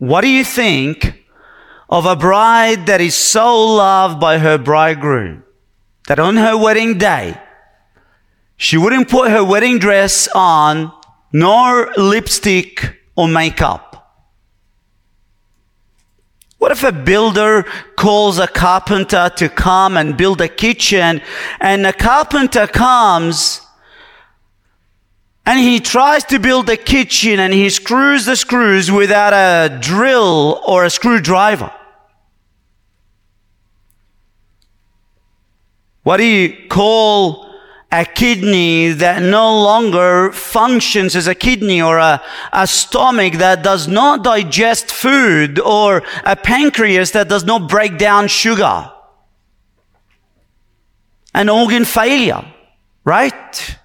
What 0.00 0.22
do 0.22 0.28
you 0.28 0.44
think 0.44 1.26
of 1.90 2.06
a 2.06 2.16
bride 2.16 2.86
that 2.86 3.02
is 3.02 3.14
so 3.14 3.66
loved 3.66 4.18
by 4.18 4.38
her 4.38 4.56
bridegroom 4.56 5.44
that 6.08 6.18
on 6.18 6.38
her 6.38 6.56
wedding 6.56 6.96
day, 6.96 7.38
she 8.56 8.78
wouldn't 8.78 9.10
put 9.10 9.30
her 9.30 9.44
wedding 9.44 9.78
dress 9.78 10.26
on, 10.34 10.90
nor 11.34 11.92
lipstick 11.98 12.98
or 13.14 13.28
makeup? 13.28 14.24
What 16.56 16.72
if 16.72 16.82
a 16.82 16.92
builder 16.92 17.64
calls 17.96 18.38
a 18.38 18.46
carpenter 18.46 19.30
to 19.36 19.50
come 19.50 19.98
and 19.98 20.16
build 20.16 20.40
a 20.40 20.48
kitchen 20.48 21.20
and 21.60 21.84
the 21.84 21.92
carpenter 21.92 22.66
comes 22.66 23.60
and 25.50 25.58
he 25.58 25.80
tries 25.80 26.22
to 26.22 26.38
build 26.38 26.70
a 26.70 26.76
kitchen 26.76 27.40
and 27.40 27.52
he 27.52 27.68
screws 27.68 28.24
the 28.24 28.36
screws 28.36 28.88
without 28.88 29.32
a 29.32 29.80
drill 29.80 30.60
or 30.64 30.84
a 30.84 30.90
screwdriver? 30.90 31.72
What 36.04 36.18
do 36.18 36.24
you 36.24 36.68
call 36.68 37.50
a 37.90 38.04
kidney 38.04 38.90
that 38.92 39.22
no 39.22 39.60
longer 39.60 40.30
functions 40.30 41.16
as 41.16 41.26
a 41.26 41.34
kidney 41.34 41.82
or 41.82 41.98
a, 41.98 42.22
a 42.52 42.64
stomach 42.68 43.32
that 43.34 43.64
does 43.64 43.88
not 43.88 44.22
digest 44.22 44.92
food 44.92 45.58
or 45.58 46.04
a 46.24 46.36
pancreas 46.36 47.10
that 47.10 47.28
does 47.28 47.42
not 47.42 47.68
break 47.68 47.98
down 47.98 48.28
sugar. 48.28 48.92
An 51.34 51.48
organ 51.48 51.84
failure, 51.84 52.44
right? 53.04 53.79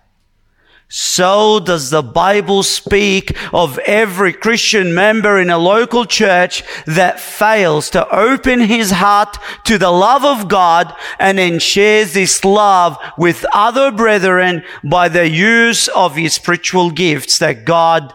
So 0.88 1.59
does 1.59 1.89
the 1.89 2.03
Bible 2.03 2.62
speak 2.62 3.35
of 3.52 3.80
every 3.80 4.34
Christian 4.34 4.93
member 4.93 5.39
in 5.39 5.49
a 5.49 5.57
local 5.57 6.05
church 6.05 6.63
that 6.85 7.20
fails 7.20 7.89
to 7.91 8.07
open 8.16 8.59
his 8.59 8.91
heart 8.91 9.38
to 9.66 9.79
the 9.79 9.90
love 9.90 10.24
of 10.24 10.48
God 10.48 10.96
and 11.18 11.40
then 11.40 11.57
shares 11.57 12.13
this 12.13 12.46
love 12.46 12.98
with 13.18 13.46
other 13.51 13.91
brethren 13.91 14.63
by 14.84 15.09
the 15.09 15.27
use 15.27 15.87
of 15.90 16.15
his 16.15 16.35
spiritual 16.35 16.91
gifts 16.91 17.40
that 17.40 17.65
God 17.65 18.13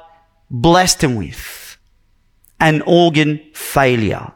blessed 0.48 1.03
him 1.03 1.16
with. 1.16 1.77
An 2.61 2.83
organ 2.83 3.41
failure. 3.53 4.33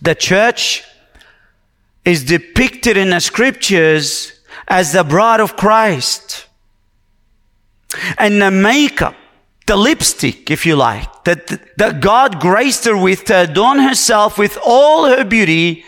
The 0.00 0.14
church 0.14 0.84
is 2.04 2.24
depicted 2.24 2.96
in 2.96 3.10
the 3.10 3.20
scriptures 3.20 4.40
as 4.68 4.92
the 4.92 5.04
bride 5.04 5.40
of 5.40 5.56
Christ. 5.56 6.45
And 8.18 8.40
the 8.42 8.50
makeup, 8.50 9.14
the 9.66 9.76
lipstick, 9.76 10.50
if 10.50 10.66
you 10.66 10.76
like, 10.76 11.24
that, 11.24 11.46
that 11.78 12.00
God 12.00 12.40
graced 12.40 12.84
her 12.84 12.96
with 12.96 13.24
to 13.24 13.42
adorn 13.42 13.78
herself 13.78 14.38
with 14.38 14.58
all 14.64 15.06
her 15.06 15.24
beauty 15.24 15.84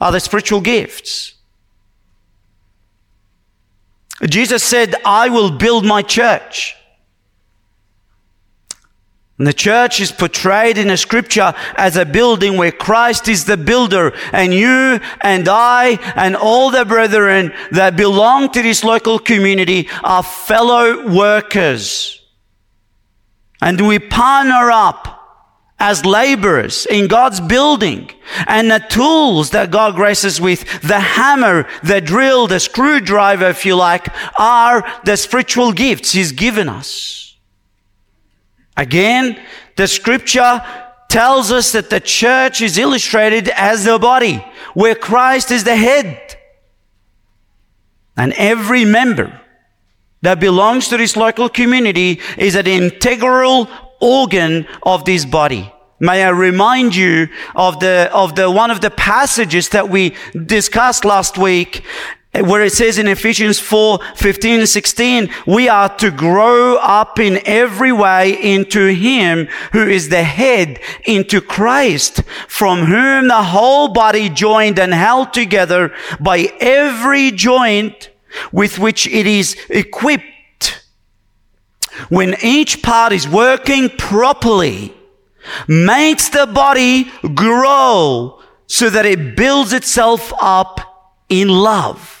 are 0.00 0.12
the 0.12 0.20
spiritual 0.20 0.60
gifts. 0.60 1.34
Jesus 4.24 4.64
said, 4.64 4.94
I 5.04 5.28
will 5.28 5.50
build 5.50 5.84
my 5.84 6.02
church. 6.02 6.76
And 9.38 9.46
the 9.46 9.52
church 9.52 10.00
is 10.00 10.10
portrayed 10.10 10.78
in 10.78 10.88
the 10.88 10.96
scripture 10.96 11.54
as 11.76 11.96
a 11.96 12.04
building 12.04 12.56
where 12.56 12.72
Christ 12.72 13.28
is 13.28 13.44
the 13.44 13.56
builder 13.56 14.12
and 14.32 14.52
you 14.52 14.98
and 15.20 15.48
I 15.48 15.98
and 16.16 16.34
all 16.34 16.70
the 16.70 16.84
brethren 16.84 17.52
that 17.70 17.96
belong 17.96 18.50
to 18.50 18.62
this 18.62 18.82
local 18.82 19.20
community 19.20 19.88
are 20.02 20.24
fellow 20.24 21.08
workers. 21.08 22.20
And 23.62 23.86
we 23.86 24.00
partner 24.00 24.72
up 24.72 25.14
as 25.78 26.04
laborers 26.04 26.86
in 26.86 27.06
God's 27.06 27.40
building 27.40 28.10
and 28.48 28.68
the 28.68 28.84
tools 28.88 29.50
that 29.50 29.70
God 29.70 29.94
graces 29.94 30.40
with, 30.40 30.82
the 30.82 30.98
hammer, 30.98 31.68
the 31.84 32.00
drill, 32.00 32.48
the 32.48 32.58
screwdriver, 32.58 33.46
if 33.46 33.64
you 33.64 33.76
like, 33.76 34.08
are 34.38 34.84
the 35.04 35.16
spiritual 35.16 35.72
gifts 35.72 36.10
He's 36.10 36.32
given 36.32 36.68
us. 36.68 37.27
Again, 38.78 39.38
the 39.76 39.88
scripture 39.88 40.62
tells 41.08 41.50
us 41.50 41.72
that 41.72 41.90
the 41.90 41.98
church 41.98 42.62
is 42.62 42.78
illustrated 42.78 43.48
as 43.48 43.84
the 43.84 43.98
body, 43.98 44.36
where 44.72 44.94
Christ 44.94 45.50
is 45.50 45.64
the 45.64 45.74
head. 45.74 46.36
And 48.16 48.32
every 48.34 48.84
member 48.84 49.40
that 50.22 50.38
belongs 50.38 50.88
to 50.88 50.96
this 50.96 51.16
local 51.16 51.48
community 51.48 52.20
is 52.36 52.54
an 52.54 52.68
integral 52.68 53.68
organ 54.00 54.66
of 54.84 55.04
this 55.04 55.24
body. 55.24 55.72
May 55.98 56.22
I 56.22 56.28
remind 56.28 56.94
you 56.94 57.28
of 57.56 57.80
the, 57.80 58.08
of 58.12 58.36
the, 58.36 58.48
one 58.48 58.70
of 58.70 58.80
the 58.80 58.90
passages 58.90 59.70
that 59.70 59.88
we 59.88 60.14
discussed 60.46 61.04
last 61.04 61.36
week 61.36 61.82
where 62.32 62.62
it 62.62 62.72
says 62.72 62.98
in 62.98 63.08
Ephesians 63.08 63.58
4, 63.58 63.98
15 64.14 64.66
16, 64.66 65.30
we 65.46 65.68
are 65.68 65.88
to 65.96 66.10
grow 66.10 66.76
up 66.76 67.18
in 67.18 67.40
every 67.46 67.90
way 67.90 68.32
into 68.40 68.88
Him 68.88 69.48
who 69.72 69.86
is 69.88 70.08
the 70.08 70.22
head, 70.22 70.78
into 71.04 71.40
Christ, 71.40 72.22
from 72.46 72.84
whom 72.84 73.28
the 73.28 73.42
whole 73.42 73.88
body 73.88 74.28
joined 74.28 74.78
and 74.78 74.92
held 74.92 75.32
together 75.32 75.92
by 76.20 76.52
every 76.60 77.30
joint 77.30 78.10
with 78.52 78.78
which 78.78 79.06
it 79.06 79.26
is 79.26 79.56
equipped. 79.70 80.84
When 82.10 82.36
each 82.42 82.82
part 82.82 83.12
is 83.12 83.26
working 83.26 83.88
properly, 83.88 84.94
makes 85.66 86.28
the 86.28 86.46
body 86.46 87.10
grow 87.34 88.40
so 88.66 88.90
that 88.90 89.06
it 89.06 89.34
builds 89.34 89.72
itself 89.72 90.32
up 90.38 91.24
in 91.30 91.48
love 91.48 92.17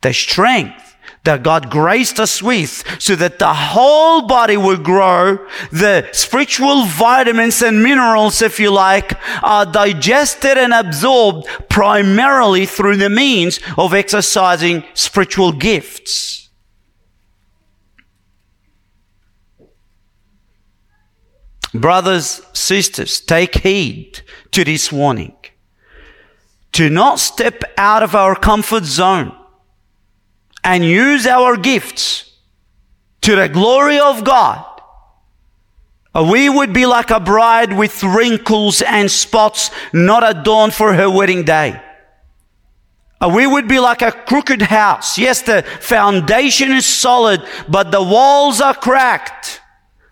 the 0.00 0.12
strength 0.12 0.88
that 1.24 1.42
God 1.42 1.70
graced 1.70 2.18
us 2.20 2.42
with 2.42 2.84
so 2.98 3.14
that 3.16 3.38
the 3.38 3.52
whole 3.52 4.26
body 4.26 4.56
would 4.56 4.82
grow. 4.82 5.38
The 5.70 6.08
spiritual 6.12 6.84
vitamins 6.86 7.60
and 7.60 7.82
minerals, 7.82 8.40
if 8.40 8.58
you 8.58 8.70
like, 8.70 9.12
are 9.42 9.66
digested 9.66 10.56
and 10.56 10.72
absorbed 10.72 11.46
primarily 11.68 12.66
through 12.66 12.96
the 12.96 13.10
means 13.10 13.60
of 13.76 13.92
exercising 13.92 14.84
spiritual 14.94 15.52
gifts. 15.52 16.48
Brothers, 21.74 22.40
sisters, 22.54 23.20
take 23.20 23.56
heed 23.58 24.22
to 24.52 24.64
this 24.64 24.90
warning. 24.90 25.36
Do 26.72 26.88
not 26.88 27.18
step 27.18 27.62
out 27.76 28.02
of 28.02 28.14
our 28.14 28.34
comfort 28.34 28.84
zone 28.84 29.37
and 30.68 30.84
use 30.84 31.26
our 31.26 31.56
gifts 31.56 32.30
to 33.22 33.34
the 33.34 33.48
glory 33.48 33.98
of 33.98 34.22
God, 34.22 34.82
uh, 36.14 36.28
we 36.30 36.50
would 36.50 36.74
be 36.74 36.84
like 36.84 37.10
a 37.10 37.18
bride 37.18 37.72
with 37.72 38.02
wrinkles 38.02 38.82
and 38.82 39.10
spots 39.10 39.70
not 39.94 40.28
adorned 40.28 40.74
for 40.74 40.92
her 40.92 41.08
wedding 41.08 41.42
day. 41.42 41.82
Uh, 43.18 43.32
we 43.34 43.46
would 43.46 43.66
be 43.66 43.78
like 43.78 44.02
a 44.02 44.12
crooked 44.12 44.60
house. 44.60 45.16
Yes, 45.16 45.40
the 45.40 45.62
foundation 45.80 46.72
is 46.72 46.84
solid, 46.84 47.42
but 47.66 47.90
the 47.90 48.02
walls 48.02 48.60
are 48.60 48.74
cracked. 48.74 49.62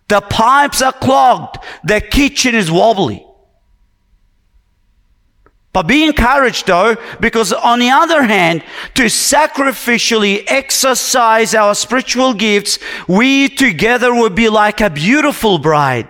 The 0.08 0.22
pipes 0.22 0.80
are 0.80 0.94
clogged. 0.94 1.58
The 1.84 2.00
kitchen 2.00 2.54
is 2.54 2.70
wobbly. 2.70 3.25
But 5.76 5.88
be 5.88 6.04
encouraged 6.04 6.68
though, 6.68 6.96
because 7.20 7.52
on 7.52 7.80
the 7.80 7.90
other 7.90 8.22
hand, 8.22 8.64
to 8.94 9.02
sacrificially 9.10 10.42
exercise 10.46 11.54
our 11.54 11.74
spiritual 11.74 12.32
gifts, 12.32 12.78
we 13.06 13.50
together 13.50 14.14
will 14.14 14.30
be 14.30 14.48
like 14.48 14.80
a 14.80 14.88
beautiful 14.88 15.58
bride, 15.58 16.08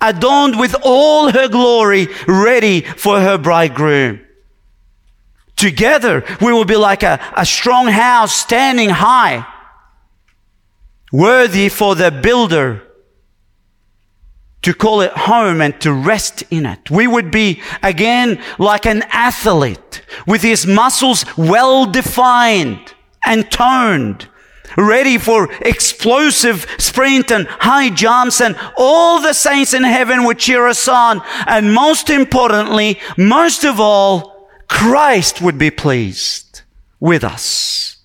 adorned 0.00 0.56
with 0.56 0.76
all 0.84 1.32
her 1.32 1.48
glory, 1.48 2.06
ready 2.28 2.82
for 2.82 3.20
her 3.20 3.38
bridegroom. 3.38 4.20
Together, 5.56 6.24
we 6.40 6.52
will 6.52 6.64
be 6.64 6.76
like 6.76 7.02
a, 7.02 7.18
a 7.36 7.44
strong 7.44 7.88
house 7.88 8.32
standing 8.32 8.90
high, 8.90 9.44
worthy 11.10 11.68
for 11.68 11.96
the 11.96 12.12
builder 12.12 12.86
to 14.62 14.74
call 14.74 15.00
it 15.00 15.12
home 15.12 15.60
and 15.60 15.80
to 15.80 15.92
rest 15.92 16.42
in 16.50 16.66
it. 16.66 16.90
We 16.90 17.06
would 17.06 17.30
be 17.30 17.62
again 17.82 18.42
like 18.58 18.86
an 18.86 19.02
athlete 19.10 20.02
with 20.26 20.42
his 20.42 20.66
muscles 20.66 21.24
well 21.36 21.86
defined 21.86 22.94
and 23.24 23.50
toned, 23.50 24.28
ready 24.76 25.18
for 25.18 25.52
explosive 25.62 26.66
sprint 26.78 27.30
and 27.30 27.46
high 27.46 27.90
jumps 27.90 28.40
and 28.40 28.56
all 28.76 29.20
the 29.20 29.32
saints 29.32 29.74
in 29.74 29.82
heaven 29.82 30.24
would 30.24 30.38
cheer 30.38 30.66
us 30.66 30.88
on. 30.88 31.22
And 31.46 31.74
most 31.74 32.10
importantly, 32.10 32.98
most 33.16 33.64
of 33.64 33.80
all, 33.80 34.48
Christ 34.68 35.40
would 35.42 35.58
be 35.58 35.70
pleased 35.70 36.62
with 37.00 37.24
us. 37.24 37.96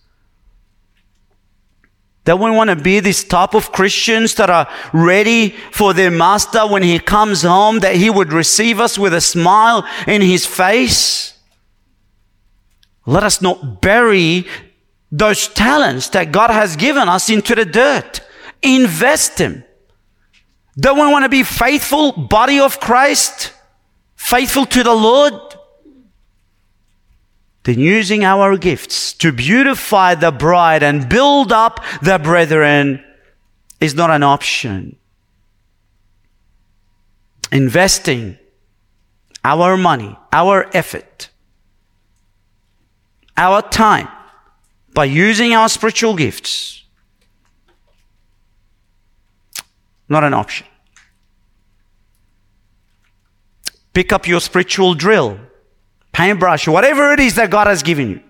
That 2.25 2.39
we 2.39 2.51
want 2.51 2.69
to 2.69 2.75
be 2.75 2.99
this 2.99 3.23
type 3.23 3.53
of 3.53 3.71
Christians 3.71 4.35
that 4.35 4.49
are 4.49 4.67
ready 4.93 5.51
for 5.71 5.93
their 5.93 6.11
master 6.11 6.67
when 6.67 6.83
he 6.83 6.99
comes 6.99 7.43
home, 7.43 7.79
that 7.79 7.95
he 7.95 8.09
would 8.09 8.33
receive 8.33 8.79
us 8.79 8.97
with 8.97 9.13
a 9.13 9.21
smile 9.21 9.87
in 10.07 10.21
his 10.21 10.45
face. 10.45 11.37
Let 13.05 13.23
us 13.23 13.41
not 13.41 13.81
bury 13.81 14.45
those 15.11 15.47
talents 15.47 16.09
that 16.09 16.31
God 16.31 16.49
has 16.49 16.75
given 16.75 17.07
us 17.07 17.29
into 17.29 17.55
the 17.55 17.65
dirt. 17.65 18.21
Invest 18.61 19.37
them. 19.37 19.63
Don't 20.77 20.99
we 20.99 21.11
want 21.11 21.23
to 21.23 21.29
be 21.29 21.43
faithful 21.43 22.11
body 22.11 22.59
of 22.59 22.79
Christ? 22.79 23.53
Faithful 24.15 24.65
to 24.65 24.83
the 24.83 24.93
Lord? 24.93 25.54
Then 27.65 27.79
using 27.79 28.23
our 28.23 28.57
gifts 28.57 29.13
to 29.13 29.31
beautify 29.31 30.15
the 30.15 30.31
bride 30.31 30.83
and 30.83 31.09
build 31.09 31.51
up 31.51 31.83
the 32.01 32.17
brethren 32.17 33.03
is 33.81 33.93
not 33.93 34.09
an 34.09 34.23
option. 34.23 34.95
Investing 37.51 38.37
our 39.43 39.77
money, 39.77 40.17
our 40.31 40.69
effort, 40.73 41.29
our 43.35 43.61
time 43.61 44.07
by 44.93 45.05
using 45.05 45.53
our 45.53 45.67
spiritual 45.67 46.15
gifts 46.15 46.75
not 50.07 50.23
an 50.23 50.33
option. 50.33 50.67
Pick 53.93 54.11
up 54.11 54.27
your 54.27 54.41
spiritual 54.41 54.93
drill, 54.93 55.39
paintbrush, 56.15 56.65
whatever 56.65 57.11
it 57.11 57.19
is 57.19 57.35
that 57.35 57.49
God 57.49 57.67
has 57.67 57.83
given 57.83 58.09
you. 58.09 58.21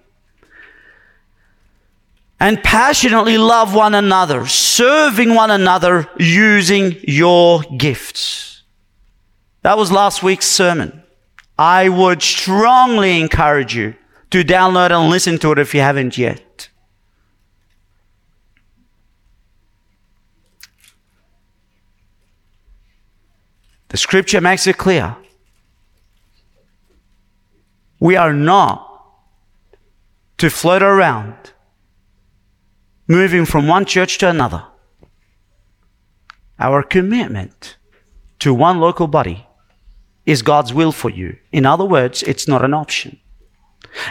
And 2.39 2.61
passionately 2.63 3.37
love 3.37 3.75
one 3.75 3.93
another, 3.93 4.47
serving 4.47 5.35
one 5.35 5.51
another 5.51 6.09
using 6.17 6.95
your 7.03 7.61
gifts. 7.77 8.63
That 9.61 9.77
was 9.77 9.91
last 9.91 10.23
week's 10.23 10.47
sermon. 10.47 11.03
I 11.59 11.89
would 11.89 12.23
strongly 12.23 13.21
encourage 13.21 13.75
you 13.75 13.93
to 14.31 14.43
download 14.43 14.89
and 14.89 15.11
listen 15.11 15.37
to 15.39 15.51
it 15.51 15.59
if 15.59 15.75
you 15.75 15.81
haven't 15.81 16.17
yet. 16.17 16.69
The 23.89 23.97
scripture 23.97 24.41
makes 24.41 24.65
it 24.65 24.77
clear. 24.77 25.15
We 28.05 28.17
are 28.17 28.33
not 28.33 28.77
to 30.37 30.51
float 30.51 30.83
around, 30.83 31.33
moving 33.07 33.45
from 33.45 33.67
one 33.67 33.85
church 33.85 34.19
to 34.19 34.29
another. 34.29 34.63
Our 36.59 36.83
commitment 36.83 37.77
to 38.37 38.53
one 38.53 38.79
local 38.79 39.07
body 39.07 39.47
is 40.23 40.43
God's 40.43 40.71
will 40.71 40.91
for 40.91 41.09
you. 41.09 41.37
In 41.51 41.65
other 41.65 41.83
words, 41.83 42.21
it's 42.21 42.47
not 42.47 42.63
an 42.63 42.75
option. 42.75 43.19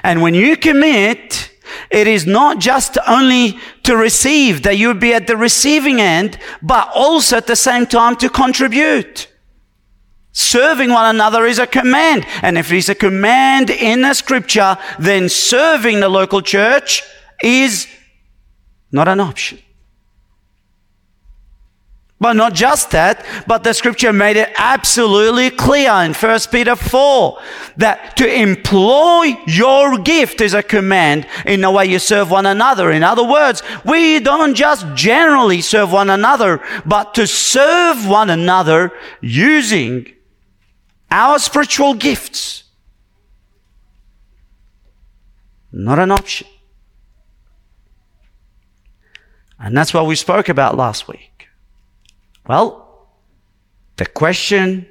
And 0.02 0.22
when 0.22 0.34
you 0.34 0.56
commit, 0.56 1.52
it 1.88 2.08
is 2.08 2.26
not 2.26 2.58
just 2.58 2.98
only 3.06 3.60
to 3.84 3.96
receive, 3.96 4.64
that 4.64 4.76
you 4.76 4.88
would 4.88 4.98
be 4.98 5.14
at 5.14 5.28
the 5.28 5.36
receiving 5.36 6.00
end, 6.00 6.36
but 6.60 6.90
also 6.96 7.36
at 7.36 7.46
the 7.46 7.54
same 7.54 7.86
time 7.86 8.16
to 8.16 8.28
contribute. 8.28 9.28
Serving 10.34 10.90
one 10.90 11.14
another 11.14 11.46
is 11.46 11.60
a 11.60 11.66
command. 11.66 12.26
And 12.42 12.58
if 12.58 12.72
it 12.72 12.76
is 12.76 12.88
a 12.88 12.94
command 12.94 13.70
in 13.70 14.02
the 14.02 14.14
scripture, 14.14 14.76
then 14.98 15.28
serving 15.28 16.00
the 16.00 16.08
local 16.08 16.42
church 16.42 17.04
is 17.40 17.86
not 18.90 19.06
an 19.06 19.20
option. 19.20 19.60
But 22.18 22.34
not 22.34 22.54
just 22.54 22.90
that, 22.92 23.24
but 23.46 23.62
the 23.62 23.74
scripture 23.74 24.12
made 24.12 24.36
it 24.36 24.52
absolutely 24.56 25.50
clear 25.50 25.92
in 26.02 26.14
1 26.14 26.40
Peter 26.50 26.74
4 26.74 27.38
that 27.76 28.16
to 28.16 28.26
employ 28.26 29.36
your 29.46 29.98
gift 29.98 30.40
is 30.40 30.54
a 30.54 30.62
command 30.62 31.28
in 31.44 31.60
the 31.60 31.70
way 31.70 31.86
you 31.86 31.98
serve 31.98 32.30
one 32.30 32.46
another. 32.46 32.90
In 32.90 33.04
other 33.04 33.24
words, 33.24 33.62
we 33.84 34.18
don't 34.18 34.54
just 34.54 34.86
generally 34.94 35.60
serve 35.60 35.92
one 35.92 36.10
another, 36.10 36.60
but 36.86 37.14
to 37.14 37.26
serve 37.26 38.08
one 38.08 38.30
another 38.30 38.92
using 39.20 40.13
our 41.14 41.38
spiritual 41.38 41.94
gifts. 41.94 42.64
Not 45.70 46.00
an 46.00 46.10
option. 46.10 46.48
And 49.60 49.76
that's 49.76 49.94
what 49.94 50.06
we 50.06 50.16
spoke 50.16 50.48
about 50.48 50.76
last 50.76 51.06
week. 51.06 51.46
Well, 52.48 53.08
the 53.96 54.06
question 54.06 54.86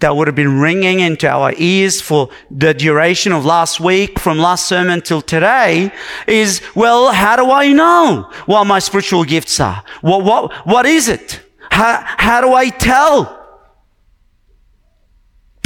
that 0.00 0.16
would 0.16 0.26
have 0.26 0.34
been 0.34 0.58
ringing 0.58 0.98
into 0.98 1.28
our 1.28 1.52
ears 1.56 2.00
for 2.00 2.28
the 2.50 2.74
duration 2.74 3.32
of 3.32 3.44
last 3.44 3.78
week, 3.78 4.18
from 4.18 4.38
last 4.38 4.66
sermon 4.66 5.00
till 5.00 5.22
today, 5.22 5.92
is, 6.26 6.60
well, 6.74 7.12
how 7.12 7.36
do 7.36 7.52
I 7.52 7.72
know 7.72 8.28
what 8.46 8.64
my 8.64 8.80
spiritual 8.80 9.24
gifts 9.24 9.60
are? 9.60 9.84
What, 10.00 10.24
what, 10.24 10.52
what 10.66 10.86
is 10.86 11.08
it? 11.08 11.40
How, 11.70 12.02
how 12.04 12.40
do 12.40 12.52
I 12.52 12.68
tell? 12.68 13.37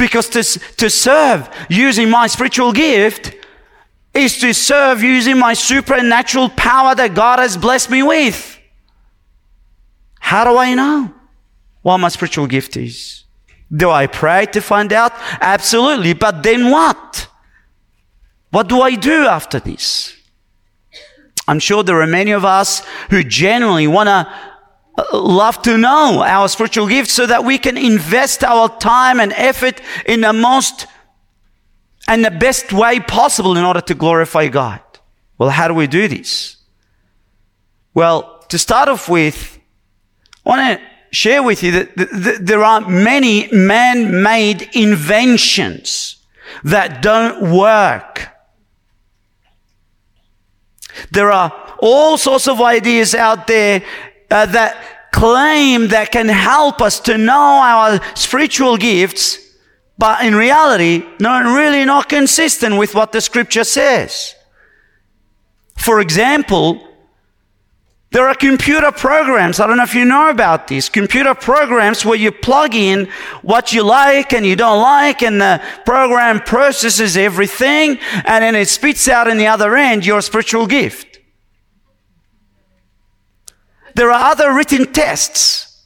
Because 0.03 0.27
to, 0.31 0.43
to 0.75 0.89
serve 0.89 1.49
using 1.69 2.09
my 2.09 2.27
spiritual 2.27 2.73
gift 2.73 3.33
is 4.13 4.37
to 4.39 4.53
serve 4.53 5.01
using 5.01 5.39
my 5.39 5.53
supernatural 5.53 6.49
power 6.49 6.93
that 6.93 7.15
God 7.15 7.39
has 7.39 7.55
blessed 7.55 7.89
me 7.89 8.03
with. 8.03 8.59
How 10.19 10.43
do 10.43 10.57
I 10.57 10.73
know 10.73 11.13
what 11.83 11.99
my 11.99 12.09
spiritual 12.09 12.47
gift 12.47 12.75
is? 12.75 13.23
Do 13.73 13.91
I 13.91 14.07
pray 14.07 14.45
to 14.47 14.59
find 14.59 14.91
out? 14.91 15.13
Absolutely. 15.39 16.11
But 16.11 16.43
then 16.43 16.69
what? 16.69 17.29
What 18.49 18.67
do 18.67 18.81
I 18.81 18.95
do 18.95 19.25
after 19.25 19.61
this? 19.61 20.17
I'm 21.47 21.59
sure 21.59 21.81
there 21.81 22.01
are 22.01 22.07
many 22.07 22.31
of 22.31 22.43
us 22.43 22.85
who 23.09 23.23
genuinely 23.23 23.87
want 23.87 24.07
to 24.07 24.27
love 25.11 25.61
to 25.63 25.77
know 25.77 26.23
our 26.23 26.47
spiritual 26.47 26.87
gifts 26.87 27.13
so 27.13 27.25
that 27.25 27.43
we 27.43 27.57
can 27.57 27.77
invest 27.77 28.43
our 28.43 28.69
time 28.77 29.19
and 29.19 29.33
effort 29.33 29.81
in 30.05 30.21
the 30.21 30.33
most 30.33 30.87
and 32.07 32.23
the 32.23 32.31
best 32.31 32.73
way 32.73 32.99
possible 32.99 33.57
in 33.57 33.63
order 33.63 33.81
to 33.81 33.95
glorify 33.95 34.47
God. 34.49 34.81
Well, 35.37 35.49
how 35.49 35.67
do 35.67 35.73
we 35.73 35.87
do 35.87 36.07
this? 36.07 36.57
Well, 37.93 38.45
to 38.49 38.57
start 38.59 38.89
off 38.89 39.09
with, 39.09 39.59
I 40.45 40.49
want 40.49 40.79
to 40.79 40.85
share 41.15 41.41
with 41.41 41.63
you 41.63 41.71
that 41.71 42.39
there 42.41 42.63
are 42.63 42.81
many 42.81 43.47
man-made 43.51 44.69
inventions 44.73 46.17
that 46.63 47.01
don't 47.01 47.51
work. 47.55 48.27
There 51.11 51.31
are 51.31 51.51
all 51.79 52.17
sorts 52.17 52.47
of 52.47 52.61
ideas 52.61 53.15
out 53.15 53.47
there 53.47 53.83
uh, 54.33 54.47
that 54.47 55.11
claim 55.11 55.89
that 55.89 56.11
can 56.11 56.27
help 56.27 56.81
us 56.81 56.99
to 57.01 57.17
know 57.17 57.61
our 57.63 58.01
spiritual 58.15 58.77
gifts, 58.77 59.37
but 59.97 60.25
in 60.25 60.33
reality, 60.33 61.05
not 61.19 61.45
really 61.45 61.85
not 61.85 62.09
consistent 62.09 62.77
with 62.77 62.95
what 62.95 63.11
the 63.11 63.21
scripture 63.21 63.63
says. 63.63 64.33
For 65.77 65.99
example, 65.99 66.81
there 68.09 68.27
are 68.27 68.33
computer 68.33 68.91
programs. 68.91 69.59
I 69.59 69.67
don't 69.67 69.77
know 69.77 69.83
if 69.83 69.93
you 69.93 70.05
know 70.05 70.29
about 70.29 70.67
these 70.67 70.89
computer 70.89 71.35
programs 71.35 72.03
where 72.03 72.17
you 72.17 72.31
plug 72.31 72.73
in 72.73 73.07
what 73.43 73.71
you 73.71 73.83
like 73.83 74.33
and 74.33 74.45
you 74.45 74.55
don't 74.55 74.81
like 74.81 75.21
and 75.21 75.39
the 75.39 75.61
program 75.85 76.39
processes 76.39 77.17
everything 77.17 77.99
and 78.25 78.43
then 78.43 78.55
it 78.55 78.67
spits 78.67 79.07
out 79.07 79.27
in 79.27 79.37
the 79.37 79.47
other 79.47 79.75
end 79.75 80.07
your 80.07 80.21
spiritual 80.21 80.65
gift. 80.65 81.12
There 83.95 84.11
are 84.11 84.31
other 84.31 84.53
written 84.53 84.91
tests 84.91 85.85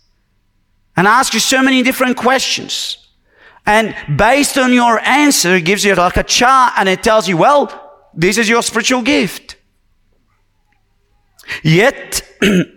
and 0.95 1.07
ask 1.07 1.33
you 1.33 1.39
so 1.39 1.61
many 1.61 1.83
different 1.83 2.17
questions. 2.17 2.97
And 3.65 3.95
based 4.17 4.57
on 4.57 4.73
your 4.73 4.99
answer, 4.99 5.55
it 5.55 5.65
gives 5.65 5.83
you 5.83 5.93
like 5.93 6.17
a 6.17 6.23
chart 6.23 6.73
and 6.77 6.87
it 6.87 7.03
tells 7.03 7.27
you, 7.27 7.37
well, 7.37 8.09
this 8.13 8.37
is 8.37 8.47
your 8.47 8.63
spiritual 8.63 9.01
gift. 9.01 9.57
Yet, 11.63 12.21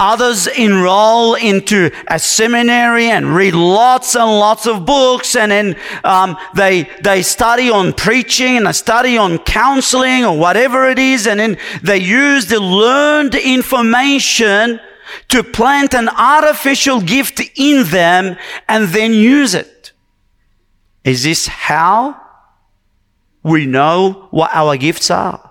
Others 0.00 0.46
enroll 0.46 1.34
into 1.34 1.90
a 2.06 2.20
seminary 2.20 3.06
and 3.06 3.34
read 3.34 3.54
lots 3.54 4.14
and 4.14 4.26
lots 4.26 4.64
of 4.64 4.86
books 4.86 5.34
and 5.34 5.50
then 5.50 5.76
um, 6.04 6.36
they, 6.54 6.88
they 7.02 7.20
study 7.20 7.68
on 7.68 7.92
preaching 7.92 8.56
and 8.56 8.66
they 8.66 8.72
study 8.72 9.18
on 9.18 9.38
counseling 9.38 10.24
or 10.24 10.38
whatever 10.38 10.88
it 10.88 11.00
is 11.00 11.26
and 11.26 11.40
then 11.40 11.58
they 11.82 11.98
use 11.98 12.46
the 12.46 12.60
learned 12.60 13.34
information 13.34 14.78
to 15.28 15.42
plant 15.42 15.94
an 15.94 16.08
artificial 16.08 17.00
gift 17.00 17.40
in 17.56 17.84
them 17.88 18.36
and 18.68 18.88
then 18.88 19.12
use 19.12 19.52
it. 19.54 19.92
Is 21.02 21.24
this 21.24 21.48
how 21.48 22.20
we 23.42 23.66
know 23.66 24.28
what 24.30 24.50
our 24.54 24.76
gifts 24.76 25.10
are? 25.10 25.47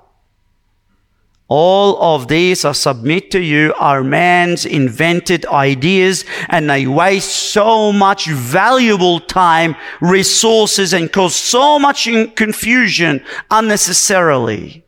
All 1.49 2.15
of 2.15 2.27
these, 2.27 2.65
I 2.65 2.73
submit 2.73 3.31
to 3.31 3.39
you, 3.39 3.73
are 3.77 4.03
man's 4.03 4.65
invented 4.65 5.45
ideas 5.45 6.25
and 6.49 6.69
they 6.69 6.85
waste 6.87 7.31
so 7.31 7.93
much 7.93 8.27
valuable 8.27 9.21
time, 9.21 9.75
resources, 10.01 10.93
and 10.93 11.11
cause 11.11 11.35
so 11.35 11.79
much 11.79 12.09
confusion 12.35 13.23
unnecessarily. 13.49 14.83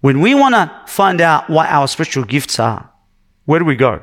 When 0.00 0.20
we 0.20 0.34
want 0.36 0.54
to 0.54 0.82
find 0.86 1.20
out 1.20 1.50
what 1.50 1.68
our 1.68 1.88
spiritual 1.88 2.24
gifts 2.24 2.60
are, 2.60 2.90
where 3.44 3.58
do 3.58 3.64
we 3.64 3.76
go? 3.76 4.02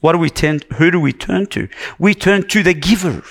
What 0.00 0.12
do 0.12 0.18
we 0.18 0.30
turn, 0.30 0.60
who 0.76 0.90
do 0.90 1.00
we 1.00 1.12
turn 1.12 1.46
to? 1.46 1.68
We 1.98 2.14
turn 2.14 2.48
to 2.48 2.62
the 2.64 2.74
giver. 2.74 3.22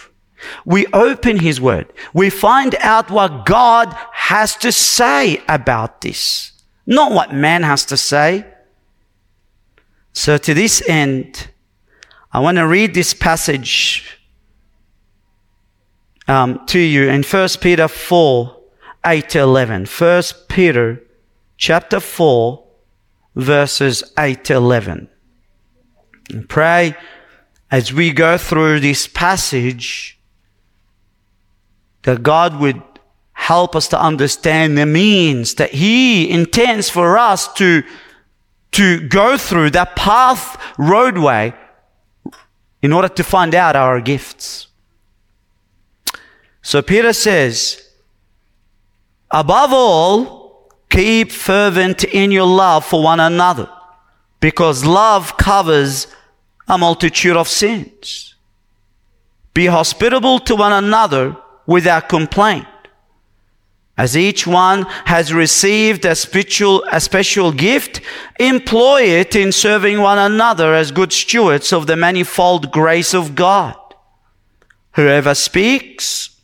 We 0.65 0.87
open 0.87 1.39
his 1.39 1.59
word. 1.59 1.91
We 2.13 2.29
find 2.29 2.75
out 2.79 3.09
what 3.09 3.45
God 3.45 3.93
has 4.11 4.55
to 4.57 4.71
say 4.71 5.41
about 5.47 6.01
this, 6.01 6.51
not 6.85 7.11
what 7.11 7.33
man 7.33 7.63
has 7.63 7.85
to 7.85 7.97
say. 7.97 8.45
So 10.13 10.37
to 10.37 10.53
this 10.53 10.81
end, 10.87 11.49
I 12.31 12.39
want 12.39 12.57
to 12.57 12.67
read 12.67 12.93
this 12.93 13.13
passage 13.13 14.19
um, 16.27 16.65
to 16.67 16.79
you 16.79 17.09
in 17.09 17.23
1 17.23 17.49
Peter 17.61 17.87
4, 17.87 18.57
8 19.05 19.29
to 19.29 19.39
11. 19.39 19.85
1 19.85 20.23
Peter 20.49 21.03
chapter 21.57 21.99
4, 21.99 22.63
verses 23.35 24.03
8 24.17 24.43
to 24.45 24.55
11. 24.55 25.09
And 26.31 26.49
pray 26.49 26.95
as 27.71 27.93
we 27.93 28.11
go 28.11 28.37
through 28.37 28.79
this 28.79 29.07
passage 29.07 30.19
that 32.05 32.21
God 32.23 32.59
would 32.59 32.81
help 33.33 33.75
us 33.75 33.87
to 33.89 33.99
understand 33.99 34.77
the 34.77 34.85
means 34.85 35.55
that 35.55 35.71
He 35.71 36.29
intends 36.29 36.89
for 36.89 37.17
us 37.17 37.51
to, 37.55 37.83
to 38.71 39.07
go 39.07 39.37
through 39.37 39.71
that 39.71 39.95
path, 39.95 40.59
roadway, 40.77 41.53
in 42.81 42.93
order 42.93 43.09
to 43.09 43.23
find 43.23 43.53
out 43.53 43.75
our 43.75 43.99
gifts. 43.99 44.67
So 46.61 46.81
Peter 46.81 47.11
says, 47.11 47.89
above 49.31 49.73
all, 49.73 50.71
keep 50.89 51.31
fervent 51.31 52.03
in 52.03 52.31
your 52.31 52.47
love 52.47 52.85
for 52.85 53.03
one 53.03 53.19
another, 53.19 53.69
because 54.39 54.85
love 54.85 55.37
covers 55.37 56.07
a 56.67 56.77
multitude 56.77 57.35
of 57.35 57.47
sins. 57.47 58.35
Be 59.55 59.65
hospitable 59.65 60.39
to 60.39 60.55
one 60.55 60.71
another 60.71 61.37
without 61.65 62.09
complaint. 62.09 62.67
As 63.97 64.17
each 64.17 64.45
one 64.45 64.83
has 65.05 65.33
received 65.33 66.03
a 66.05 66.15
special, 66.15 66.83
a 66.91 66.99
special 66.99 67.51
gift, 67.53 68.01
employ 68.39 69.03
it 69.03 69.35
in 69.35 69.51
serving 69.53 70.01
one 70.01 70.17
another 70.17 70.73
as 70.73 70.91
good 70.91 71.13
stewards 71.13 71.71
of 71.71 71.87
the 71.87 71.95
manifold 71.95 72.71
grace 72.71 73.13
of 73.13 73.35
God. 73.35 73.75
Whoever 74.93 75.33
speaks 75.33 76.41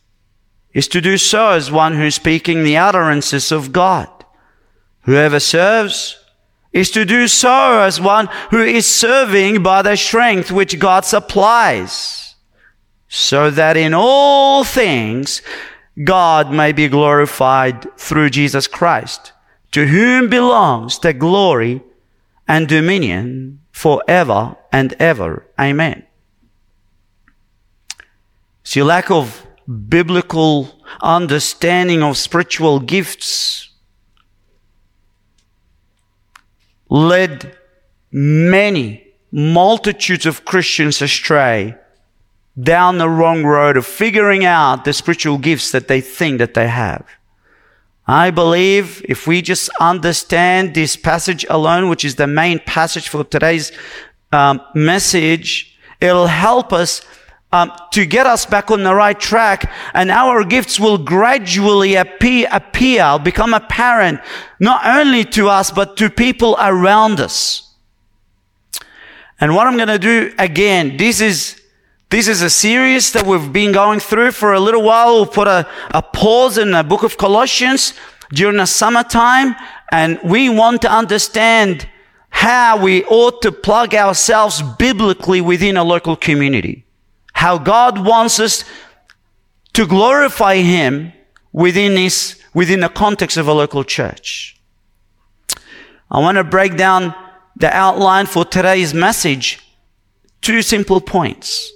is 0.72 0.88
to 0.88 1.02
do 1.02 1.18
so 1.18 1.50
as 1.50 1.70
one 1.70 1.94
who 1.94 2.04
is 2.04 2.14
speaking 2.14 2.64
the 2.64 2.78
utterances 2.78 3.52
of 3.52 3.72
God. 3.72 4.08
Whoever 5.02 5.40
serves 5.40 6.18
is 6.72 6.90
to 6.92 7.04
do 7.04 7.28
so 7.28 7.80
as 7.80 8.00
one 8.00 8.28
who 8.50 8.62
is 8.62 8.86
serving 8.86 9.62
by 9.62 9.82
the 9.82 9.96
strength 9.96 10.50
which 10.50 10.78
God 10.78 11.04
supplies, 11.04 12.21
so 13.14 13.50
that 13.50 13.76
in 13.76 13.92
all 13.92 14.64
things 14.64 15.42
God 16.02 16.50
may 16.50 16.72
be 16.72 16.88
glorified 16.88 17.86
through 17.98 18.30
Jesus 18.30 18.66
Christ, 18.66 19.32
to 19.72 19.86
whom 19.86 20.30
belongs 20.30 20.98
the 20.98 21.12
glory 21.12 21.82
and 22.48 22.66
dominion 22.66 23.60
forever 23.70 24.56
and 24.72 24.94
ever. 24.94 25.46
Amen. 25.60 26.06
See, 28.64 28.82
lack 28.82 29.10
of 29.10 29.46
biblical 29.90 30.82
understanding 31.02 32.02
of 32.02 32.16
spiritual 32.16 32.80
gifts 32.80 33.68
led 36.88 37.58
many 38.10 39.06
multitudes 39.30 40.24
of 40.24 40.46
Christians 40.46 41.02
astray 41.02 41.76
down 42.60 42.98
the 42.98 43.08
wrong 43.08 43.44
road 43.44 43.76
of 43.76 43.86
figuring 43.86 44.44
out 44.44 44.84
the 44.84 44.92
spiritual 44.92 45.38
gifts 45.38 45.70
that 45.72 45.88
they 45.88 46.00
think 46.00 46.38
that 46.38 46.54
they 46.54 46.68
have. 46.68 47.04
I 48.06 48.30
believe 48.30 49.04
if 49.08 49.26
we 49.26 49.42
just 49.42 49.70
understand 49.80 50.74
this 50.74 50.96
passage 50.96 51.46
alone, 51.48 51.88
which 51.88 52.04
is 52.04 52.16
the 52.16 52.26
main 52.26 52.58
passage 52.58 53.08
for 53.08 53.24
today's 53.24 53.72
um, 54.32 54.60
message, 54.74 55.78
it'll 56.00 56.26
help 56.26 56.72
us 56.72 57.02
um, 57.52 57.70
to 57.92 58.04
get 58.06 58.26
us 58.26 58.44
back 58.46 58.70
on 58.70 58.82
the 58.82 58.94
right 58.94 59.18
track, 59.18 59.70
and 59.94 60.10
our 60.10 60.42
gifts 60.42 60.80
will 60.80 60.98
gradually 60.98 61.94
appear, 61.94 62.48
appear, 62.50 63.18
become 63.18 63.54
apparent, 63.54 64.20
not 64.58 64.84
only 64.84 65.24
to 65.24 65.48
us, 65.48 65.70
but 65.70 65.96
to 65.98 66.10
people 66.10 66.56
around 66.58 67.20
us. 67.20 67.74
And 69.38 69.54
what 69.54 69.66
I'm 69.66 69.76
going 69.76 69.88
to 69.88 69.98
do 69.98 70.32
again, 70.38 70.96
this 70.96 71.20
is, 71.20 71.61
this 72.12 72.28
is 72.28 72.42
a 72.42 72.50
series 72.50 73.12
that 73.12 73.24
we've 73.24 73.54
been 73.54 73.72
going 73.72 73.98
through 73.98 74.32
for 74.32 74.52
a 74.52 74.60
little 74.60 74.82
while. 74.82 75.14
We'll 75.14 75.26
put 75.26 75.48
a, 75.48 75.66
a 75.92 76.02
pause 76.02 76.58
in 76.58 76.72
the 76.72 76.82
book 76.82 77.04
of 77.04 77.16
Colossians 77.16 77.94
during 78.30 78.58
the 78.58 78.66
summertime, 78.66 79.56
and 79.90 80.20
we 80.22 80.50
want 80.50 80.82
to 80.82 80.92
understand 80.92 81.88
how 82.28 82.76
we 82.76 83.02
ought 83.06 83.40
to 83.40 83.50
plug 83.50 83.94
ourselves 83.94 84.60
biblically 84.78 85.40
within 85.40 85.78
a 85.78 85.84
local 85.84 86.14
community 86.14 86.84
how 87.32 87.56
God 87.56 88.04
wants 88.04 88.38
us 88.38 88.62
to 89.72 89.86
glorify 89.86 90.56
Him 90.56 91.14
within 91.50 91.94
this, 91.94 92.38
within 92.52 92.80
the 92.80 92.90
context 92.90 93.38
of 93.38 93.48
a 93.48 93.54
local 93.54 93.84
church. 93.84 94.60
I 96.10 96.20
want 96.20 96.36
to 96.36 96.44
break 96.44 96.76
down 96.76 97.14
the 97.56 97.74
outline 97.74 98.26
for 98.26 98.44
today's 98.44 98.92
message. 98.92 99.66
Two 100.42 100.60
simple 100.60 101.00
points. 101.00 101.72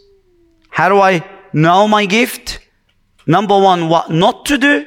How 0.76 0.90
do 0.90 1.00
I 1.00 1.25
know 1.54 1.88
my 1.88 2.04
gift? 2.04 2.59
Number 3.26 3.59
one, 3.59 3.88
what 3.88 4.11
not 4.11 4.45
to 4.45 4.59
do. 4.59 4.85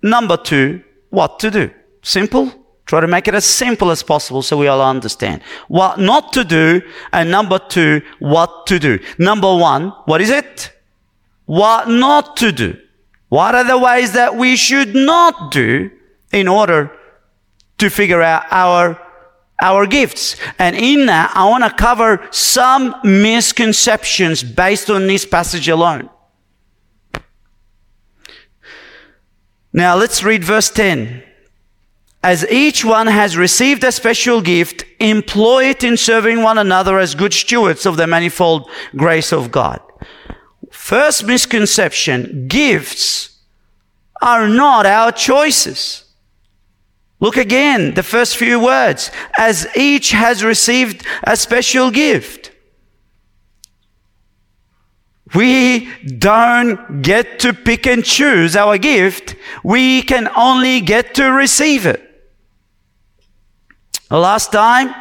Number 0.00 0.36
two, 0.36 0.80
what 1.10 1.40
to 1.40 1.50
do. 1.50 1.72
Simple. 2.02 2.52
Try 2.84 3.00
to 3.00 3.08
make 3.08 3.26
it 3.26 3.34
as 3.34 3.44
simple 3.44 3.90
as 3.90 4.04
possible 4.04 4.42
so 4.42 4.56
we 4.56 4.68
all 4.68 4.80
understand. 4.80 5.42
What 5.66 5.98
not 5.98 6.32
to 6.34 6.44
do, 6.44 6.82
and 7.12 7.32
number 7.32 7.58
two, 7.58 8.00
what 8.20 8.68
to 8.68 8.78
do. 8.78 9.00
Number 9.18 9.52
one, 9.56 9.88
what 10.04 10.20
is 10.20 10.30
it? 10.30 10.70
What 11.46 11.88
not 11.88 12.36
to 12.36 12.52
do. 12.52 12.76
What 13.28 13.56
are 13.56 13.64
the 13.64 13.78
ways 13.78 14.12
that 14.12 14.36
we 14.36 14.54
should 14.54 14.94
not 14.94 15.50
do 15.50 15.90
in 16.30 16.46
order 16.46 16.92
to 17.78 17.90
figure 17.90 18.22
out 18.22 18.44
our 18.52 19.04
our 19.62 19.86
gifts. 19.86 20.36
And 20.58 20.76
in 20.76 21.06
that, 21.06 21.32
I 21.34 21.48
want 21.48 21.64
to 21.64 21.70
cover 21.70 22.26
some 22.30 22.94
misconceptions 23.02 24.42
based 24.42 24.90
on 24.90 25.06
this 25.06 25.24
passage 25.24 25.68
alone. 25.68 26.10
Now 29.72 29.96
let's 29.96 30.22
read 30.22 30.42
verse 30.42 30.70
10 30.70 31.22
as 32.26 32.44
each 32.50 32.84
one 32.84 33.06
has 33.06 33.36
received 33.36 33.84
a 33.84 33.92
special 33.92 34.40
gift, 34.40 34.84
employ 34.98 35.66
it 35.66 35.84
in 35.84 35.96
serving 35.96 36.42
one 36.42 36.58
another 36.58 36.98
as 36.98 37.14
good 37.14 37.32
stewards 37.32 37.86
of 37.86 37.96
the 37.96 38.06
manifold 38.08 38.68
grace 38.96 39.32
of 39.32 39.52
God. 39.52 39.80
First 40.72 41.24
misconception, 41.24 42.48
gifts 42.48 43.38
are 44.20 44.48
not 44.48 44.86
our 44.86 45.12
choices. 45.12 46.05
Look 47.18 47.36
again, 47.36 47.94
the 47.94 48.02
first 48.02 48.36
few 48.36 48.60
words. 48.60 49.10
As 49.38 49.66
each 49.76 50.10
has 50.10 50.44
received 50.44 51.06
a 51.24 51.36
special 51.36 51.90
gift. 51.90 52.52
We 55.34 55.90
don't 56.04 57.02
get 57.02 57.40
to 57.40 57.52
pick 57.52 57.86
and 57.86 58.04
choose 58.04 58.54
our 58.54 58.78
gift. 58.78 59.34
We 59.64 60.02
can 60.02 60.28
only 60.36 60.80
get 60.80 61.14
to 61.14 61.24
receive 61.24 61.84
it. 61.86 62.02
Last 64.10 64.52
time 64.52 64.94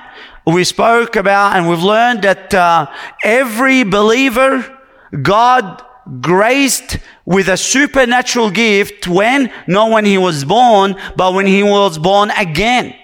we 0.48 0.64
spoke 0.64 1.16
about 1.16 1.56
and 1.56 1.70
we've 1.70 1.84
learned 1.84 2.24
that 2.24 2.54
uh, 2.54 2.88
every 3.24 3.84
believer, 3.84 4.80
God 5.22 5.84
graced 6.22 6.98
with 7.26 7.48
a 7.48 7.58
supernatural 7.58 8.52
gift 8.52 9.08
when? 9.08 9.52
Not 9.68 9.92
when 9.92 10.06
he 10.06 10.18
was 10.18 10.44
born, 10.44 10.96
but 11.16 11.34
when 11.34 11.46
he 11.48 11.64
was 11.64 11.98
born 11.98 12.32
again. 12.32 12.96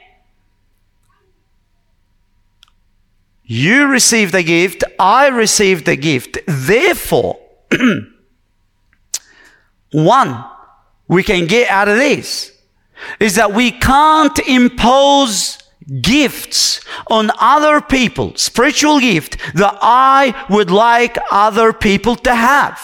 You 3.44 3.88
received 3.88 4.34
the 4.34 4.44
gift, 4.44 4.84
I 4.98 5.28
received 5.28 5.86
the 5.86 5.98
gift. 5.98 6.38
Therefore, 6.48 7.40
one 9.92 10.46
we 11.12 11.24
can 11.24 11.46
get 11.46 11.70
out 11.70 11.90
of 11.90 11.98
this 11.98 12.54
is 13.20 13.36
that 13.36 13.54
we 13.54 13.72
can't 13.72 14.40
impose 14.48 15.61
gifts 16.00 16.82
on 17.08 17.32
other 17.40 17.82
people, 17.82 18.34
spiritual 18.36 19.00
gift 19.00 19.38
that 19.56 19.78
I 19.82 20.46
would 20.50 20.72
like 20.72 21.18
other 21.32 21.74
people 21.74 22.16
to 22.18 22.34
have. 22.34 22.80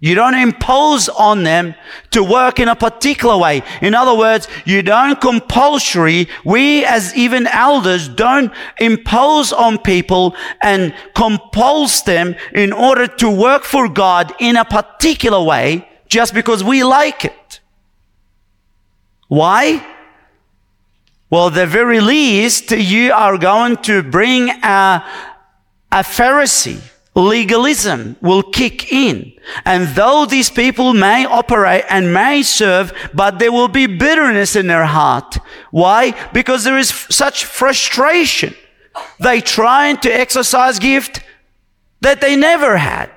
You 0.00 0.16
don't 0.16 0.34
impose 0.34 1.08
on 1.08 1.44
them 1.44 1.76
to 2.10 2.24
work 2.24 2.58
in 2.58 2.66
a 2.66 2.74
particular 2.74 3.38
way. 3.38 3.62
In 3.80 3.94
other 3.94 4.18
words, 4.18 4.48
you 4.64 4.82
don't 4.82 5.20
compulsory. 5.20 6.26
We 6.44 6.84
as 6.84 7.14
even 7.14 7.46
elders 7.46 8.08
don't 8.08 8.52
impose 8.80 9.52
on 9.52 9.78
people 9.78 10.34
and 10.60 10.92
compulse 11.14 12.02
them 12.02 12.34
in 12.52 12.72
order 12.72 13.06
to 13.06 13.30
work 13.30 13.62
for 13.62 13.88
God 13.88 14.34
in 14.40 14.56
a 14.56 14.64
particular 14.64 15.40
way 15.40 15.88
just 16.08 16.34
because 16.34 16.64
we 16.64 16.82
like 16.82 17.24
it. 17.24 17.60
Why? 19.28 19.86
Well, 21.32 21.48
the 21.48 21.66
very 21.66 21.98
least, 22.00 22.72
you 22.72 23.10
are 23.10 23.38
going 23.38 23.78
to 23.88 24.02
bring 24.02 24.50
a, 24.50 25.02
a 25.90 26.02
Pharisee 26.02 26.82
legalism 27.14 28.16
will 28.20 28.42
kick 28.42 28.92
in. 28.92 29.32
And 29.64 29.88
though 29.96 30.26
these 30.26 30.50
people 30.50 30.92
may 30.92 31.24
operate 31.24 31.84
and 31.88 32.12
may 32.12 32.42
serve, 32.42 32.92
but 33.14 33.38
there 33.38 33.50
will 33.50 33.68
be 33.68 33.86
bitterness 33.86 34.56
in 34.56 34.66
their 34.66 34.84
heart. 34.84 35.38
Why? 35.70 36.12
Because 36.34 36.64
there 36.64 36.76
is 36.76 36.90
such 36.90 37.46
frustration. 37.46 38.54
They 39.18 39.40
trying 39.40 39.96
to 40.00 40.10
exercise 40.10 40.78
gift 40.78 41.22
that 42.02 42.20
they 42.20 42.36
never 42.36 42.76
had. 42.76 43.10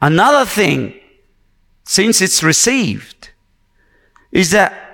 Another 0.00 0.46
thing, 0.46 0.94
since 1.84 2.22
it's 2.22 2.42
received, 2.42 3.17
is 4.32 4.50
that 4.50 4.84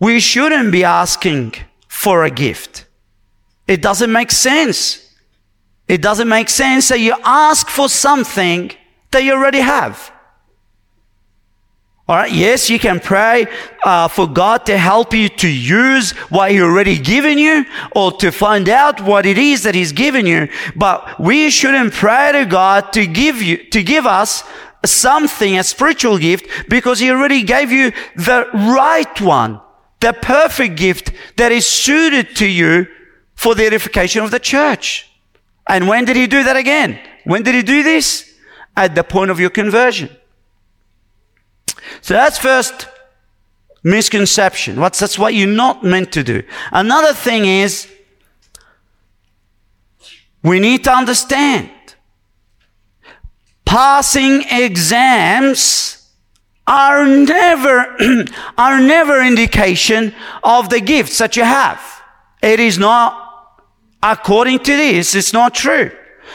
we 0.00 0.20
shouldn't 0.20 0.72
be 0.72 0.84
asking 0.84 1.54
for 1.88 2.24
a 2.24 2.30
gift. 2.30 2.86
It 3.66 3.82
doesn't 3.82 4.12
make 4.12 4.30
sense. 4.30 5.12
It 5.88 6.02
doesn't 6.02 6.28
make 6.28 6.48
sense 6.48 6.88
that 6.88 7.00
you 7.00 7.14
ask 7.24 7.68
for 7.68 7.88
something 7.88 8.72
that 9.10 9.24
you 9.24 9.32
already 9.32 9.60
have. 9.60 10.12
All 12.08 12.16
right. 12.16 12.32
Yes, 12.32 12.70
you 12.70 12.78
can 12.78 13.00
pray 13.00 13.46
uh, 13.84 14.08
for 14.08 14.26
God 14.26 14.64
to 14.64 14.78
help 14.78 15.12
you 15.12 15.28
to 15.28 15.48
use 15.48 16.12
what 16.30 16.50
He 16.50 16.62
already 16.62 16.98
given 16.98 17.36
you, 17.36 17.66
or 17.94 18.12
to 18.12 18.30
find 18.30 18.66
out 18.70 19.02
what 19.02 19.26
it 19.26 19.36
is 19.36 19.64
that 19.64 19.74
He's 19.74 19.92
given 19.92 20.24
you. 20.24 20.48
But 20.74 21.20
we 21.20 21.50
shouldn't 21.50 21.92
pray 21.92 22.32
to 22.32 22.46
God 22.46 22.94
to 22.94 23.06
give 23.06 23.42
you 23.42 23.58
to 23.70 23.82
give 23.82 24.06
us 24.06 24.42
something, 24.84 25.58
a 25.58 25.64
spiritual 25.64 26.18
gift, 26.18 26.68
because 26.68 26.98
He 26.98 27.10
already 27.10 27.42
gave 27.42 27.72
you 27.72 27.92
the 28.16 28.48
right 28.52 29.20
one, 29.20 29.60
the 30.00 30.12
perfect 30.12 30.76
gift 30.76 31.12
that 31.36 31.52
is 31.52 31.66
suited 31.66 32.36
to 32.36 32.46
you 32.46 32.86
for 33.34 33.54
the 33.54 33.64
edification 33.64 34.22
of 34.24 34.30
the 34.30 34.40
church. 34.40 35.08
And 35.68 35.86
when 35.86 36.04
did 36.04 36.16
he 36.16 36.26
do 36.26 36.42
that 36.42 36.56
again? 36.56 36.98
When 37.24 37.42
did 37.42 37.54
he 37.54 37.62
do 37.62 37.82
this? 37.82 38.34
At 38.76 38.94
the 38.94 39.04
point 39.04 39.30
of 39.30 39.38
your 39.38 39.50
conversion. 39.50 40.08
So 42.00 42.14
that's 42.14 42.38
first 42.38 42.88
misconception. 43.82 44.80
What's, 44.80 44.98
that's 44.98 45.18
what 45.18 45.34
you're 45.34 45.46
not 45.46 45.84
meant 45.84 46.12
to 46.12 46.24
do. 46.24 46.42
Another 46.72 47.12
thing 47.12 47.44
is, 47.44 47.88
we 50.42 50.60
need 50.60 50.84
to 50.84 50.92
understand 50.92 51.70
passing 53.68 54.42
exams 54.50 56.10
are 56.66 57.06
never, 57.06 57.96
are 58.58 58.80
never 58.80 59.22
indication 59.22 60.14
of 60.42 60.68
the 60.70 60.80
gifts 60.80 61.18
that 61.18 61.36
you 61.36 61.44
have. 61.44 61.80
It 62.42 62.60
is 62.60 62.78
not 62.78 63.28
According 64.02 64.60
to 64.60 64.76
this, 64.76 65.14
it's 65.14 65.32
not 65.32 65.54
true. 65.54 65.90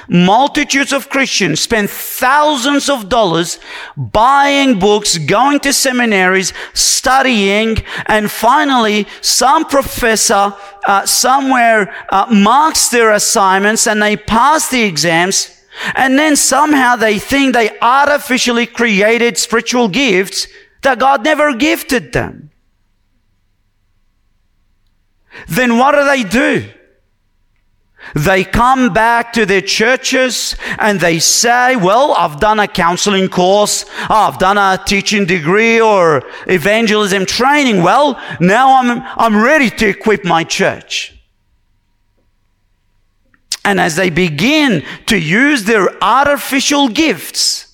Multitudes 0.10 0.92
of 0.92 1.10
Christians 1.10 1.62
spend 1.62 1.90
thousands 1.90 2.90
of 2.90 3.08
dollars 3.08 3.60
buying 3.96 4.80
books, 4.80 5.18
going 5.18 5.60
to 5.62 5.72
seminaries, 5.72 6.52
studying, 6.74 7.78
and 8.08 8.30
finally, 8.30 9.08
some 9.22 9.66
professor 9.66 10.54
uh, 10.88 11.06
somewhere 11.06 11.96
uh, 12.10 12.26
marks 12.30 12.90
their 12.90 13.12
assignments 13.12 13.88
and 13.88 14.02
they 14.02 14.18
pass 14.18 14.68
the 14.70 14.82
exams. 14.82 15.53
And 15.96 16.18
then 16.18 16.36
somehow 16.36 16.96
they 16.96 17.20
think 17.20 17.54
they 17.54 17.78
artificially 17.80 18.66
created 18.66 19.38
spiritual 19.38 19.88
gifts 19.88 20.48
that 20.82 21.00
God 21.00 21.24
never 21.24 21.56
gifted 21.56 22.14
them. 22.14 22.52
Then 25.48 25.78
what 25.78 25.94
do 25.94 26.06
they 26.06 26.24
do? 26.24 26.70
They 28.16 28.44
come 28.44 28.94
back 28.94 29.34
to 29.34 29.46
their 29.46 29.62
churches 29.62 30.56
and 30.78 31.00
they 31.00 31.20
say, 31.20 31.76
well, 31.76 32.14
I've 32.14 32.40
done 32.40 32.60
a 32.60 32.68
counseling 32.68 33.30
course. 33.30 33.86
I've 34.10 34.38
done 34.38 34.58
a 34.58 34.80
teaching 34.86 35.26
degree 35.26 35.80
or 35.80 36.24
evangelism 36.48 37.26
training. 37.26 37.82
Well, 37.82 38.22
now 38.40 38.80
I'm, 38.80 39.02
I'm 39.18 39.42
ready 39.42 39.70
to 39.70 39.88
equip 39.88 40.26
my 40.26 40.44
church. 40.44 41.13
And 43.66 43.80
as 43.80 43.96
they 43.96 44.10
begin 44.10 44.84
to 45.06 45.18
use 45.18 45.64
their 45.64 46.04
artificial 46.04 46.90
gifts, 46.90 47.74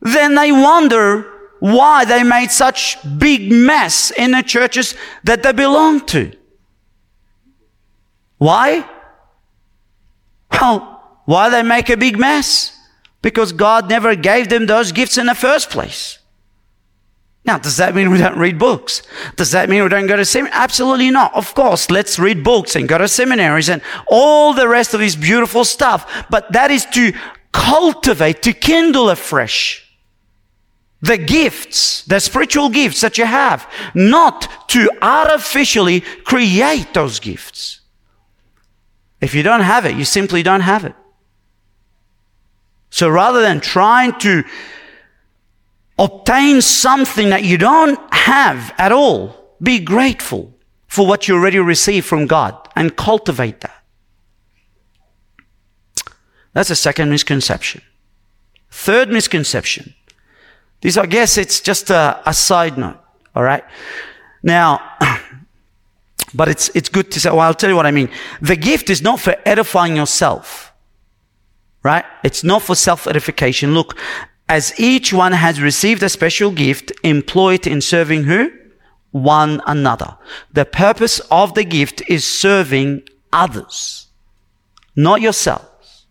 then 0.00 0.34
they 0.34 0.50
wonder 0.52 1.32
why 1.60 2.04
they 2.04 2.22
made 2.22 2.50
such 2.50 2.96
big 3.18 3.50
mess 3.50 4.10
in 4.10 4.32
the 4.32 4.42
churches 4.42 4.94
that 5.24 5.42
they 5.42 5.52
belong 5.52 6.04
to. 6.06 6.32
Why? 8.38 8.88
Well, 10.50 11.20
why 11.24 11.48
they 11.48 11.62
make 11.62 11.88
a 11.88 11.96
big 11.96 12.18
mess? 12.18 12.78
Because 13.22 13.52
God 13.52 13.88
never 13.88 14.14
gave 14.14 14.48
them 14.48 14.66
those 14.66 14.92
gifts 14.92 15.18
in 15.18 15.26
the 15.26 15.34
first 15.34 15.70
place. 15.70 16.18
Now, 17.46 17.58
does 17.58 17.76
that 17.76 17.94
mean 17.94 18.10
we 18.10 18.18
don't 18.18 18.36
read 18.36 18.58
books? 18.58 19.02
Does 19.36 19.52
that 19.52 19.68
mean 19.68 19.82
we 19.84 19.88
don't 19.88 20.08
go 20.08 20.16
to 20.16 20.24
seminary? 20.24 20.58
Absolutely 20.58 21.10
not. 21.10 21.32
Of 21.34 21.54
course, 21.54 21.90
let's 21.90 22.18
read 22.18 22.42
books 22.42 22.74
and 22.74 22.88
go 22.88 22.98
to 22.98 23.06
seminaries 23.06 23.68
and 23.68 23.82
all 24.08 24.52
the 24.52 24.68
rest 24.68 24.94
of 24.94 25.00
this 25.00 25.14
beautiful 25.14 25.64
stuff. 25.64 26.26
But 26.28 26.52
that 26.52 26.72
is 26.72 26.84
to 26.86 27.12
cultivate, 27.52 28.42
to 28.42 28.52
kindle 28.52 29.10
afresh 29.10 29.86
the 31.00 31.18
gifts, 31.18 32.02
the 32.04 32.18
spiritual 32.18 32.68
gifts 32.68 33.00
that 33.02 33.16
you 33.16 33.26
have, 33.26 33.70
not 33.94 34.68
to 34.70 34.90
artificially 35.00 36.00
create 36.00 36.94
those 36.94 37.20
gifts. 37.20 37.80
If 39.20 39.34
you 39.34 39.44
don't 39.44 39.60
have 39.60 39.86
it, 39.86 39.94
you 39.94 40.04
simply 40.04 40.42
don't 40.42 40.62
have 40.62 40.84
it. 40.84 40.94
So 42.90 43.08
rather 43.08 43.40
than 43.40 43.60
trying 43.60 44.18
to 44.20 44.42
obtain 45.98 46.60
something 46.60 47.30
that 47.30 47.44
you 47.44 47.58
don't 47.58 47.98
have 48.12 48.74
at 48.78 48.92
all, 48.92 49.54
be 49.62 49.78
grateful 49.78 50.52
for 50.86 51.06
what 51.06 51.28
you 51.28 51.34
already 51.34 51.58
received 51.58 52.06
from 52.06 52.26
God 52.26 52.56
and 52.76 52.96
cultivate 52.96 53.60
that. 53.60 53.82
That's 56.52 56.70
a 56.70 56.76
second 56.76 57.10
misconception. 57.10 57.82
Third 58.70 59.10
misconception. 59.10 59.94
This, 60.80 60.96
I 60.96 61.06
guess, 61.06 61.38
it's 61.38 61.60
just 61.60 61.90
a, 61.90 62.22
a 62.26 62.32
side 62.34 62.78
note. 62.78 62.98
All 63.34 63.42
right. 63.42 63.64
Now, 64.42 64.80
But 66.36 66.48
it's, 66.48 66.68
it's 66.74 66.90
good 66.90 67.10
to 67.12 67.20
say, 67.20 67.30
well, 67.30 67.40
I'll 67.40 67.54
tell 67.54 67.70
you 67.70 67.76
what 67.76 67.86
I 67.86 67.90
mean. 67.90 68.10
The 68.42 68.56
gift 68.56 68.90
is 68.90 69.00
not 69.00 69.20
for 69.20 69.36
edifying 69.46 69.96
yourself, 69.96 70.72
right? 71.82 72.04
It's 72.22 72.44
not 72.44 72.62
for 72.62 72.74
self 72.74 73.06
edification. 73.06 73.74
Look, 73.74 73.98
as 74.48 74.78
each 74.78 75.12
one 75.12 75.32
has 75.32 75.60
received 75.60 76.02
a 76.02 76.08
special 76.08 76.50
gift, 76.50 76.92
employ 77.02 77.54
it 77.54 77.66
in 77.66 77.80
serving 77.80 78.24
who? 78.24 78.52
One 79.10 79.60
another. 79.66 80.16
The 80.52 80.64
purpose 80.64 81.20
of 81.30 81.54
the 81.54 81.64
gift 81.64 82.02
is 82.08 82.24
serving 82.24 83.08
others, 83.32 84.08
not 84.94 85.20
yourselves. 85.20 86.06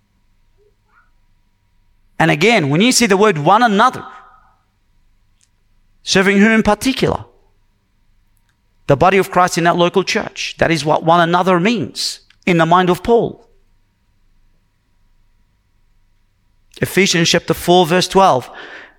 And 2.18 2.32
again, 2.32 2.70
when 2.70 2.82
you 2.82 2.92
see 2.92 3.06
the 3.06 3.18
word 3.18 3.38
one 3.38 3.64
another, 3.64 4.06
serving 6.04 6.40
who 6.40 6.50
in 6.50 6.64
particular? 6.64 7.26
the 8.88 8.96
body 8.96 9.18
of 9.18 9.32
Christ 9.32 9.58
in 9.58 9.64
that 9.64 9.78
local 9.78 10.04
church. 10.04 10.56
That 10.58 10.72
is 10.72 10.86
what 10.86 11.04
one 11.04 11.22
another 11.22 11.60
means 11.60 12.22
in 12.46 12.58
the 12.58 12.66
mind 12.66 12.90
of 12.90 13.04
Paul. 13.04 13.45
Ephesians 16.82 17.30
chapter 17.30 17.54
4 17.54 17.86
verse 17.86 18.08
12. 18.08 18.50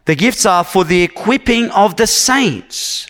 The 0.07 0.15
gifts 0.15 0.47
are 0.47 0.65
for 0.65 0.85
the 0.85 1.03
equipping 1.03 1.71
of 1.71 1.97
the 1.97 2.07
saints, 2.07 3.09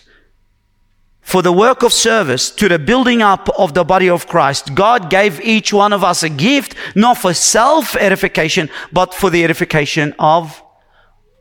for 1.21 1.41
the 1.41 1.51
work 1.51 1.83
of 1.83 1.93
service 1.93 2.49
to 2.51 2.67
the 2.67 2.79
building 2.79 3.21
up 3.21 3.49
of 3.57 3.73
the 3.73 3.83
body 3.83 4.09
of 4.09 4.27
Christ. 4.27 4.73
God 4.73 5.09
gave 5.09 5.39
each 5.41 5.71
one 5.71 5.93
of 5.93 6.03
us 6.03 6.23
a 6.23 6.29
gift, 6.29 6.75
not 6.95 7.17
for 7.17 7.33
self 7.33 7.95
edification, 7.95 8.69
but 8.91 9.13
for 9.13 9.29
the 9.29 9.43
edification 9.43 10.15
of 10.17 10.61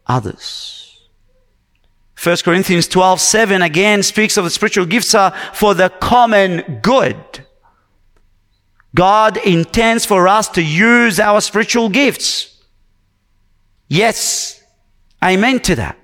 others. 0.06 0.76
1 2.22 2.36
Corinthians 2.44 2.88
12, 2.88 3.20
7 3.20 3.62
again 3.62 4.02
speaks 4.02 4.36
of 4.36 4.44
the 4.44 4.50
spiritual 4.50 4.86
gifts 4.86 5.14
are 5.14 5.32
for 5.52 5.74
the 5.74 5.88
common 5.88 6.80
good. 6.82 7.16
God 8.94 9.36
intends 9.36 10.06
for 10.06 10.26
us 10.26 10.48
to 10.50 10.62
use 10.62 11.20
our 11.20 11.40
spiritual 11.40 11.88
gifts. 11.90 12.55
Yes. 13.88 14.62
Amen 15.22 15.60
to 15.60 15.76
that. 15.76 15.98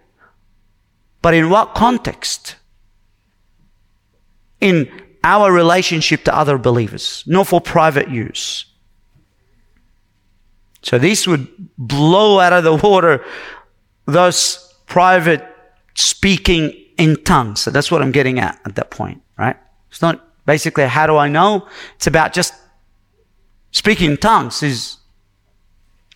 But 1.21 1.35
in 1.35 1.51
what 1.51 1.75
context? 1.75 2.57
In 4.61 4.91
our 5.25 5.53
relationship 5.53 6.25
to 6.25 6.37
other 6.37 6.59
believers, 6.59 7.23
not 7.27 7.47
for 7.47 7.61
private 7.61 8.09
use. 8.09 8.67
So 10.83 10.99
this 10.99 11.27
would 11.29 11.47
blow 11.79 12.41
out 12.41 12.53
of 12.53 12.65
the 12.65 12.75
water 12.75 13.25
those 14.07 14.75
private 14.87 15.47
speaking 15.95 16.75
in 16.99 17.23
tongues. 17.23 17.61
So 17.61 17.71
that's 17.71 17.91
what 17.91 18.03
I'm 18.03 18.11
getting 18.11 18.41
at 18.41 18.61
at 18.65 18.75
that 18.75 18.91
point, 18.91 19.23
right? 19.39 19.57
It's 19.91 20.03
not 20.03 20.27
basically 20.45 20.85
how 20.85 21.07
do 21.07 21.17
I 21.17 21.29
know? 21.29 21.69
It's 21.97 22.09
about 22.09 22.33
just 22.33 22.53
speaking 23.71 24.13
in 24.13 24.17
tongues 24.17 24.63
is 24.63 24.99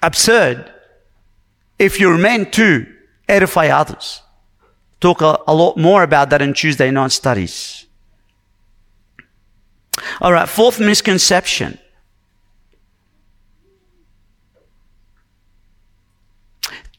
absurd 0.02 0.72
if 1.79 2.01
you're 2.01 2.19
meant 2.19 2.53
to 2.55 2.87
edify 3.29 3.69
others. 3.69 4.23
Talk 5.01 5.21
a, 5.21 5.39
a 5.47 5.55
lot 5.55 5.77
more 5.77 6.03
about 6.03 6.31
that 6.31 6.41
in 6.43 6.55
Tuesday 6.55 6.91
night 6.91 7.12
studies. 7.12 7.87
All 10.21 10.33
right, 10.33 10.49
fourth 10.49 10.81
misconception. 10.81 11.79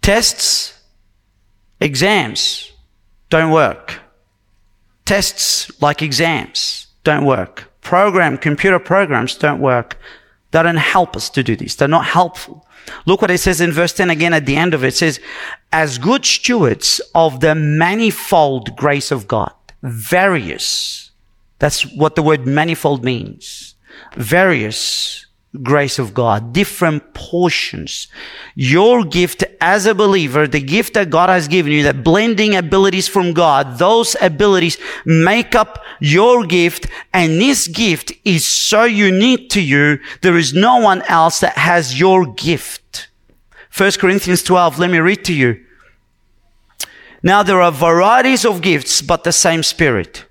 Tests, 0.01 0.79
exams 1.81 2.71
don't 3.29 3.51
work. 3.51 3.99
Tests 5.05 5.81
like 5.81 6.01
exams 6.01 6.87
don't 7.03 7.25
work. 7.25 7.71
Program, 7.81 8.37
computer 8.37 8.79
programs 8.79 9.35
don't 9.35 9.59
work. 9.59 9.97
They 10.51 10.63
don't 10.63 10.77
help 10.77 11.15
us 11.15 11.29
to 11.31 11.43
do 11.43 11.55
this. 11.55 11.75
They're 11.75 11.87
not 11.87 12.05
helpful. 12.05 12.66
Look 13.05 13.21
what 13.21 13.31
it 13.31 13.39
says 13.39 13.61
in 13.61 13.71
verse 13.71 13.93
10 13.93 14.09
again 14.09 14.33
at 14.33 14.45
the 14.45 14.55
end 14.55 14.73
of 14.73 14.83
it. 14.83 14.87
It 14.87 14.95
says, 14.95 15.19
as 15.71 15.97
good 15.97 16.25
stewards 16.25 17.01
of 17.13 17.39
the 17.39 17.53
manifold 17.55 18.75
grace 18.75 19.11
of 19.11 19.27
God, 19.27 19.53
various. 19.83 21.11
That's 21.59 21.83
what 21.95 22.15
the 22.15 22.23
word 22.23 22.45
manifold 22.45 23.03
means. 23.03 23.75
Various 24.15 25.26
grace 25.63 25.97
of 25.97 26.13
God, 26.13 26.53
different 26.53 27.13
portions. 27.13 28.07
Your 28.55 29.03
gift 29.03 29.43
as 29.61 29.85
a 29.85 29.95
believer, 29.95 30.47
the 30.47 30.61
gift 30.61 30.93
that 30.93 31.09
God 31.09 31.29
has 31.29 31.47
given 31.47 31.71
you, 31.71 31.83
that 31.83 32.03
blending 32.03 32.55
abilities 32.55 33.07
from 33.07 33.33
God, 33.33 33.77
those 33.79 34.15
abilities 34.21 34.77
make 35.05 35.55
up 35.55 35.83
your 35.99 36.45
gift. 36.45 36.87
And 37.13 37.41
this 37.41 37.67
gift 37.67 38.11
is 38.25 38.47
so 38.47 38.83
unique 38.83 39.49
to 39.51 39.61
you. 39.61 39.99
There 40.21 40.37
is 40.37 40.53
no 40.53 40.77
one 40.77 41.01
else 41.03 41.39
that 41.39 41.57
has 41.57 41.99
your 41.99 42.25
gift. 42.25 43.09
1 43.75 43.91
Corinthians 43.93 44.43
12, 44.43 44.79
let 44.79 44.89
me 44.89 44.99
read 44.99 45.23
to 45.25 45.33
you. 45.33 45.63
Now 47.23 47.43
there 47.43 47.61
are 47.61 47.71
varieties 47.71 48.45
of 48.45 48.61
gifts, 48.61 49.01
but 49.01 49.23
the 49.23 49.31
same 49.31 49.63
spirit. 49.63 50.25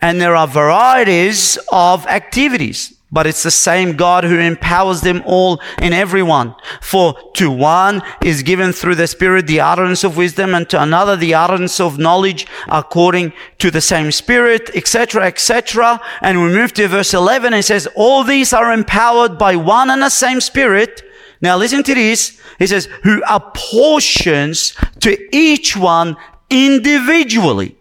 And 0.00 0.20
there 0.20 0.36
are 0.36 0.46
varieties 0.46 1.58
of 1.72 2.06
activities 2.06 2.94
but 3.14 3.28
it's 3.28 3.44
the 3.44 3.50
same 3.50 3.96
God 3.96 4.24
who 4.24 4.38
empowers 4.38 5.00
them 5.00 5.22
all 5.24 5.60
and 5.78 5.94
everyone. 5.94 6.56
For 6.80 7.14
to 7.34 7.48
one 7.48 8.02
is 8.22 8.42
given 8.42 8.72
through 8.72 8.96
the 8.96 9.06
Spirit 9.06 9.46
the 9.46 9.60
utterance 9.60 10.02
of 10.02 10.16
wisdom, 10.16 10.52
and 10.52 10.68
to 10.70 10.82
another 10.82 11.16
the 11.16 11.32
utterance 11.32 11.78
of 11.78 11.96
knowledge 11.96 12.46
according 12.68 13.32
to 13.58 13.70
the 13.70 13.80
same 13.80 14.10
Spirit, 14.10 14.68
etc., 14.74 15.26
etc. 15.26 16.00
And 16.20 16.42
we 16.42 16.48
move 16.48 16.72
to 16.74 16.88
verse 16.88 17.14
11 17.14 17.54
and 17.54 17.60
it 17.60 17.62
says, 17.62 17.86
all 17.94 18.24
these 18.24 18.52
are 18.52 18.72
empowered 18.72 19.38
by 19.38 19.54
one 19.54 19.90
and 19.90 20.02
the 20.02 20.10
same 20.10 20.40
Spirit. 20.40 21.02
Now 21.40 21.56
listen 21.56 21.84
to 21.84 21.94
this. 21.94 22.40
He 22.58 22.66
says, 22.66 22.88
who 23.04 23.22
apportions 23.28 24.74
to 25.00 25.16
each 25.32 25.76
one 25.76 26.16
individually 26.50 27.76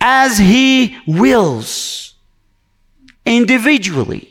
as 0.00 0.38
he 0.38 0.96
wills. 1.06 2.14
Individually 3.26 4.29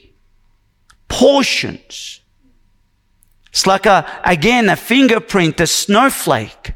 portions. 1.10 2.22
It's 3.50 3.68
like 3.68 3.86
a, 3.86 4.06
again, 4.24 4.70
a 4.70 4.76
fingerprint, 4.76 5.60
a 5.60 5.68
snowflake. 5.68 6.74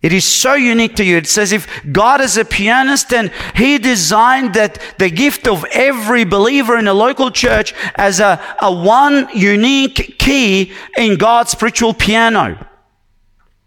It 0.00 0.12
is 0.12 0.24
so 0.24 0.54
unique 0.54 0.94
to 0.96 1.04
you. 1.04 1.16
It 1.16 1.26
says 1.26 1.52
if 1.52 1.66
God 1.90 2.20
is 2.20 2.36
a 2.36 2.44
pianist 2.44 3.12
and 3.12 3.32
He 3.54 3.78
designed 3.78 4.54
that 4.54 4.80
the 4.98 5.10
gift 5.10 5.48
of 5.48 5.64
every 5.72 6.24
believer 6.24 6.78
in 6.78 6.86
a 6.86 6.94
local 6.94 7.30
church 7.30 7.74
as 7.96 8.20
a, 8.20 8.40
a 8.60 8.72
one 8.72 9.28
unique 9.34 10.18
key 10.18 10.72
in 10.96 11.16
God's 11.16 11.50
spiritual 11.50 11.94
piano. 11.94 12.64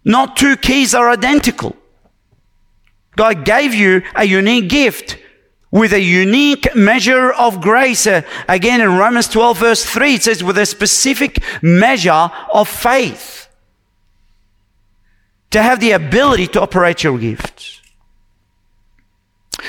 Not 0.06 0.38
two 0.38 0.56
keys 0.56 0.96
are 0.96 1.10
identical. 1.10 1.76
God 3.18 3.44
gave 3.44 3.74
you 3.74 4.02
a 4.16 4.24
unique 4.24 4.70
gift 4.70 5.18
with 5.72 5.94
a 5.94 6.02
unique 6.02 6.76
measure 6.76 7.32
of 7.32 7.62
grace. 7.62 8.06
Uh, 8.06 8.22
again, 8.48 8.82
in 8.82 8.98
Romans 8.98 9.28
12, 9.30 9.58
verse 9.58 9.86
3, 9.86 10.16
it 10.16 10.24
says, 10.24 10.44
with 10.44 10.58
a 10.58 10.66
specific 10.66 11.42
measure 11.62 12.30
of 12.54 12.68
faith. 12.68 13.48
To 15.52 15.62
have 15.62 15.80
the 15.80 15.92
ability 15.92 16.48
to 16.48 16.62
operate 16.62 17.04
your 17.04 17.18
gifts. 17.18 17.82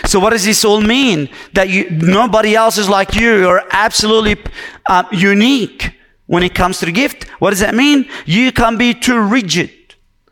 So, 0.07 0.21
what 0.21 0.31
does 0.31 0.45
this 0.45 0.65
all 0.65 0.81
mean? 0.81 1.29
That 1.55 1.69
you, 1.69 1.91
nobody 1.91 2.55
else 2.55 2.79
is 2.79 2.88
like 2.88 3.15
you. 3.15 3.38
You're 3.38 3.65
absolutely 3.71 4.43
uh, 4.88 5.05
unique 5.12 5.93
when 6.27 6.43
it 6.43 6.55
comes 6.55 6.79
to 6.79 6.87
the 6.87 6.93
gift. 6.93 7.25
What 7.41 7.51
does 7.51 7.61
that 7.61 7.75
mean? 7.75 8.09
You 8.25 8.53
can 8.53 8.77
be 8.79 8.95
too 8.95 9.21
rigid 9.21 9.71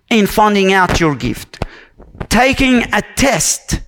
in 0.08 0.26
finding 0.26 0.72
out 0.72 1.00
your 1.00 1.14
gift. 1.14 1.64
Taking 2.28 2.84
a 2.92 3.02
test 3.16 3.80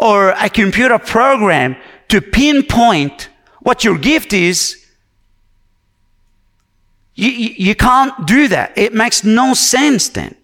or 0.00 0.30
a 0.30 0.48
computer 0.48 0.98
program 0.98 1.76
to 2.08 2.20
pinpoint 2.20 3.28
what 3.60 3.84
your 3.84 3.98
gift 3.98 4.32
is, 4.32 4.82
you, 7.14 7.28
you 7.28 7.74
can't 7.74 8.26
do 8.26 8.48
that. 8.48 8.76
It 8.76 8.94
makes 8.94 9.22
no 9.22 9.52
sense 9.52 10.08
then. 10.08 10.34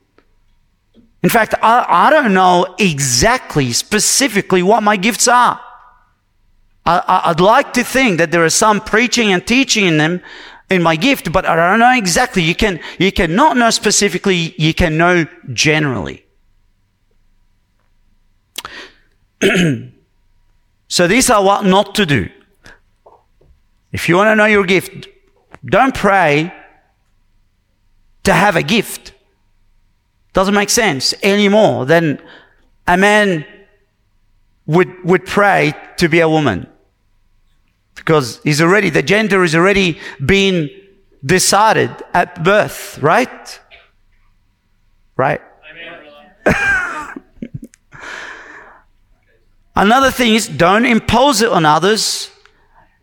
In 1.22 1.30
fact, 1.30 1.54
I, 1.62 1.86
I 1.88 2.10
don't 2.10 2.34
know 2.34 2.76
exactly, 2.78 3.72
specifically 3.72 4.62
what 4.62 4.82
my 4.82 4.96
gifts 4.96 5.26
are. 5.26 5.58
I, 6.84 7.22
I'd 7.24 7.40
like 7.40 7.72
to 7.72 7.82
think 7.82 8.18
that 8.18 8.30
there 8.30 8.44
is 8.44 8.54
some 8.54 8.80
preaching 8.80 9.32
and 9.32 9.44
teaching 9.44 9.86
in 9.86 9.96
them 9.96 10.20
in 10.68 10.82
my 10.82 10.96
gift, 10.96 11.32
but 11.32 11.46
I 11.46 11.56
don't 11.56 11.78
know 11.78 11.96
exactly. 11.96 12.42
You 12.42 12.54
can, 12.54 12.78
you 12.98 13.10
can 13.10 13.34
not 13.34 13.56
know 13.56 13.70
specifically, 13.70 14.54
you 14.58 14.74
can 14.74 14.98
know 14.98 15.26
generally. 15.52 16.25
so 20.88 21.06
these 21.06 21.30
are 21.30 21.42
what 21.42 21.64
not 21.64 21.94
to 21.96 22.06
do. 22.06 22.28
If 23.92 24.08
you 24.08 24.16
want 24.16 24.28
to 24.28 24.36
know 24.36 24.46
your 24.46 24.64
gift, 24.64 25.08
don't 25.64 25.94
pray 25.94 26.52
to 28.24 28.32
have 28.32 28.56
a 28.56 28.62
gift. 28.62 29.12
Doesn't 30.32 30.54
make 30.54 30.70
sense 30.70 31.14
anymore 31.22 31.86
than 31.86 32.20
a 32.86 32.96
man 32.96 33.46
would, 34.66 35.04
would 35.04 35.24
pray 35.24 35.74
to 35.96 36.08
be 36.08 36.20
a 36.20 36.28
woman. 36.28 36.66
Because 37.94 38.40
he's 38.44 38.60
already, 38.60 38.90
the 38.90 39.02
gender 39.02 39.42
is 39.44 39.54
already 39.54 39.98
been 40.24 40.68
decided 41.24 41.90
at 42.12 42.44
birth, 42.44 42.98
right? 42.98 43.60
Right? 45.16 45.40
Another 49.76 50.10
thing 50.10 50.34
is 50.34 50.48
don't 50.48 50.86
impose 50.86 51.42
it 51.42 51.50
on 51.50 51.64
others. 51.64 52.30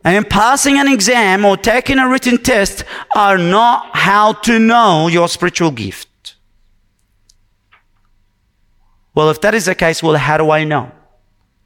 And 0.03 0.29
passing 0.29 0.77
an 0.77 0.89
exam 0.89 1.45
or 1.45 1.55
taking 1.55 1.97
a 1.97 2.09
written 2.09 2.37
test 2.37 2.83
are 3.15 3.37
not 3.37 3.95
how 3.95 4.33
to 4.33 4.59
know 4.59 5.07
your 5.07 5.29
spiritual 5.29 5.71
gift. 5.71 6.35
Well, 9.15 9.29
if 9.29 9.39
that 9.41 9.53
is 9.53 9.65
the 9.65 9.75
case, 9.75 10.03
well, 10.03 10.15
how 10.15 10.37
do 10.37 10.49
I 10.51 10.65
know? 10.65 10.91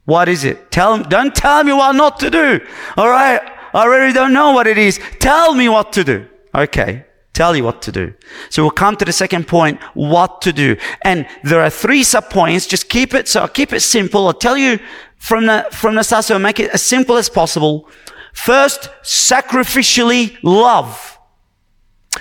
What 0.04 0.28
is 0.28 0.44
it? 0.44 0.70
Tell, 0.70 1.02
don't 1.02 1.34
tell 1.34 1.64
me 1.64 1.72
what 1.72 1.96
not 1.96 2.20
to 2.20 2.30
do. 2.30 2.60
All 2.96 3.08
right. 3.08 3.40
I 3.74 3.86
really 3.86 4.12
don't 4.12 4.32
know 4.32 4.52
what 4.52 4.66
it 4.66 4.78
is. 4.78 5.00
Tell 5.18 5.54
me 5.54 5.68
what 5.68 5.92
to 5.94 6.04
do. 6.04 6.28
Okay 6.54 7.07
tell 7.38 7.54
you 7.54 7.62
what 7.62 7.80
to 7.82 7.92
do. 7.92 8.12
So 8.50 8.62
we'll 8.62 8.72
come 8.72 8.96
to 8.96 9.04
the 9.04 9.12
second 9.12 9.46
point, 9.46 9.80
what 9.94 10.42
to 10.42 10.52
do. 10.52 10.76
And 11.02 11.24
there 11.44 11.60
are 11.60 11.70
three 11.70 12.02
sub 12.02 12.30
points. 12.30 12.66
Just 12.66 12.88
keep 12.88 13.14
it, 13.14 13.28
so 13.28 13.42
I'll 13.42 13.56
keep 13.60 13.72
it 13.72 13.80
simple. 13.80 14.26
I'll 14.26 14.32
tell 14.48 14.58
you 14.58 14.80
from 15.18 15.46
the, 15.46 15.68
from 15.70 15.94
the 15.94 16.02
start, 16.02 16.24
so 16.24 16.34
I'll 16.34 16.40
make 16.40 16.58
it 16.58 16.70
as 16.72 16.82
simple 16.82 17.16
as 17.16 17.28
possible. 17.28 17.88
First, 18.32 18.90
sacrificially 19.04 20.36
love. 20.42 21.16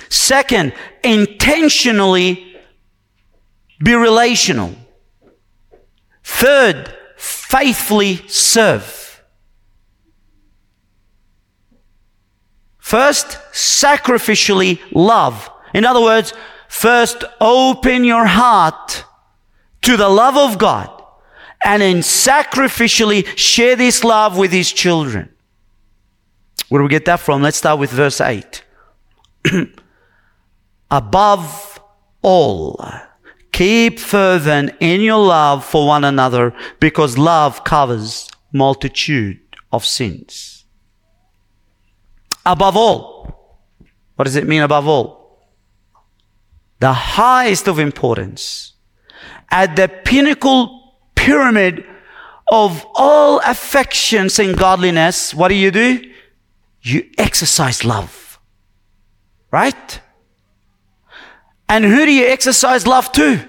Second, 0.09 0.73
intentionally 1.03 2.55
be 3.83 3.95
relational. 3.95 4.75
Third, 6.23 6.93
faithfully 7.17 8.21
serve. 8.27 9.06
First, 12.87 13.37
sacrificially 13.51 14.79
love. 14.93 15.49
In 15.73 15.83
other 15.83 15.99
words, 15.99 16.33
first 16.69 17.25
open 17.41 18.05
your 18.05 18.25
heart 18.25 19.03
to 19.81 19.97
the 19.97 20.07
love 20.07 20.37
of 20.37 20.57
God 20.57 20.89
and 21.65 21.81
then 21.81 21.97
sacrificially 21.97 23.27
share 23.37 23.75
this 23.75 24.05
love 24.05 24.37
with 24.37 24.53
his 24.53 24.71
children. 24.71 25.27
Where 26.69 26.79
do 26.79 26.83
we 26.83 26.89
get 26.89 27.03
that 27.03 27.19
from? 27.19 27.41
Let's 27.41 27.57
start 27.57 27.77
with 27.77 27.91
verse 27.91 28.21
8. 28.21 28.63
Above 30.89 31.81
all, 32.21 32.81
keep 33.51 33.99
fervent 33.99 34.73
in 34.79 35.01
your 35.01 35.25
love 35.25 35.65
for 35.65 35.85
one 35.85 36.05
another 36.05 36.55
because 36.79 37.17
love 37.17 37.65
covers 37.65 38.29
multitude 38.53 39.41
of 39.73 39.83
sins. 39.83 40.56
Above 42.47 42.77
all. 42.77 43.07
What 44.15 44.23
does 44.23 44.37
it 44.37 44.47
mean 44.47 44.61
above 44.61 44.87
all? 44.87 45.47
The 46.79 46.93
highest 46.93 47.67
of 47.67 47.77
importance. 47.77 48.73
At 49.51 49.75
the 49.75 49.87
pinnacle 49.87 50.95
pyramid 51.13 51.85
of 52.49 52.85
all 52.95 53.39
affections 53.39 54.39
and 54.39 54.57
godliness, 54.57 55.35
what 55.35 55.49
do 55.49 55.55
you 55.55 55.71
do? 55.71 56.09
You 56.81 57.09
exercise 57.17 57.83
love. 57.83 58.39
Right? 59.51 60.01
And 61.67 61.83
who 61.83 62.05
do 62.05 62.11
you 62.11 62.27
exercise 62.27 62.87
love 62.87 63.11
to? 63.13 63.45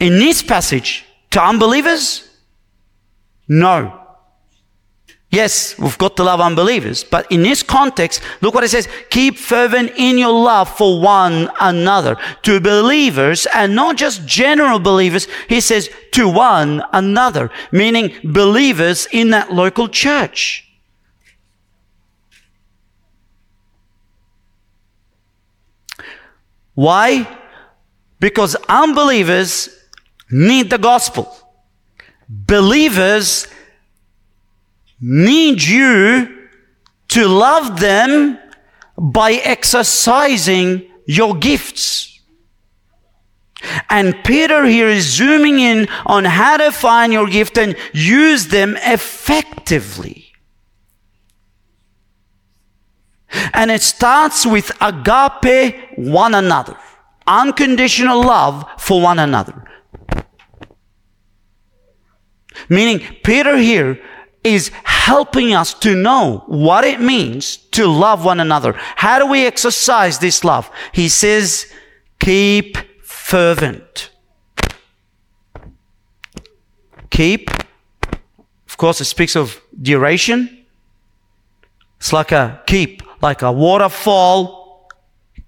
In 0.00 0.18
this 0.18 0.42
passage, 0.42 1.06
to 1.30 1.42
unbelievers? 1.42 2.28
No. 3.48 3.99
Yes, 5.30 5.78
we've 5.78 5.96
got 5.96 6.16
to 6.16 6.24
love 6.24 6.40
unbelievers, 6.40 7.04
but 7.04 7.30
in 7.30 7.42
this 7.42 7.62
context, 7.62 8.20
look 8.40 8.52
what 8.52 8.64
it 8.64 8.70
says. 8.70 8.88
Keep 9.10 9.38
fervent 9.38 9.92
in 9.96 10.18
your 10.18 10.32
love 10.32 10.68
for 10.76 11.00
one 11.00 11.48
another. 11.60 12.16
To 12.42 12.58
believers, 12.58 13.46
and 13.54 13.76
not 13.76 13.96
just 13.96 14.26
general 14.26 14.80
believers, 14.80 15.28
he 15.48 15.60
says 15.60 15.88
to 16.12 16.28
one 16.28 16.82
another, 16.92 17.48
meaning 17.70 18.12
believers 18.24 19.06
in 19.12 19.30
that 19.30 19.52
local 19.52 19.86
church. 19.88 20.66
Why? 26.74 27.38
Because 28.18 28.56
unbelievers 28.68 29.68
need 30.28 30.70
the 30.70 30.78
gospel. 30.78 31.36
Believers 32.28 33.46
need 35.00 35.62
you 35.62 36.48
to 37.08 37.26
love 37.26 37.80
them 37.80 38.38
by 38.96 39.32
exercising 39.32 40.88
your 41.06 41.34
gifts. 41.34 42.20
And 43.88 44.14
Peter 44.24 44.64
here 44.64 44.88
is 44.88 45.04
zooming 45.04 45.58
in 45.58 45.88
on 46.06 46.24
how 46.24 46.56
to 46.56 46.72
find 46.72 47.12
your 47.12 47.26
gift 47.26 47.58
and 47.58 47.76
use 47.92 48.48
them 48.48 48.76
effectively. 48.80 50.32
And 53.52 53.70
it 53.70 53.82
starts 53.82 54.46
with 54.46 54.72
agape 54.80 55.98
one 55.98 56.34
another, 56.34 56.76
unconditional 57.26 58.20
love 58.20 58.64
for 58.78 59.00
one 59.00 59.18
another. 59.18 59.64
Meaning, 62.68 63.00
Peter 63.24 63.56
here 63.56 64.00
is 64.42 64.70
helping 64.84 65.52
us 65.52 65.74
to 65.74 65.94
know 65.94 66.44
what 66.46 66.84
it 66.84 67.00
means 67.00 67.56
to 67.56 67.86
love 67.86 68.24
one 68.24 68.40
another. 68.40 68.72
How 68.96 69.18
do 69.18 69.26
we 69.26 69.46
exercise 69.46 70.18
this 70.18 70.44
love? 70.44 70.70
He 70.92 71.08
says, 71.08 71.70
keep 72.18 72.76
fervent. 73.02 74.10
Keep. 77.10 77.50
Of 78.66 78.76
course, 78.76 79.00
it 79.00 79.06
speaks 79.06 79.36
of 79.36 79.60
duration. 79.80 80.64
It's 81.98 82.12
like 82.12 82.32
a 82.32 82.62
keep, 82.66 83.02
like 83.20 83.42
a 83.42 83.52
waterfall. 83.52 84.88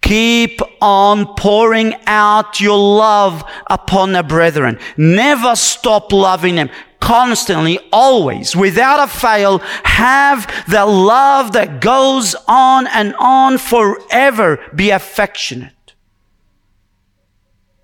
Keep 0.02 0.60
on 0.82 1.34
pouring 1.36 1.94
out 2.06 2.60
your 2.60 2.76
love 2.76 3.42
upon 3.70 4.12
the 4.12 4.22
brethren. 4.22 4.78
Never 4.96 5.54
stop 5.54 6.12
loving 6.12 6.56
them 6.56 6.70
constantly, 7.12 7.78
always, 7.92 8.56
without 8.56 8.98
a 8.98 9.06
fail, 9.06 9.58
have 9.84 10.46
the 10.66 10.86
love 10.86 11.52
that 11.52 11.78
goes 11.78 12.34
on 12.48 12.86
and 12.86 13.14
on 13.16 13.58
forever. 13.58 14.58
Be 14.74 14.88
affectionate, 14.88 15.92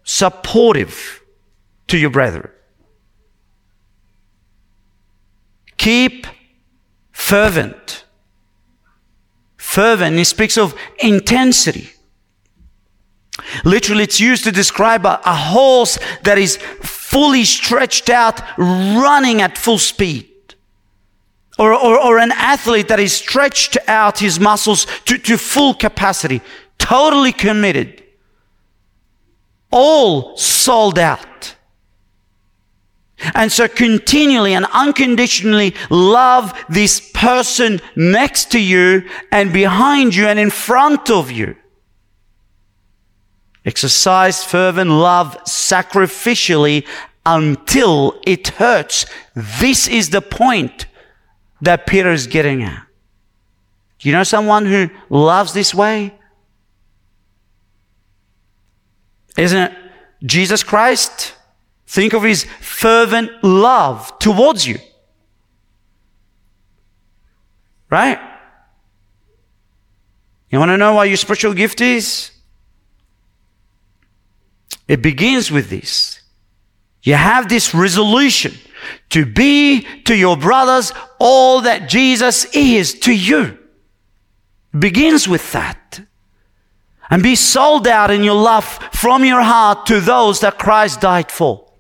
supportive 0.03 1.21
to 1.89 1.99
your 1.99 2.09
brethren. 2.09 2.51
Keep 5.77 6.27
fervent. 7.13 8.07
Fervent, 9.59 10.17
he 10.17 10.25
speaks 10.25 10.57
of 10.57 10.75
intensity. 11.01 11.91
Literally, 13.63 14.05
it's 14.05 14.21
used 14.21 14.45
to 14.45 14.53
describe 14.53 15.05
a, 15.05 15.21
a 15.27 15.35
horse 15.35 15.99
that 16.23 16.39
is 16.39 16.59
fully 17.11 17.45
stretched 17.45 18.11
out, 18.11 18.41
running 18.59 19.41
at 19.41 19.57
full 19.57 19.79
speed. 19.79 20.27
Or, 21.59 21.73
or, 21.73 21.99
or, 21.99 22.19
an 22.19 22.33
athlete 22.33 22.89
that 22.89 23.01
is 23.01 23.13
stretched 23.13 23.79
out 23.89 24.19
his 24.19 24.39
muscles 24.39 24.87
to, 25.07 25.19
to 25.19 25.37
full 25.37 25.75
capacity, 25.75 26.41
totally 26.79 27.33
committed, 27.33 28.05
all 29.73 30.37
sold 30.37 30.99
out. 30.99 31.57
And 33.35 33.51
so 33.51 33.67
continually 33.67 34.55
and 34.55 34.67
unconditionally 34.73 35.75
love 35.91 36.53
this 36.69 37.11
person 37.13 37.81
next 37.97 38.53
to 38.53 38.61
you 38.61 39.09
and 39.33 39.53
behind 39.53 40.15
you 40.15 40.27
and 40.27 40.39
in 40.39 40.51
front 40.51 41.11
of 41.11 41.33
you. 41.33 41.57
Exercise 43.69 44.43
fervent 44.43 44.89
love 44.89 45.37
sacrificially 45.45 46.87
until 47.27 48.19
it 48.27 48.49
hurts. 48.49 49.05
This 49.35 49.87
is 49.87 50.09
the 50.09 50.23
point 50.23 50.87
that 51.61 51.87
Peter 51.87 52.11
is 52.11 52.27
getting 52.27 52.63
at. 52.63 52.87
Do 53.99 54.09
you 54.09 54.15
know 54.15 54.23
someone 54.23 54.65
who 54.65 54.89
loves 55.11 55.53
this 55.53 55.75
way? 55.75 56.15
Isn't 59.37 59.59
it 59.59 59.77
Jesus 60.25 60.63
Christ? 60.63 61.35
Think 61.87 62.15
of 62.15 62.23
his 62.23 62.45
fervent 62.61 63.31
love 63.45 64.19
towards 64.19 64.67
you. 64.67 64.79
Right? 67.91 68.19
You 70.49 70.59
want 70.59 70.71
to 70.71 70.79
know 70.79 70.95
what 70.95 71.09
your 71.09 71.19
spiritual 71.19 71.53
gift 71.53 71.83
is? 71.83 72.31
It 74.89 75.03
begins 75.03 75.51
with 75.51 75.69
this. 75.69 76.21
You 77.03 77.15
have 77.15 77.49
this 77.49 77.75
resolution 77.75 78.55
to 79.11 79.27
be 79.27 79.83
to 80.05 80.17
your 80.17 80.37
brothers 80.37 80.93
all 81.19 81.61
that 81.63 81.89
Jesus 81.89 82.47
is 82.55 82.99
to 83.01 83.13
you. 83.13 83.59
It 84.75 84.81
begins 84.81 85.29
with 85.29 85.53
that. 85.53 86.01
And 87.11 87.23
be 87.23 87.37
sold 87.37 87.87
out 87.87 88.11
in 88.11 88.25
your 88.25 88.35
love 88.35 88.67
from 88.93 89.25
your 89.25 89.43
heart 89.43 89.87
to 89.87 90.01
those 90.01 90.41
that 90.41 90.59
Christ 90.59 91.01
died 91.01 91.31
for. 91.31 91.71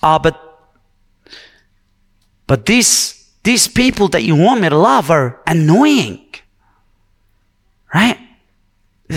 Ah, 0.00 0.18
but 0.18 0.38
but 2.46 2.66
these 2.66 3.28
these 3.42 3.66
people 3.66 4.08
that 4.08 4.22
you 4.22 4.36
want 4.36 4.60
me 4.60 4.68
to 4.68 4.76
love 4.76 5.10
are 5.10 5.40
annoying. 5.46 6.24
Right? 7.92 8.18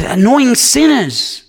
Annoying 0.04 0.56
sinners. 0.56 1.44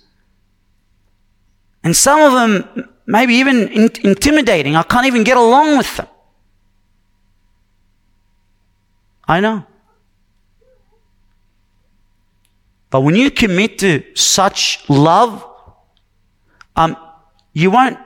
And 1.82 1.96
some 1.96 2.20
of 2.20 2.32
them 2.32 2.88
maybe 3.06 3.34
even 3.34 3.68
in- 3.68 3.90
intimidating. 4.02 4.76
I 4.76 4.82
can't 4.82 5.06
even 5.06 5.24
get 5.24 5.36
along 5.36 5.78
with 5.78 5.96
them. 5.96 6.08
I 9.28 9.40
know. 9.40 9.66
But 12.90 13.00
when 13.00 13.16
you 13.16 13.30
commit 13.30 13.78
to 13.80 14.04
such 14.14 14.88
love, 14.88 15.44
um, 16.76 16.96
you 17.52 17.70
won't 17.70 17.98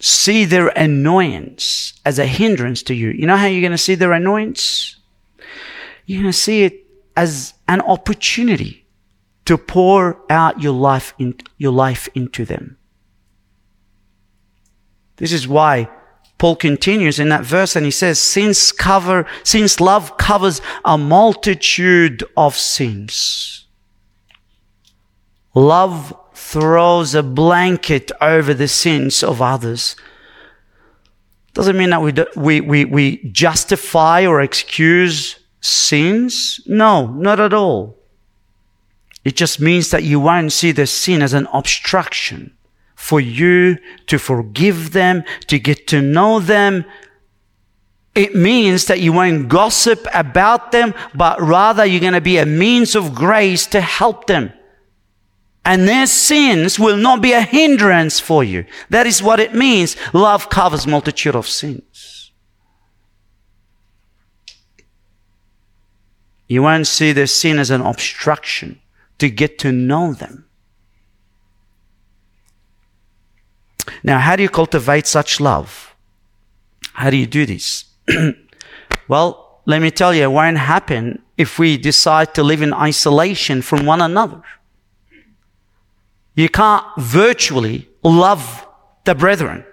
see 0.00 0.44
their 0.44 0.68
annoyance 0.68 1.94
as 2.04 2.18
a 2.18 2.26
hindrance 2.26 2.82
to 2.84 2.94
you. 2.94 3.10
You 3.10 3.26
know 3.26 3.36
how 3.36 3.46
you're 3.46 3.60
going 3.60 3.72
to 3.72 3.78
see 3.78 3.94
their 3.94 4.12
annoyance? 4.12 4.96
You're 6.06 6.22
going 6.22 6.32
to 6.32 6.38
see 6.38 6.64
it 6.64 6.86
as 7.16 7.54
an 7.68 7.80
opportunity 7.82 8.85
to 9.46 9.56
pour 9.56 10.20
out 10.28 10.60
your 10.60 10.72
life, 10.72 11.14
in, 11.18 11.34
your 11.56 11.72
life 11.72 12.08
into 12.14 12.44
them. 12.44 12.76
This 15.16 15.32
is 15.32 15.48
why 15.48 15.88
Paul 16.38 16.56
continues 16.56 17.18
in 17.18 17.30
that 17.30 17.44
verse 17.44 17.74
and 17.74 17.84
he 17.84 17.90
says, 17.90 18.20
since 18.20 18.70
cover, 18.70 19.26
since 19.42 19.80
love 19.80 20.18
covers 20.18 20.60
a 20.84 20.98
multitude 20.98 22.22
of 22.36 22.56
sins. 22.56 23.66
Love 25.54 26.14
throws 26.34 27.14
a 27.14 27.22
blanket 27.22 28.12
over 28.20 28.52
the 28.52 28.68
sins 28.68 29.22
of 29.22 29.40
others. 29.40 29.96
Doesn't 31.54 31.78
mean 31.78 31.88
that 31.88 32.02
we, 32.02 32.12
do, 32.12 32.26
we, 32.36 32.60
we, 32.60 32.84
we 32.84 33.30
justify 33.30 34.26
or 34.26 34.42
excuse 34.42 35.38
sins. 35.62 36.60
No, 36.66 37.06
not 37.06 37.40
at 37.40 37.54
all. 37.54 37.96
It 39.26 39.34
just 39.34 39.58
means 39.58 39.90
that 39.90 40.04
you 40.04 40.20
won't 40.20 40.52
see 40.52 40.70
the 40.70 40.86
sin 40.86 41.20
as 41.20 41.32
an 41.32 41.48
obstruction 41.52 42.56
for 42.94 43.18
you 43.18 43.76
to 44.06 44.20
forgive 44.20 44.92
them, 44.92 45.24
to 45.48 45.58
get 45.58 45.88
to 45.88 46.00
know 46.00 46.38
them. 46.38 46.84
It 48.14 48.36
means 48.36 48.84
that 48.84 49.00
you 49.00 49.12
won't 49.12 49.48
gossip 49.48 50.06
about 50.14 50.70
them, 50.70 50.94
but 51.12 51.40
rather 51.40 51.84
you're 51.84 52.00
going 52.00 52.12
to 52.12 52.20
be 52.20 52.38
a 52.38 52.46
means 52.46 52.94
of 52.94 53.16
grace 53.16 53.66
to 53.66 53.80
help 53.80 54.28
them. 54.28 54.52
And 55.64 55.88
their 55.88 56.06
sins 56.06 56.78
will 56.78 56.96
not 56.96 57.20
be 57.20 57.32
a 57.32 57.42
hindrance 57.42 58.20
for 58.20 58.44
you. 58.44 58.64
That 58.90 59.08
is 59.08 59.24
what 59.24 59.40
it 59.40 59.52
means. 59.52 59.96
Love 60.12 60.48
covers 60.50 60.86
multitude 60.86 61.34
of 61.34 61.48
sins. 61.48 62.30
You 66.46 66.62
won't 66.62 66.86
see 66.86 67.10
their 67.10 67.26
sin 67.26 67.58
as 67.58 67.70
an 67.70 67.80
obstruction 67.80 68.80
to 69.18 69.30
get 69.30 69.58
to 69.60 69.72
know 69.72 70.12
them. 70.12 70.46
Now, 74.02 74.18
how 74.18 74.36
do 74.36 74.42
you 74.42 74.48
cultivate 74.48 75.06
such 75.06 75.40
love? 75.40 75.94
How 76.92 77.10
do 77.10 77.16
you 77.16 77.26
do 77.26 77.46
this? 77.46 77.84
well, 79.08 79.60
let 79.66 79.82
me 79.82 79.90
tell 79.90 80.14
you, 80.14 80.24
it 80.24 80.30
won't 80.32 80.58
happen 80.58 81.22
if 81.36 81.58
we 81.58 81.76
decide 81.76 82.34
to 82.34 82.42
live 82.42 82.62
in 82.62 82.72
isolation 82.72 83.62
from 83.62 83.84
one 83.84 84.00
another. 84.00 84.42
You 86.34 86.48
can't 86.48 86.84
virtually 86.98 87.88
love 88.02 88.66
the 89.04 89.14
brethren. 89.14 89.64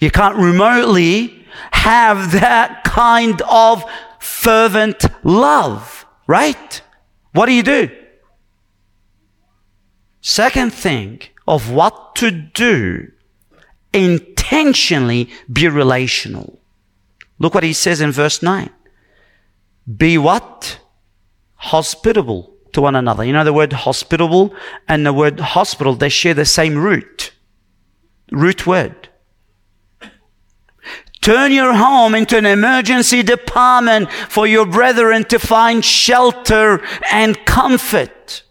You 0.00 0.10
can't 0.10 0.36
remotely 0.36 1.46
have 1.72 2.32
that 2.32 2.84
kind 2.84 3.42
of 3.42 3.84
fervent 4.20 5.04
love, 5.24 6.06
right? 6.26 6.82
What 7.38 7.46
do 7.46 7.52
you 7.52 7.62
do? 7.62 7.88
Second 10.20 10.74
thing, 10.74 11.20
of 11.46 11.70
what 11.70 12.16
to 12.16 12.32
do, 12.32 13.12
intentionally 13.92 15.30
be 15.52 15.68
relational. 15.68 16.58
Look 17.38 17.54
what 17.54 17.62
he 17.62 17.72
says 17.72 18.00
in 18.00 18.10
verse 18.10 18.42
9. 18.42 18.70
Be 19.96 20.18
what? 20.18 20.80
Hospitable 21.54 22.52
to 22.72 22.80
one 22.80 22.96
another. 22.96 23.22
You 23.22 23.34
know 23.34 23.44
the 23.44 23.52
word 23.52 23.72
hospitable 23.72 24.52
and 24.88 25.06
the 25.06 25.12
word 25.12 25.38
hospital, 25.38 25.94
they 25.94 26.08
share 26.08 26.34
the 26.34 26.44
same 26.44 26.76
root. 26.76 27.30
Root 28.32 28.66
word. 28.66 29.07
Turn 31.28 31.52
your 31.52 31.74
home 31.74 32.14
into 32.14 32.38
an 32.38 32.46
emergency 32.46 33.22
department 33.22 34.10
for 34.30 34.46
your 34.46 34.64
brethren 34.64 35.24
to 35.24 35.38
find 35.38 35.84
shelter 35.84 36.82
and 37.12 37.36
comfort. 37.44 38.44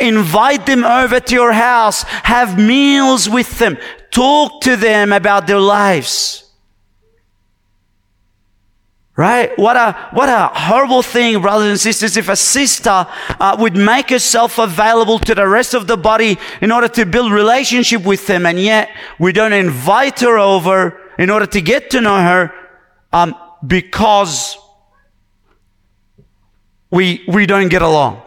Invite 0.00 0.64
them 0.64 0.82
over 0.82 1.20
to 1.20 1.34
your 1.34 1.52
house. 1.52 2.04
Have 2.04 2.58
meals 2.58 3.28
with 3.28 3.58
them. 3.58 3.76
Talk 4.10 4.62
to 4.62 4.76
them 4.76 5.12
about 5.12 5.46
their 5.46 5.60
lives. 5.60 6.50
Right? 9.14 9.52
What 9.58 9.76
a, 9.76 10.08
what 10.14 10.30
a 10.30 10.58
horrible 10.58 11.02
thing, 11.02 11.42
brothers 11.42 11.68
and 11.68 11.78
sisters, 11.78 12.16
if 12.16 12.30
a 12.30 12.36
sister 12.36 13.06
uh, 13.08 13.56
would 13.60 13.76
make 13.76 14.08
herself 14.08 14.58
available 14.58 15.18
to 15.18 15.34
the 15.34 15.46
rest 15.46 15.74
of 15.74 15.86
the 15.86 15.98
body 15.98 16.38
in 16.62 16.72
order 16.72 16.88
to 16.88 17.04
build 17.04 17.30
relationship 17.30 18.06
with 18.06 18.26
them, 18.26 18.46
and 18.46 18.58
yet 18.58 18.88
we 19.18 19.32
don't 19.32 19.52
invite 19.52 20.20
her 20.20 20.38
over 20.38 21.03
in 21.18 21.30
order 21.30 21.46
to 21.46 21.60
get 21.60 21.90
to 21.90 22.00
know 22.00 22.16
her 22.16 22.52
um, 23.12 23.34
because 23.66 24.56
we, 26.90 27.24
we 27.28 27.46
don't 27.46 27.68
get 27.68 27.82
along. 27.82 28.22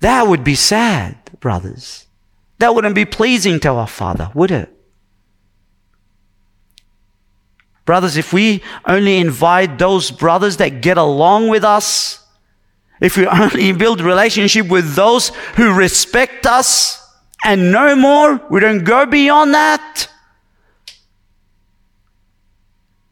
That 0.00 0.26
would 0.26 0.44
be 0.44 0.54
sad, 0.54 1.16
brothers. 1.40 2.06
That 2.58 2.74
wouldn't 2.74 2.94
be 2.94 3.04
pleasing 3.04 3.60
to 3.60 3.70
our 3.70 3.86
Father, 3.86 4.30
would 4.34 4.50
it? 4.50 4.72
Brothers, 7.84 8.16
if 8.16 8.32
we 8.32 8.62
only 8.86 9.18
invite 9.18 9.78
those 9.78 10.10
brothers 10.10 10.56
that 10.56 10.80
get 10.80 10.98
along 10.98 11.48
with 11.48 11.64
us, 11.64 12.24
if 13.00 13.16
we 13.16 13.26
only 13.26 13.72
build 13.72 14.00
relationship 14.00 14.68
with 14.68 14.94
those 14.94 15.28
who 15.54 15.72
respect 15.72 16.46
us 16.46 17.02
and 17.44 17.70
no 17.70 17.94
more, 17.94 18.40
we 18.50 18.60
don't 18.60 18.84
go 18.84 19.06
beyond 19.06 19.54
that. 19.54 20.08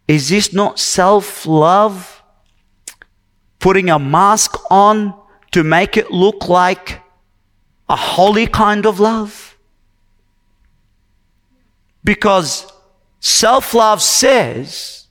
Is 0.06 0.28
this 0.28 0.52
not 0.52 0.78
self 0.78 1.46
love? 1.46 2.22
Putting 3.58 3.88
a 3.88 3.98
mask 3.98 4.56
on 4.70 5.14
to 5.52 5.64
make 5.64 5.96
it 5.96 6.10
look 6.10 6.48
like 6.48 7.00
a 7.88 7.96
holy 7.96 8.46
kind 8.46 8.84
of 8.84 9.00
love. 9.00 9.56
Because 12.02 12.70
self 13.20 13.72
love 13.72 14.02
says, 14.02 15.06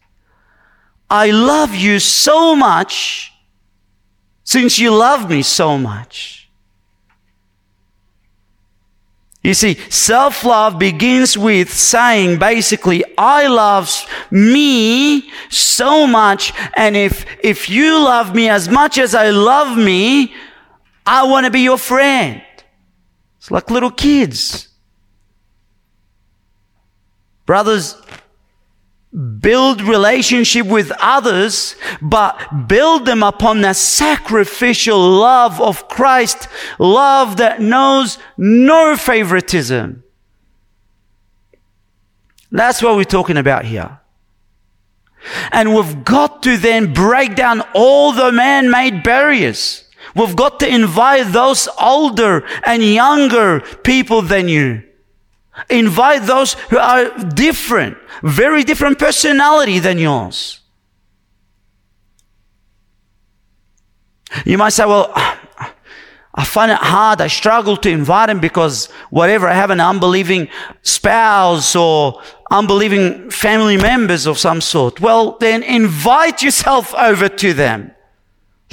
I 1.09 1.31
love 1.31 1.73
you 1.75 1.99
so 1.99 2.55
much 2.55 3.33
since 4.43 4.77
you 4.77 4.93
love 4.93 5.29
me 5.29 5.41
so 5.41 5.77
much. 5.77 6.42
You 9.43 9.53
see, 9.53 9.75
self 9.89 10.45
love 10.45 10.79
begins 10.79 11.37
with 11.37 11.71
saying 11.71 12.39
basically, 12.39 13.03
I 13.17 13.47
love 13.47 13.91
me 14.31 15.29
so 15.49 16.07
much, 16.07 16.53
and 16.77 16.95
if, 16.95 17.25
if 17.43 17.69
you 17.69 17.99
love 17.99 18.33
me 18.33 18.47
as 18.47 18.69
much 18.69 18.97
as 18.97 19.13
I 19.13 19.31
love 19.31 19.77
me, 19.77 20.33
I 21.05 21.25
want 21.25 21.45
to 21.45 21.51
be 21.51 21.59
your 21.59 21.77
friend. 21.77 22.41
It's 23.37 23.51
like 23.51 23.69
little 23.69 23.91
kids. 23.91 24.69
Brothers, 27.45 28.01
build 29.39 29.81
relationship 29.81 30.65
with 30.65 30.91
others, 30.99 31.75
but 32.01 32.67
build 32.67 33.05
them 33.05 33.21
upon 33.21 33.61
the 33.61 33.73
sacrificial 33.73 34.99
love 34.99 35.61
of 35.61 35.87
Christ, 35.87 36.47
love 36.79 37.37
that 37.37 37.61
knows 37.61 38.17
no 38.37 38.97
favoritism. 38.97 40.03
That's 42.51 42.81
what 42.81 42.95
we're 42.95 43.03
talking 43.03 43.37
about 43.37 43.65
here. 43.65 43.99
And 45.51 45.73
we've 45.73 46.03
got 46.03 46.43
to 46.43 46.57
then 46.57 46.93
break 46.93 47.35
down 47.35 47.61
all 47.73 48.11
the 48.11 48.31
man-made 48.31 49.03
barriers. 49.03 49.85
We've 50.15 50.35
got 50.35 50.59
to 50.59 50.67
invite 50.67 51.31
those 51.31 51.67
older 51.79 52.45
and 52.65 52.83
younger 52.83 53.61
people 53.83 54.21
than 54.21 54.47
you. 54.47 54.83
Invite 55.69 56.23
those 56.23 56.53
who 56.53 56.77
are 56.77 57.09
different, 57.29 57.97
very 58.23 58.63
different 58.63 58.97
personality 58.97 59.79
than 59.79 59.97
yours. 59.99 60.61
You 64.45 64.57
might 64.57 64.69
say, 64.69 64.85
well, 64.85 65.11
I 66.35 66.45
find 66.45 66.71
it 66.71 66.79
hard. 66.79 67.21
I 67.21 67.27
struggle 67.27 67.77
to 67.77 67.89
invite 67.89 68.27
them 68.27 68.39
because 68.39 68.87
whatever, 69.11 69.47
I 69.47 69.53
have 69.53 69.69
an 69.69 69.79
unbelieving 69.79 70.47
spouse 70.81 71.75
or 71.75 72.21
unbelieving 72.49 73.29
family 73.29 73.77
members 73.77 74.25
of 74.25 74.39
some 74.39 74.59
sort. 74.59 74.99
Well, 74.99 75.37
then 75.39 75.61
invite 75.61 76.41
yourself 76.41 76.93
over 76.95 77.29
to 77.29 77.53
them. 77.53 77.91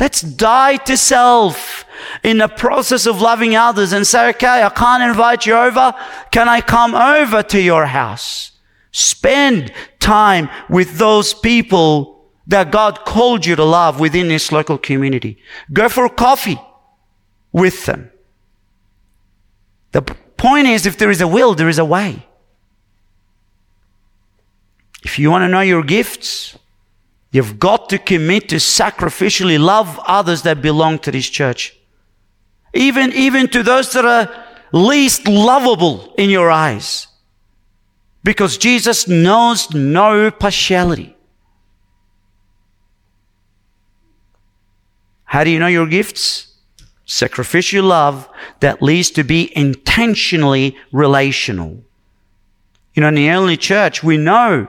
Let's 0.01 0.23
die 0.23 0.77
to 0.77 0.97
self 0.97 1.85
in 2.25 2.39
the 2.39 2.49
process 2.49 3.05
of 3.07 3.21
loving 3.21 3.55
others 3.55 3.93
and 3.93 4.07
say, 4.07 4.31
okay, 4.31 4.63
I 4.63 4.71
can't 4.71 5.03
invite 5.03 5.45
you 5.45 5.55
over. 5.55 5.95
Can 6.31 6.49
I 6.49 6.63
come 6.63 6.95
over 6.95 7.43
to 7.43 7.61
your 7.61 7.85
house? 7.85 8.53
Spend 8.93 9.73
time 9.99 10.49
with 10.71 10.97
those 10.97 11.35
people 11.35 12.25
that 12.47 12.73
God 12.73 13.05
called 13.05 13.45
you 13.45 13.55
to 13.55 13.65
love 13.65 14.01
within 14.01 14.29
this 14.29 14.51
local 14.51 14.79
community. 14.79 15.39
Go 15.73 15.89
for 15.91 16.09
coffee 16.09 16.61
with 17.53 17.85
them. 17.85 18.11
The 19.93 20.03
point 20.03 20.67
is, 20.67 20.87
if 20.87 20.97
there 20.97 21.11
is 21.11 21.21
a 21.21 21.29
will, 21.29 21.55
there 21.55 21.69
is 21.69 21.79
a 21.79 21.85
way. 21.85 22.27
If 25.05 25.19
you 25.19 25.31
want 25.31 25.43
to 25.43 25.49
know 25.49 25.61
your 25.61 25.83
gifts, 25.83 26.59
You've 27.33 27.59
got 27.59 27.89
to 27.91 27.99
commit 27.99 28.49
to 28.49 28.57
sacrificially 28.57 29.59
love 29.59 30.01
others 30.05 30.43
that 30.43 30.61
belong 30.63 30.99
to 31.01 31.13
this 31.13 31.29
church. 31.29 31.77
Even, 32.75 33.13
even 33.13 33.49
to 33.49 33.63
those 33.63 33.93
that 33.93 34.05
are 34.05 34.47
least 34.73 35.29
lovable 35.29 36.13
in 36.19 36.31
your 36.31 36.51
eyes. 36.51 37.07
Because 38.23 38.59
Jesus 38.59 39.09
knows 39.09 39.73
no 39.73 40.31
partiality. 40.31 41.17
How 45.25 45.45
do 45.45 45.51
you 45.51 45.61
know 45.61 45.69
your 45.69 45.87
gifts? 45.87 46.55
Sacrificial 47.07 47.85
love 47.85 48.29
that 48.59 48.83
leads 48.83 49.11
to 49.13 49.25
be 49.25 49.57
intentionally 49.57 50.77
relational. 50.93 51.83
You 52.95 53.03
know, 53.03 53.09
in 53.09 53.15
the 53.15 53.31
early 53.31 53.57
church, 53.57 54.03
we 54.03 54.17
know 54.17 54.69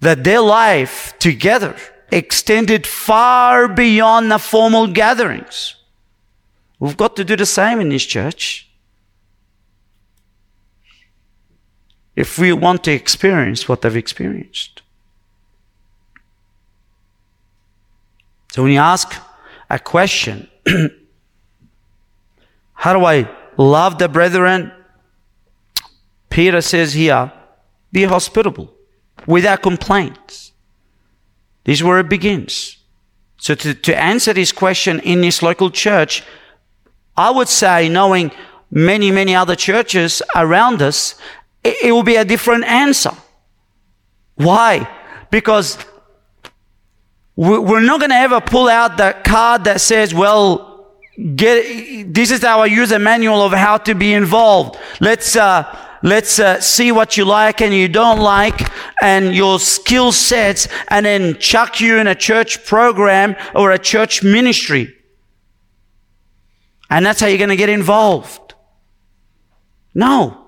that 0.00 0.24
their 0.24 0.40
life 0.40 1.14
together 1.18 1.76
extended 2.10 2.86
far 2.86 3.68
beyond 3.68 4.30
the 4.30 4.38
formal 4.38 4.86
gatherings. 4.86 5.74
We've 6.78 6.96
got 6.96 7.16
to 7.16 7.24
do 7.24 7.36
the 7.36 7.46
same 7.46 7.80
in 7.80 7.88
this 7.88 8.04
church. 8.04 8.68
If 12.14 12.38
we 12.38 12.52
want 12.52 12.84
to 12.84 12.92
experience 12.92 13.68
what 13.68 13.82
they've 13.82 13.96
experienced. 13.96 14.82
So 18.52 18.62
when 18.62 18.72
you 18.72 18.78
ask 18.78 19.14
a 19.68 19.78
question, 19.78 20.48
how 22.72 22.92
do 22.94 23.04
I 23.04 23.28
love 23.58 23.98
the 23.98 24.08
brethren? 24.08 24.72
Peter 26.30 26.60
says 26.60 26.94
here, 26.94 27.32
be 27.92 28.04
hospitable 28.04 28.75
without 29.26 29.62
complaints. 29.62 30.52
This 31.64 31.78
is 31.78 31.84
where 31.84 31.98
it 31.98 32.08
begins. 32.08 32.78
So 33.38 33.54
to, 33.54 33.74
to 33.74 33.96
answer 34.00 34.32
this 34.32 34.52
question 34.52 35.00
in 35.00 35.20
this 35.20 35.42
local 35.42 35.70
church, 35.70 36.22
I 37.16 37.30
would 37.30 37.48
say, 37.48 37.88
knowing 37.88 38.30
many, 38.70 39.10
many 39.10 39.34
other 39.34 39.56
churches 39.56 40.22
around 40.34 40.82
us, 40.82 41.14
it, 41.64 41.76
it 41.84 41.92
will 41.92 42.02
be 42.02 42.16
a 42.16 42.24
different 42.24 42.64
answer. 42.64 43.12
Why? 44.36 44.88
Because 45.30 45.78
we're 47.36 47.80
not 47.80 48.00
going 48.00 48.10
to 48.10 48.16
ever 48.16 48.40
pull 48.40 48.68
out 48.68 48.96
the 48.96 49.16
card 49.24 49.64
that 49.64 49.80
says, 49.80 50.14
well, 50.14 50.94
get, 51.34 52.14
this 52.14 52.30
is 52.30 52.44
our 52.44 52.66
user 52.66 52.98
manual 52.98 53.42
of 53.42 53.52
how 53.52 53.76
to 53.78 53.94
be 53.94 54.14
involved. 54.14 54.78
Let's, 55.00 55.36
uh, 55.36 55.85
let's 56.06 56.38
uh, 56.38 56.60
see 56.60 56.92
what 56.92 57.16
you 57.16 57.24
like 57.24 57.60
and 57.60 57.74
you 57.74 57.88
don't 57.88 58.20
like 58.20 58.70
and 59.02 59.34
your 59.34 59.58
skill 59.58 60.12
sets 60.12 60.68
and 60.88 61.04
then 61.04 61.36
chuck 61.38 61.80
you 61.80 61.98
in 61.98 62.06
a 62.06 62.14
church 62.14 62.64
program 62.64 63.34
or 63.54 63.72
a 63.72 63.78
church 63.78 64.22
ministry. 64.22 64.94
And 66.88 67.04
that's 67.04 67.20
how 67.20 67.26
you're 67.26 67.38
going 67.38 67.50
to 67.50 67.56
get 67.56 67.68
involved. 67.68 68.54
No. 69.94 70.46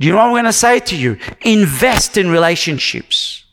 Do 0.00 0.06
you 0.06 0.12
know 0.12 0.18
what 0.18 0.26
I'm 0.26 0.32
going 0.32 0.44
to 0.44 0.52
say 0.52 0.80
to 0.80 0.96
you? 0.96 1.18
Invest 1.42 2.16
in 2.16 2.30
relationships. 2.30 3.44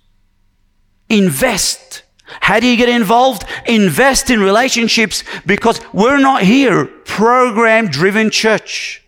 Invest. 1.08 2.04
How 2.26 2.60
do 2.60 2.68
you 2.68 2.78
get 2.78 2.90
involved? 2.90 3.44
Invest 3.68 4.32
in 4.32 4.40
relationships 4.40 5.24
because 5.46 5.80
we're 5.94 6.18
not 6.18 6.42
here 6.42 6.86
program 6.86 7.88
driven 7.88 8.32
church. 8.32 9.05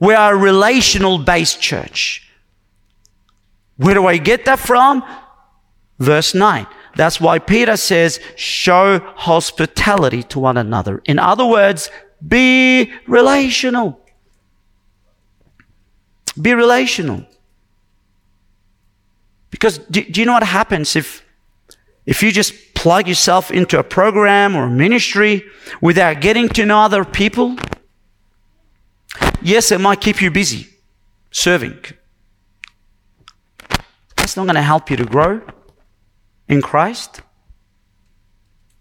We 0.00 0.14
are 0.14 0.34
a 0.34 0.36
relational 0.36 1.18
based 1.18 1.60
church. 1.60 2.28
Where 3.76 3.94
do 3.94 4.06
I 4.06 4.16
get 4.18 4.44
that 4.44 4.58
from? 4.58 5.04
Verse 5.98 6.34
9. 6.34 6.66
That's 6.96 7.20
why 7.20 7.38
Peter 7.38 7.76
says, 7.76 8.18
show 8.36 8.98
hospitality 9.14 10.22
to 10.24 10.40
one 10.40 10.56
another. 10.56 11.00
In 11.04 11.18
other 11.18 11.46
words, 11.46 11.90
be 12.26 12.92
relational. 13.06 14.00
Be 16.40 16.54
relational. 16.54 17.24
Because 19.50 19.78
do, 19.78 20.04
do, 20.04 20.20
you 20.20 20.26
know 20.26 20.34
what 20.34 20.42
happens 20.42 20.96
if, 20.96 21.24
if 22.06 22.22
you 22.22 22.32
just 22.32 22.74
plug 22.74 23.08
yourself 23.08 23.50
into 23.50 23.78
a 23.78 23.84
program 23.84 24.56
or 24.56 24.64
a 24.64 24.70
ministry 24.70 25.44
without 25.80 26.20
getting 26.20 26.48
to 26.50 26.66
know 26.66 26.80
other 26.80 27.04
people? 27.04 27.56
Yes, 29.40 29.70
it 29.70 29.80
might 29.80 30.00
keep 30.00 30.20
you 30.20 30.30
busy 30.30 30.68
serving. 31.30 31.78
That's 34.16 34.36
not 34.36 34.44
going 34.44 34.56
to 34.56 34.62
help 34.62 34.90
you 34.90 34.96
to 34.96 35.04
grow 35.04 35.40
in 36.48 36.60
Christ. 36.60 37.22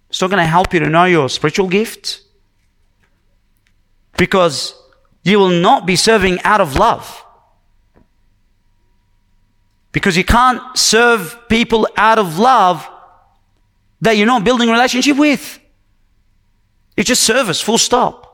It's 0.09 0.21
not 0.21 0.29
going 0.29 0.41
to 0.41 0.47
help 0.47 0.73
you 0.73 0.79
to 0.79 0.89
know 0.89 1.05
your 1.05 1.29
spiritual 1.29 1.67
gift 1.67 2.21
because 4.17 4.73
you 5.23 5.37
will 5.37 5.61
not 5.61 5.85
be 5.85 5.95
serving 5.95 6.41
out 6.43 6.61
of 6.61 6.75
love. 6.75 7.23
Because 9.91 10.17
you 10.17 10.23
can't 10.23 10.61
serve 10.77 11.37
people 11.49 11.87
out 11.97 12.19
of 12.19 12.39
love 12.39 12.87
that 14.01 14.17
you're 14.17 14.27
not 14.27 14.43
building 14.43 14.69
a 14.69 14.71
relationship 14.71 15.17
with. 15.17 15.59
It's 16.95 17.07
just 17.07 17.23
service, 17.23 17.61
full 17.61 17.77
stop. 17.77 18.26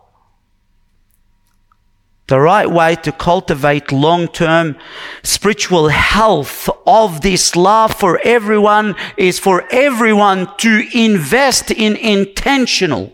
The 2.27 2.39
right 2.39 2.69
way 2.69 2.95
to 2.95 3.11
cultivate 3.11 3.91
long-term 3.91 4.77
spiritual 5.23 5.89
health 5.89 6.69
of 6.87 7.21
this 7.21 7.55
love 7.55 7.93
for 7.93 8.19
everyone 8.23 8.95
is 9.17 9.39
for 9.39 9.65
everyone 9.71 10.47
to 10.59 10.87
invest 10.93 11.69
in 11.69 11.97
intentional 11.97 13.11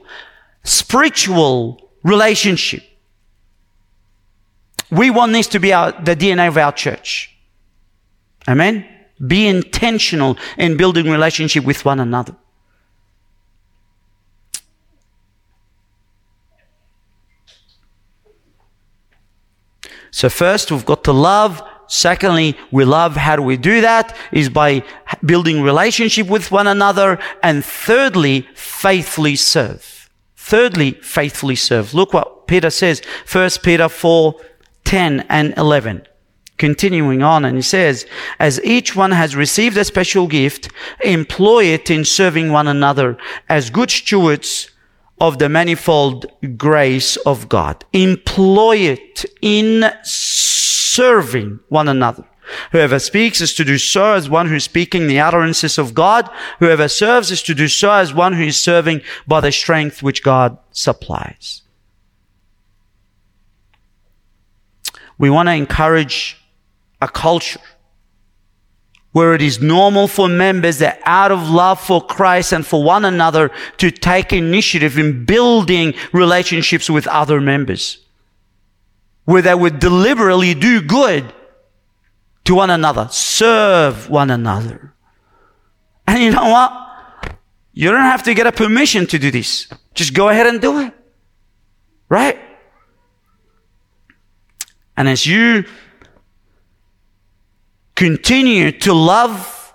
spiritual 0.64 1.90
relationship. 2.04 2.84
We 4.92 5.10
want 5.10 5.34
this 5.34 5.48
to 5.48 5.60
be 5.60 5.74
our, 5.74 5.92
the 5.92 6.16
DNA 6.16 6.48
of 6.48 6.58
our 6.58 6.72
church. 6.72 7.36
Amen. 8.48 8.86
Be 9.26 9.48
intentional 9.48 10.38
in 10.58 10.78
building 10.78 11.10
relationship 11.10 11.64
with 11.64 11.84
one 11.84 12.00
another. 12.00 12.36
So 20.12 20.30
first, 20.30 20.72
we've 20.72 20.86
got 20.86 21.04
to 21.06 21.12
love. 21.12 21.62
Secondly, 21.88 22.58
we 22.72 22.86
love. 22.86 23.16
How 23.16 23.36
do 23.36 23.42
we 23.42 23.58
do 23.58 23.82
that? 23.82 24.16
Is 24.32 24.50
by 24.50 24.84
building 25.26 25.62
relationship 25.62 26.28
with 26.28 26.52
one 26.52 26.68
another. 26.68 27.20
And 27.42 27.66
thirdly, 27.66 28.48
faithfully 28.54 29.36
serve. 29.36 30.10
Thirdly, 30.36 30.92
faithfully 31.02 31.56
serve. 31.56 31.94
Look 31.94 32.14
what 32.14 32.48
Peter 32.48 32.70
says. 32.70 33.02
First 33.26 33.64
Peter 33.64 33.90
4, 33.90 34.36
10 34.84 35.26
and 35.30 35.54
11. 35.58 36.08
Continuing 36.58 37.24
on, 37.24 37.46
and 37.46 37.56
he 37.56 37.62
says, 37.62 38.06
as 38.38 38.60
each 38.66 38.94
one 38.94 39.12
has 39.12 39.34
received 39.34 39.78
a 39.78 39.86
special 39.86 40.28
gift, 40.28 40.70
employ 41.02 41.64
it 41.66 41.90
in 41.90 42.04
serving 42.04 42.52
one 42.52 42.68
another 42.68 43.18
as 43.48 43.70
good 43.70 43.90
stewards 43.90 44.70
of 45.20 45.40
the 45.40 45.50
manifold 45.50 46.26
grace 46.58 47.16
of 47.18 47.50
God. 47.50 47.86
Employ 47.94 48.78
it 48.78 49.26
in 49.42 49.92
serving 50.04 51.60
one 51.70 51.88
another. 51.88 52.26
Whoever 52.72 53.00
speaks 53.00 53.42
is 53.42 53.54
to 53.56 53.64
do 53.64 53.78
so 53.78 54.14
as 54.14 54.30
one 54.30 54.48
who 54.48 54.56
is 54.56 54.64
speaking 54.64 55.08
the 55.08 55.20
utterances 55.20 55.78
of 55.78 55.94
God. 55.94 56.30
Whoever 56.60 56.88
serves 56.88 57.32
is 57.32 57.44
to 57.44 57.54
do 57.54 57.68
so 57.68 57.92
as 57.92 58.14
one 58.14 58.34
who 58.34 58.44
is 58.44 58.60
serving 58.60 59.02
by 59.28 59.42
the 59.42 59.52
strength 59.52 60.02
which 60.02 60.24
God 60.24 60.58
supplies. 60.72 61.62
We 65.18 65.30
want 65.30 65.48
to 65.50 65.54
encourage 65.54 66.42
a 67.02 67.08
culture 67.08 67.60
where 69.12 69.34
it 69.34 69.42
is 69.42 69.60
normal 69.60 70.08
for 70.08 70.28
members 70.28 70.78
that 70.80 71.00
out 71.06 71.32
of 71.32 71.50
love 71.50 71.80
for 71.80 72.06
Christ 72.06 72.54
and 72.54 72.66
for 72.66 72.84
one 72.84 73.06
another 73.06 73.50
to 73.78 73.90
take 73.90 74.32
initiative 74.32 74.98
in 74.98 75.26
building 75.26 75.94
relationships 76.14 76.90
with 76.90 77.08
other 77.08 77.42
members. 77.42 78.00
Where 79.26 79.42
they 79.42 79.56
would 79.56 79.80
deliberately 79.80 80.54
do 80.54 80.82
good 80.82 81.34
to 82.46 82.56
one 82.56 82.70
another, 82.70 83.08
serve 83.12 84.10
one 84.10 84.32
another. 84.32 84.94
And 86.08 86.24
you 86.24 86.32
know 86.32 86.50
what? 86.50 87.36
You 87.74 87.92
don't 87.92 88.02
have 88.02 88.24
to 88.24 88.34
get 88.34 88.48
a 88.48 88.52
permission 88.52 89.06
to 89.08 89.20
do 89.20 89.32
this. 89.32 89.68
Just 89.94 90.14
go 90.14 90.30
ahead 90.30 90.48
and 90.48 90.60
do 90.60 90.80
it. 90.80 90.94
Right? 92.10 92.40
And 94.98 95.08
as 95.08 95.26
you 95.26 95.66
continue 98.00 98.72
to 98.72 98.94
love 98.94 99.74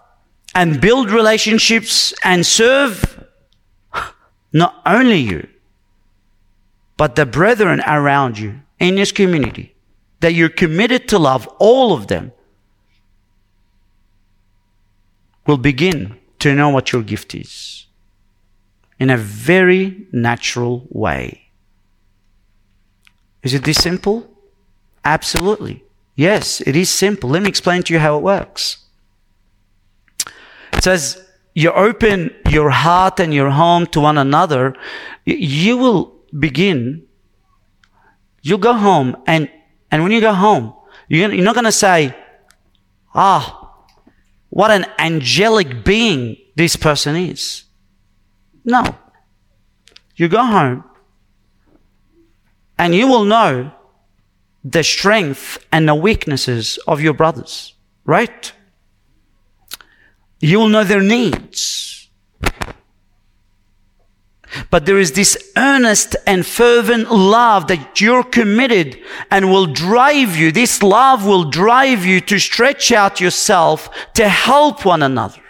and 0.55 0.81
build 0.81 1.11
relationships 1.11 2.14
and 2.25 2.47
serve 2.47 3.22
not 4.51 4.81
only 4.87 5.18
you, 5.18 5.47
but 6.97 7.16
the 7.16 7.27
brethren 7.27 7.83
around 7.87 8.39
you 8.39 8.62
in 8.81 8.95
this 8.95 9.12
community, 9.12 9.75
that 10.20 10.33
you're 10.33 10.49
committed 10.49 11.07
to 11.07 11.18
love 11.18 11.47
all 11.59 11.93
of 11.93 12.07
them. 12.07 12.33
will 15.47 15.59
begin 15.59 16.16
to 16.39 16.55
know 16.55 16.70
what 16.70 16.91
your 16.91 17.03
gift 17.03 17.35
is 17.35 17.87
in 18.99 19.11
a 19.11 19.18
very 19.18 20.07
natural 20.11 20.87
way. 20.89 21.51
Is 23.43 23.53
it 23.53 23.64
this 23.64 23.77
simple? 23.77 24.27
Absolutely. 25.05 25.84
Yes, 26.15 26.61
it 26.61 26.77
is 26.77 26.91
simple. 26.91 27.31
Let 27.31 27.43
me 27.43 27.49
explain 27.49 27.83
to 27.85 27.93
you 27.93 27.99
how 27.99 28.17
it 28.17 28.23
works. 28.23 28.79
It 30.73 30.83
says, 30.83 31.25
you 31.55 31.71
open 31.73 32.35
your 32.49 32.71
heart 32.71 33.21
and 33.21 33.33
your 33.33 33.51
home 33.51 33.87
to 33.89 34.01
one 34.01 34.19
another, 34.19 34.75
you 35.25 35.77
will 35.77 36.21
begin, 36.39 37.07
you'll 38.43 38.59
go 38.59 38.75
home, 38.75 39.17
and, 39.27 39.49
and 39.91 40.03
when 40.03 40.12
you 40.12 40.21
go 40.21 40.33
home, 40.33 40.75
you're, 41.09 41.33
you're 41.33 41.45
not 41.45 41.55
going 41.55 41.65
to 41.65 41.73
say, 41.73 42.15
ah, 43.15 43.61
what 44.51 44.71
an 44.71 44.87
angelic 44.99 45.85
being 45.85 46.37
this 46.57 46.77
person 46.77 47.17
is. 47.17 47.65
No. 48.65 48.83
You 50.17 50.29
go 50.29 50.45
home 50.45 50.85
and 52.79 52.95
you 52.95 53.09
will 53.09 53.25
know 53.25 53.73
the 54.65 54.83
strength 54.83 55.59
and 55.71 55.87
the 55.87 55.95
weaknesses 55.95 56.79
of 56.89 57.01
your 57.01 57.12
brothers, 57.12 57.75
right? 58.05 58.53
You 60.41 60.59
will 60.59 60.69
know 60.69 60.85
their 60.85 61.03
needs. 61.03 62.09
But 64.71 64.87
there 64.87 64.99
is 64.99 65.12
this 65.12 65.53
earnest 65.57 66.17
and 66.27 66.47
fervent 66.47 67.11
love 67.11 67.67
that 67.69 68.01
you're 68.01 68.23
committed 68.23 68.99
and 69.31 69.51
will 69.51 69.67
drive 69.67 70.37
you. 70.37 70.53
This 70.53 70.83
love 70.83 71.27
will 71.27 71.51
drive 71.51 72.05
you 72.05 72.21
to 72.23 72.39
stretch 72.39 72.93
out 72.93 73.21
yourself 73.21 73.91
to 74.15 74.29
help 74.29 74.85
one 74.85 75.03
another. 75.03 75.41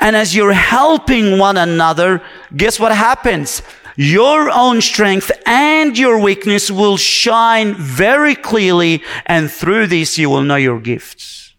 And 0.00 0.14
as 0.14 0.36
you're 0.36 0.52
helping 0.52 1.38
one 1.38 1.56
another, 1.56 2.22
guess 2.56 2.78
what 2.78 2.92
happens? 2.92 3.62
Your 3.96 4.50
own 4.50 4.80
strength 4.80 5.30
and 5.46 5.98
your 5.98 6.18
weakness 6.18 6.70
will 6.70 6.96
shine 6.96 7.74
very 7.74 8.34
clearly, 8.34 9.02
and 9.26 9.50
through 9.50 9.88
this 9.88 10.16
you 10.18 10.30
will 10.30 10.42
know 10.42 10.56
your 10.56 10.80
gifts. 10.80 11.54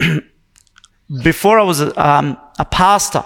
Before 1.22 1.58
I 1.58 1.62
was 1.62 1.80
um, 1.96 2.36
a 2.58 2.64
pastor, 2.64 3.24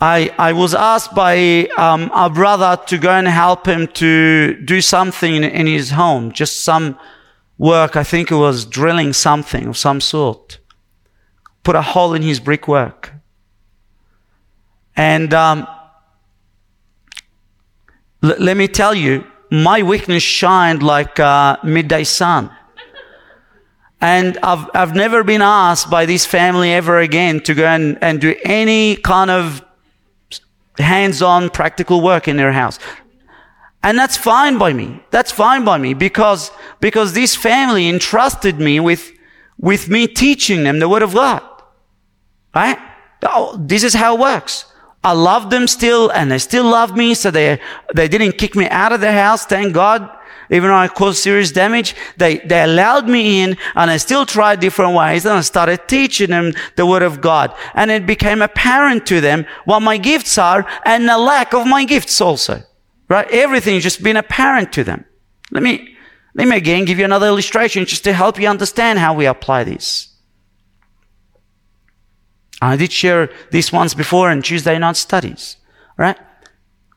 I, 0.00 0.32
I 0.38 0.52
was 0.52 0.74
asked 0.74 1.14
by 1.14 1.66
um, 1.76 2.10
a 2.14 2.30
brother 2.30 2.80
to 2.86 2.98
go 2.98 3.10
and 3.10 3.26
help 3.26 3.66
him 3.66 3.88
to 3.94 4.54
do 4.64 4.80
something 4.80 5.34
in, 5.34 5.44
in 5.44 5.66
his 5.66 5.90
home, 5.90 6.32
just 6.32 6.60
some 6.60 6.98
work. 7.58 7.96
I 7.96 8.04
think 8.04 8.30
it 8.30 8.36
was 8.36 8.64
drilling 8.64 9.12
something 9.12 9.66
of 9.66 9.76
some 9.76 10.00
sort. 10.00 10.58
Put 11.64 11.74
a 11.74 11.82
hole 11.82 12.14
in 12.14 12.22
his 12.22 12.38
brickwork. 12.38 13.12
And 14.98 15.32
um, 15.32 15.66
l- 18.22 18.36
let 18.40 18.56
me 18.56 18.66
tell 18.66 18.94
you, 18.94 19.24
my 19.50 19.82
weakness 19.82 20.22
shined 20.22 20.82
like 20.82 21.18
a 21.20 21.58
midday 21.62 22.04
sun. 22.04 22.50
And 24.00 24.38
I've, 24.42 24.68
I've 24.74 24.94
never 24.94 25.24
been 25.24 25.40
asked 25.40 25.88
by 25.88 26.04
this 26.04 26.26
family 26.26 26.72
ever 26.72 26.98
again 26.98 27.40
to 27.42 27.54
go 27.54 27.66
and, 27.66 27.96
and 28.02 28.20
do 28.20 28.34
any 28.44 28.96
kind 28.96 29.30
of 29.30 29.64
hands 30.78 31.22
on 31.22 31.48
practical 31.50 32.00
work 32.00 32.28
in 32.28 32.36
their 32.36 32.52
house. 32.52 32.78
And 33.82 33.96
that's 33.96 34.16
fine 34.16 34.58
by 34.58 34.72
me. 34.72 35.00
That's 35.10 35.30
fine 35.30 35.64
by 35.64 35.78
me 35.78 35.94
because, 35.94 36.50
because 36.80 37.12
this 37.12 37.36
family 37.36 37.88
entrusted 37.88 38.58
me 38.58 38.80
with, 38.80 39.12
with 39.58 39.88
me 39.88 40.08
teaching 40.08 40.64
them 40.64 40.80
the 40.80 40.88
word 40.88 41.02
of 41.02 41.14
God. 41.14 41.42
Right? 42.54 42.78
Oh, 43.22 43.56
this 43.60 43.84
is 43.84 43.94
how 43.94 44.16
it 44.16 44.20
works. 44.20 44.64
I 45.08 45.12
love 45.12 45.48
them 45.48 45.66
still 45.66 46.10
and 46.10 46.30
they 46.30 46.38
still 46.38 46.64
love 46.64 46.94
me. 46.94 47.14
So 47.14 47.30
they, 47.30 47.58
they 47.94 48.08
didn't 48.08 48.36
kick 48.36 48.54
me 48.54 48.68
out 48.68 48.92
of 48.92 49.00
their 49.00 49.18
house. 49.24 49.46
Thank 49.46 49.72
God. 49.72 50.00
Even 50.50 50.68
though 50.68 50.76
I 50.76 50.88
caused 50.88 51.18
serious 51.18 51.50
damage, 51.50 51.94
they, 52.18 52.38
they 52.38 52.62
allowed 52.62 53.08
me 53.08 53.42
in 53.42 53.56
and 53.74 53.90
I 53.90 53.96
still 53.96 54.26
tried 54.26 54.60
different 54.60 54.94
ways 54.94 55.24
and 55.24 55.34
I 55.34 55.40
started 55.40 55.88
teaching 55.88 56.28
them 56.28 56.52
the 56.76 56.84
word 56.84 57.02
of 57.02 57.22
God. 57.22 57.54
And 57.72 57.90
it 57.90 58.06
became 58.06 58.42
apparent 58.42 59.06
to 59.06 59.22
them 59.22 59.46
what 59.64 59.80
my 59.80 59.96
gifts 59.96 60.36
are 60.36 60.66
and 60.84 61.08
the 61.08 61.16
lack 61.16 61.54
of 61.54 61.66
my 61.66 61.84
gifts 61.84 62.20
also. 62.20 62.62
Right? 63.08 63.30
Everything 63.30 63.80
just 63.80 64.02
been 64.02 64.18
apparent 64.18 64.74
to 64.74 64.84
them. 64.84 65.06
Let 65.50 65.62
me, 65.62 65.96
let 66.34 66.48
me 66.48 66.56
again 66.56 66.84
give 66.84 66.98
you 66.98 67.06
another 67.06 67.28
illustration 67.28 67.86
just 67.86 68.04
to 68.04 68.12
help 68.12 68.38
you 68.38 68.48
understand 68.48 68.98
how 68.98 69.14
we 69.14 69.24
apply 69.24 69.64
this. 69.64 70.07
I 72.60 72.76
did 72.76 72.92
share 72.92 73.30
this 73.50 73.72
once 73.72 73.94
before 73.94 74.30
in 74.30 74.42
Tuesday 74.42 74.78
night 74.78 74.96
studies, 74.96 75.56
right? 75.96 76.18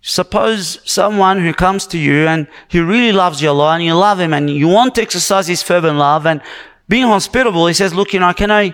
Suppose 0.02 0.80
someone 0.84 1.40
who 1.40 1.54
comes 1.54 1.86
to 1.88 1.98
you 1.98 2.26
and 2.28 2.48
he 2.68 2.80
really 2.80 3.12
loves 3.12 3.42
your 3.42 3.54
lot 3.54 3.76
and 3.76 3.84
you 3.84 3.94
love 3.94 4.20
him 4.20 4.34
and 4.34 4.50
you 4.50 4.68
want 4.68 4.96
to 4.96 5.02
exercise 5.02 5.48
his 5.48 5.62
fervent 5.62 5.98
love 5.98 6.26
and 6.26 6.42
being 6.90 7.06
hospitable, 7.06 7.68
he 7.68 7.74
says, 7.74 7.94
look, 7.94 8.12
you 8.14 8.20
know, 8.20 8.34
can 8.34 8.50
I, 8.50 8.74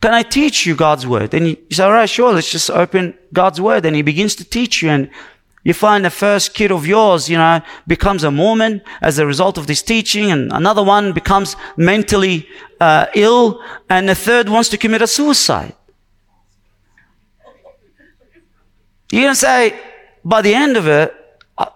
can 0.00 0.14
I 0.14 0.22
teach 0.22 0.64
you 0.64 0.76
God's 0.76 1.06
word? 1.06 1.34
And 1.34 1.48
you 1.48 1.56
say, 1.72 1.82
all 1.82 1.92
right, 1.92 2.08
sure, 2.08 2.32
let's 2.32 2.50
just 2.50 2.70
open 2.70 3.18
God's 3.32 3.60
word. 3.60 3.84
And 3.84 3.96
he 3.96 4.02
begins 4.02 4.36
to 4.36 4.44
teach 4.44 4.82
you 4.82 4.90
and 4.90 5.10
you 5.64 5.72
find 5.72 6.04
the 6.04 6.10
first 6.10 6.54
kid 6.54 6.70
of 6.70 6.86
yours, 6.86 7.28
you 7.28 7.38
know, 7.38 7.60
becomes 7.86 8.22
a 8.22 8.30
Mormon 8.30 8.82
as 9.00 9.18
a 9.18 9.26
result 9.26 9.56
of 9.56 9.66
this 9.66 9.80
teaching, 9.80 10.30
and 10.30 10.52
another 10.52 10.84
one 10.84 11.12
becomes 11.12 11.56
mentally 11.78 12.46
uh, 12.80 13.06
ill, 13.14 13.62
and 13.88 14.06
the 14.06 14.14
third 14.14 14.50
wants 14.50 14.68
to 14.68 14.76
commit 14.76 15.00
a 15.00 15.06
suicide. 15.06 15.74
You're 19.14 19.22
going 19.22 19.34
to 19.34 19.38
say, 19.38 19.78
by 20.24 20.42
the 20.42 20.52
end 20.52 20.76
of 20.76 20.88
it, 20.88 21.14
uh, 21.56 21.66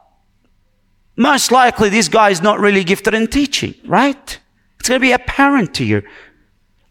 most 1.14 1.52
likely 1.52 1.88
this 1.88 2.08
guy 2.08 2.30
is 2.30 2.42
not 2.42 2.58
really 2.58 2.82
gifted 2.82 3.14
in 3.14 3.28
teaching, 3.28 3.76
right? 3.86 4.40
It's 4.80 4.88
going 4.88 5.00
to 5.00 5.06
be 5.06 5.12
apparent 5.12 5.72
to 5.74 5.84
you. 5.84 6.02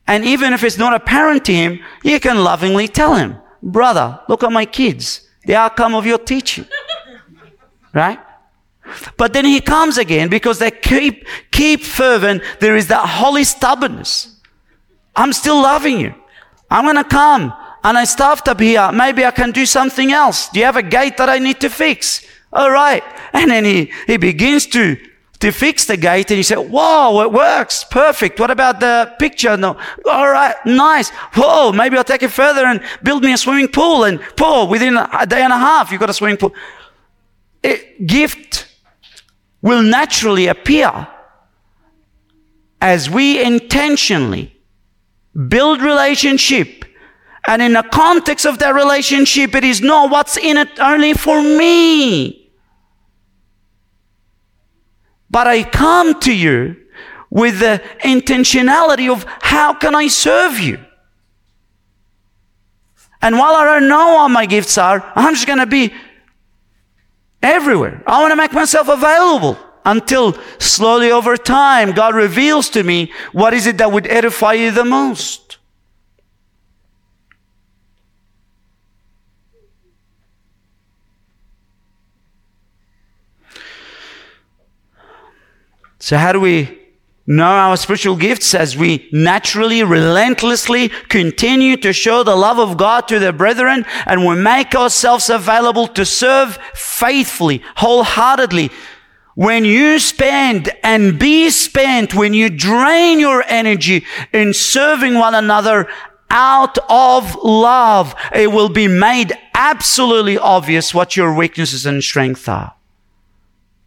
And 0.08 0.24
even 0.24 0.54
if 0.54 0.64
it's 0.64 0.78
not 0.78 0.93
apparent 0.93 1.43
to 1.45 1.54
him, 1.54 1.82
you 2.02 2.18
can 2.22 2.45
lovingly 2.45 2.88
tell 2.88 3.16
him, 3.16 3.36
brother, 3.62 4.22
look 4.30 4.41
at 4.41 4.54
my 4.54 4.64
kids 4.66 5.28
the 5.45 5.56
outcome 5.56 5.93
of 5.93 6.06
your 6.06 6.18
teaching. 6.18 6.66
Right? 7.93 8.20
But 9.16 9.34
then 9.34 9.43
he 9.43 9.60
comes 9.60 9.98
again 9.98 10.30
because 10.30 10.60
they 10.60 10.70
keep, 10.70 11.26
keep 11.50 11.82
fervent. 11.82 12.43
There 12.60 12.78
is 12.78 12.88
that 12.88 13.08
holy 13.08 13.43
stubbornness. 13.43 14.39
I'm 15.16 15.34
still 15.34 15.60
loving 15.60 16.00
you. 16.00 16.14
I'm 16.70 16.84
going 16.84 16.98
to 16.98 17.04
come 17.04 17.54
and 17.88 17.97
I 17.97 18.03
staffed 18.03 18.49
up 18.49 18.59
here. 18.59 18.91
Maybe 18.91 19.23
I 19.23 19.31
can 19.31 19.51
do 19.51 19.65
something 19.65 20.11
else. 20.11 20.49
Do 20.49 20.59
you 20.59 20.65
have 20.65 20.75
a 20.75 20.83
gate 20.83 21.15
that 21.17 21.29
I 21.29 21.39
need 21.39 21.61
to 21.61 21.69
fix? 21.69 22.25
All 22.51 22.69
right. 22.69 23.01
And 23.31 23.49
then 23.49 23.63
he, 23.63 23.93
he 24.07 24.17
begins 24.17 24.67
to 24.67 24.97
to 25.39 25.51
fix 25.51 25.85
the 25.85 25.95
gate 25.95 26.31
and 26.31 26.38
you 26.38 26.43
say, 26.43 26.55
whoa, 26.55 27.21
it 27.21 27.31
works. 27.31 27.83
Perfect. 27.83 28.39
What 28.39 28.49
about 28.49 28.79
the 28.79 29.13
picture? 29.19 29.55
No. 29.55 29.77
All 30.05 30.29
right. 30.29 30.55
Nice. 30.65 31.11
Whoa, 31.35 31.71
maybe 31.71 31.95
I'll 31.95 32.03
take 32.03 32.23
it 32.23 32.31
further 32.31 32.65
and 32.65 32.81
build 33.03 33.23
me 33.23 33.33
a 33.33 33.38
swimming 33.38 33.67
pool 33.67 34.03
and 34.03 34.19
pour 34.35 34.67
within 34.67 34.97
a 34.97 35.25
day 35.27 35.43
and 35.43 35.53
a 35.53 35.57
half, 35.57 35.91
you've 35.91 35.99
got 35.99 36.09
a 36.09 36.13
swimming 36.13 36.38
pool. 36.38 36.53
It, 37.61 38.07
gift 38.07 38.67
will 39.61 39.83
naturally 39.83 40.47
appear 40.47 41.07
as 42.81 43.09
we 43.09 43.41
intentionally 43.41 44.57
build 45.47 45.81
relationship 45.81 46.76
and 47.48 47.62
in 47.62 47.74
the 47.74 47.84
context 47.84 48.45
of 48.45 48.60
that 48.60 48.76
relationship, 48.76 49.56
it 49.56 49.64
is 49.64 49.82
not 49.82 50.12
what's 50.12 50.36
in 50.36 50.58
it 50.58 50.80
only 50.80 51.14
for 51.14 51.41
me. 51.41 52.52
But 55.30 55.48
I 55.48 55.64
come 55.64 56.20
to 56.22 56.36
you 56.36 56.76
with 57.30 57.60
the 57.60 57.82
intentionality 58.04 59.10
of 59.10 59.26
how 59.41 59.74
can 59.74 59.95
I 59.95 60.08
serve 60.10 60.60
you? 60.60 60.78
And 63.22 63.38
while 63.38 63.56
I 63.56 63.64
don't 63.64 63.88
know 63.88 64.16
what 64.16 64.30
my 64.30 64.45
gifts 64.45 64.78
are, 64.78 65.02
I'm 65.16 65.34
just 65.34 65.48
going 65.48 65.60
to 65.60 65.66
be 65.66 65.93
everywhere. 67.41 68.04
I 68.06 68.22
want 68.22 68.34
to 68.34 68.36
make 68.36 68.52
myself 68.52 68.89
available 68.89 69.58
until 69.86 70.38
slowly 70.60 71.12
over 71.12 71.38
time 71.38 71.93
God 71.93 72.14
reveals 72.14 72.70
to 72.72 72.84
me 72.84 73.14
what 73.32 73.54
is 73.54 73.68
it 73.68 73.78
that 73.78 73.91
would 73.91 74.06
edify 74.08 74.54
you 74.54 74.72
the 74.72 74.84
most. 74.84 75.47
So, 86.00 86.18
how 86.18 86.32
do 86.32 86.39
we 86.39 86.78
know 87.26 87.43
our 87.43 87.76
spiritual 87.76 88.16
gifts 88.16 88.54
as 88.56 88.78
we 88.78 89.10
naturally, 89.12 89.84
relentlessly 89.84 90.89
continue 91.10 91.76
to 91.78 91.91
show 91.91 92.24
the 92.24 92.36
love 92.36 92.58
of 92.58 92.78
God 92.78 93.08
to 93.10 93.20
the 93.20 93.34
brethren 93.34 93.86
and 94.06 94.26
we 94.26 94.36
make 94.36 94.74
ourselves 94.74 95.30
available 95.30 95.88
to 95.89 96.06
serve 96.06 96.58
faithfully, 96.74 97.62
wholeheartedly, 97.76 98.72
when 99.36 99.66
you 99.66 100.00
spend 100.00 100.72
and 100.82 101.20
be 101.20 101.52
spent, 101.52 102.16
when 102.16 102.34
you 102.34 102.50
drain 102.50 103.20
your 103.20 103.43
energy 103.48 104.04
in 104.34 104.52
serving 104.54 105.14
one 105.14 105.36
another 105.36 105.88
out 106.32 106.78
of 106.89 107.36
love, 107.43 108.16
it 108.34 108.52
will 108.52 108.70
be 108.70 108.88
made 108.88 109.38
absolutely 109.54 110.39
obvious 110.39 110.93
what 110.93 111.16
your 111.16 111.36
weaknesses 111.36 111.86
and 111.86 112.04
strengths 112.04 112.48
are. 112.48 112.74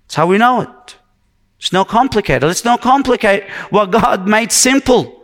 That's 0.05 0.15
how 0.15 0.27
we 0.29 0.39
know 0.39 0.61
it. 0.61 0.97
It's 1.61 1.73
not 1.73 1.89
complicated. 1.89 2.43
Let's 2.43 2.65
not 2.65 2.81
complicate 2.81 3.45
what 3.69 3.91
God 3.91 4.27
made 4.27 4.51
simple. 4.51 5.21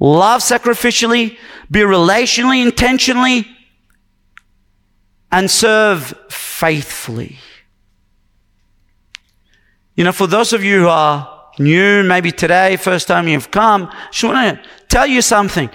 Love 0.00 0.40
sacrificially, 0.40 1.38
be 1.70 1.80
relationally, 1.80 2.62
intentionally, 2.62 3.46
and 5.30 5.48
serve 5.48 6.14
faithfully. 6.28 7.38
You 9.94 10.04
know, 10.04 10.12
for 10.12 10.26
those 10.26 10.52
of 10.52 10.64
you 10.64 10.80
who 10.80 10.88
are 10.88 11.50
new, 11.60 12.02
maybe 12.02 12.32
today, 12.32 12.76
first 12.76 13.06
time 13.06 13.28
you've 13.28 13.50
come, 13.52 13.88
I 13.90 14.08
just 14.10 14.24
want 14.24 14.62
to 14.62 14.68
tell 14.88 15.06
you 15.06 15.22
something. 15.22 15.70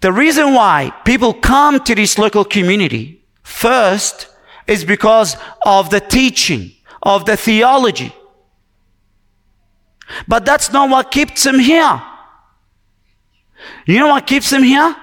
The 0.00 0.12
reason 0.12 0.54
why 0.54 0.92
people 1.04 1.34
come 1.34 1.80
to 1.84 1.94
this 1.94 2.18
local 2.18 2.44
community 2.44 3.24
first 3.44 4.28
is 4.66 4.84
because 4.84 5.36
of 5.64 5.90
the 5.90 6.00
teaching, 6.00 6.72
of 7.02 7.26
the 7.26 7.36
theology. 7.36 8.12
But 10.26 10.44
that's 10.44 10.72
not 10.72 10.88
what 10.90 11.10
keeps 11.10 11.44
them 11.44 11.58
here. 11.58 12.02
You 13.86 13.98
know 13.98 14.08
what 14.08 14.26
keeps 14.26 14.50
them 14.50 14.62
here? 14.62 14.94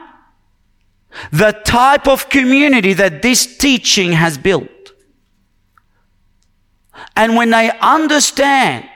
The 1.31 1.51
type 1.51 2.07
of 2.07 2.29
community 2.29 2.93
that 2.93 3.21
this 3.21 3.57
teaching 3.57 4.11
has 4.11 4.37
built. 4.37 4.69
And 7.15 7.35
when 7.35 7.49
they 7.49 7.71
understand 7.79 8.89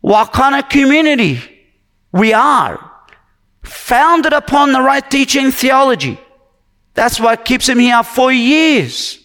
what 0.00 0.32
kind 0.32 0.54
of 0.54 0.68
community 0.68 1.40
we 2.12 2.32
are, 2.32 2.92
founded 3.62 4.32
upon 4.32 4.72
the 4.72 4.80
right 4.80 5.08
teaching 5.10 5.50
theology, 5.50 6.18
that's 6.94 7.20
what 7.20 7.44
keeps 7.44 7.66
them 7.66 7.78
here 7.78 8.02
for 8.02 8.32
years. 8.32 9.18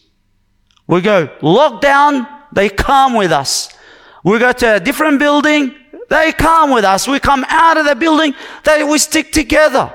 We 0.87 1.01
go 1.01 1.27
lockdown, 1.41 2.27
they 2.51 2.69
come 2.69 3.13
with 3.13 3.31
us. 3.31 3.73
We 4.23 4.39
go 4.39 4.51
to 4.51 4.75
a 4.75 4.79
different 4.79 5.19
building, 5.19 5.75
they 6.09 6.31
come 6.33 6.71
with 6.71 6.83
us. 6.83 7.07
We 7.07 7.19
come 7.19 7.45
out 7.47 7.77
of 7.77 7.85
the 7.85 7.95
building, 7.95 8.33
they, 8.63 8.83
we 8.83 8.97
stick 8.97 9.31
together. 9.31 9.93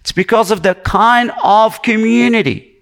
It's 0.00 0.12
because 0.12 0.50
of 0.50 0.62
the 0.62 0.74
kind 0.74 1.30
of 1.42 1.80
community 1.80 2.72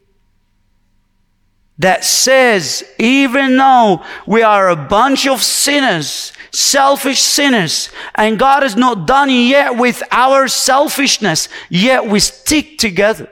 that 1.79 2.05
says, 2.05 2.85
even 2.99 3.57
though 3.57 4.03
we 4.27 4.43
are 4.43 4.69
a 4.69 4.77
bunch 4.77 5.27
of 5.27 5.43
sinners, 5.43 6.33
selfish 6.51 7.21
sinners, 7.21 7.91
and 8.15 8.39
God 8.39 8.65
is 8.65 8.77
not 8.77 9.07
done 9.07 9.31
yet 9.31 9.77
with 9.77 10.03
our 10.11 10.49
selfishness, 10.49 11.49
yet 11.69 12.07
we 12.07 12.21
stick 12.21 12.79
together. 12.79 13.31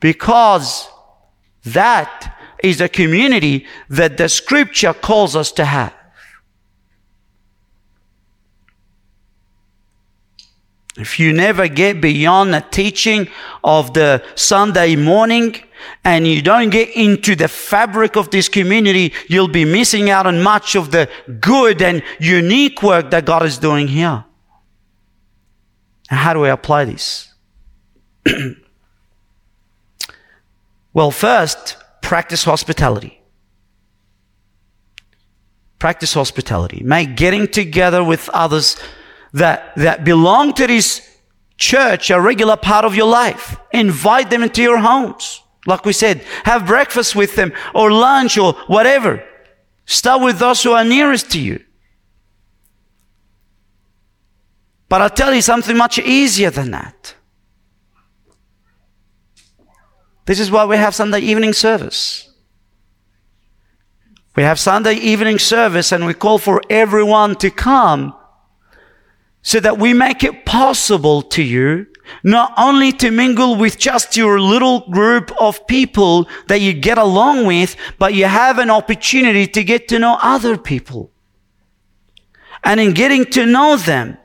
Because 0.00 0.88
that 1.64 2.33
is 2.64 2.80
a 2.80 2.88
community 2.88 3.66
that 3.90 4.16
the 4.16 4.28
scripture 4.28 4.94
calls 4.94 5.36
us 5.36 5.52
to 5.52 5.64
have. 5.64 5.94
If 10.96 11.18
you 11.18 11.32
never 11.32 11.68
get 11.68 12.00
beyond 12.00 12.54
the 12.54 12.64
teaching 12.70 13.28
of 13.64 13.94
the 13.94 14.24
Sunday 14.36 14.94
morning 14.96 15.56
and 16.04 16.26
you 16.26 16.40
don't 16.40 16.70
get 16.70 16.88
into 16.90 17.34
the 17.34 17.48
fabric 17.48 18.16
of 18.16 18.30
this 18.30 18.48
community, 18.48 19.12
you'll 19.28 19.48
be 19.48 19.64
missing 19.64 20.08
out 20.08 20.26
on 20.26 20.40
much 20.40 20.76
of 20.76 20.92
the 20.92 21.10
good 21.40 21.82
and 21.82 22.02
unique 22.20 22.82
work 22.82 23.10
that 23.10 23.24
God 23.24 23.44
is 23.44 23.58
doing 23.58 23.88
here. 23.88 24.24
How 26.08 26.32
do 26.32 26.40
we 26.40 26.48
apply 26.48 26.84
this? 26.84 27.34
well, 30.92 31.10
first, 31.10 31.76
practice 32.04 32.44
hospitality. 32.44 33.20
Practice 35.78 36.14
hospitality. 36.14 36.82
Make 36.84 37.16
getting 37.16 37.48
together 37.48 38.04
with 38.04 38.28
others 38.28 38.76
that, 39.32 39.74
that 39.76 40.04
belong 40.04 40.52
to 40.54 40.66
this 40.66 41.00
church 41.56 42.10
a 42.10 42.20
regular 42.20 42.56
part 42.56 42.84
of 42.84 42.94
your 42.94 43.08
life. 43.08 43.56
Invite 43.72 44.30
them 44.30 44.42
into 44.42 44.62
your 44.62 44.78
homes. 44.78 45.42
Like 45.66 45.84
we 45.86 45.94
said, 45.94 46.22
have 46.44 46.66
breakfast 46.66 47.16
with 47.16 47.36
them 47.36 47.52
or 47.74 47.90
lunch 47.90 48.36
or 48.36 48.52
whatever. 48.66 49.24
Start 49.86 50.22
with 50.22 50.38
those 50.38 50.62
who 50.62 50.72
are 50.72 50.84
nearest 50.84 51.30
to 51.32 51.40
you. 51.40 51.64
But 54.90 55.00
I'll 55.00 55.10
tell 55.10 55.34
you 55.34 55.42
something 55.42 55.76
much 55.76 55.98
easier 55.98 56.50
than 56.50 56.70
that. 56.72 57.14
This 60.26 60.40
is 60.40 60.50
why 60.50 60.64
we 60.64 60.76
have 60.76 60.94
Sunday 60.94 61.20
evening 61.20 61.52
service. 61.52 62.30
We 64.36 64.42
have 64.42 64.58
Sunday 64.58 64.94
evening 64.94 65.38
service 65.38 65.92
and 65.92 66.06
we 66.06 66.14
call 66.14 66.38
for 66.38 66.60
everyone 66.68 67.36
to 67.36 67.50
come 67.50 68.14
so 69.42 69.60
that 69.60 69.78
we 69.78 69.92
make 69.92 70.24
it 70.24 70.44
possible 70.44 71.22
to 71.22 71.42
you 71.42 71.86
not 72.22 72.52
only 72.56 72.92
to 72.92 73.10
mingle 73.10 73.56
with 73.56 73.78
just 73.78 74.16
your 74.16 74.40
little 74.40 74.80
group 74.90 75.30
of 75.40 75.66
people 75.66 76.28
that 76.48 76.60
you 76.60 76.72
get 76.72 76.98
along 76.98 77.46
with, 77.46 77.76
but 77.98 78.14
you 78.14 78.26
have 78.26 78.58
an 78.58 78.70
opportunity 78.70 79.46
to 79.46 79.64
get 79.64 79.88
to 79.88 79.98
know 79.98 80.18
other 80.22 80.56
people. 80.56 81.10
And 82.62 82.80
in 82.80 82.92
getting 82.92 83.24
to 83.26 83.46
know 83.46 83.76
them, 83.76 84.18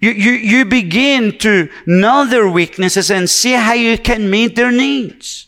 you, 0.00 0.10
you, 0.10 0.32
you 0.32 0.64
begin 0.64 1.38
to 1.38 1.68
know 1.86 2.26
their 2.26 2.48
weaknesses 2.48 3.10
and 3.10 3.28
see 3.28 3.52
how 3.52 3.72
you 3.72 3.96
can 3.96 4.28
meet 4.28 4.56
their 4.56 4.72
needs. 4.72 5.46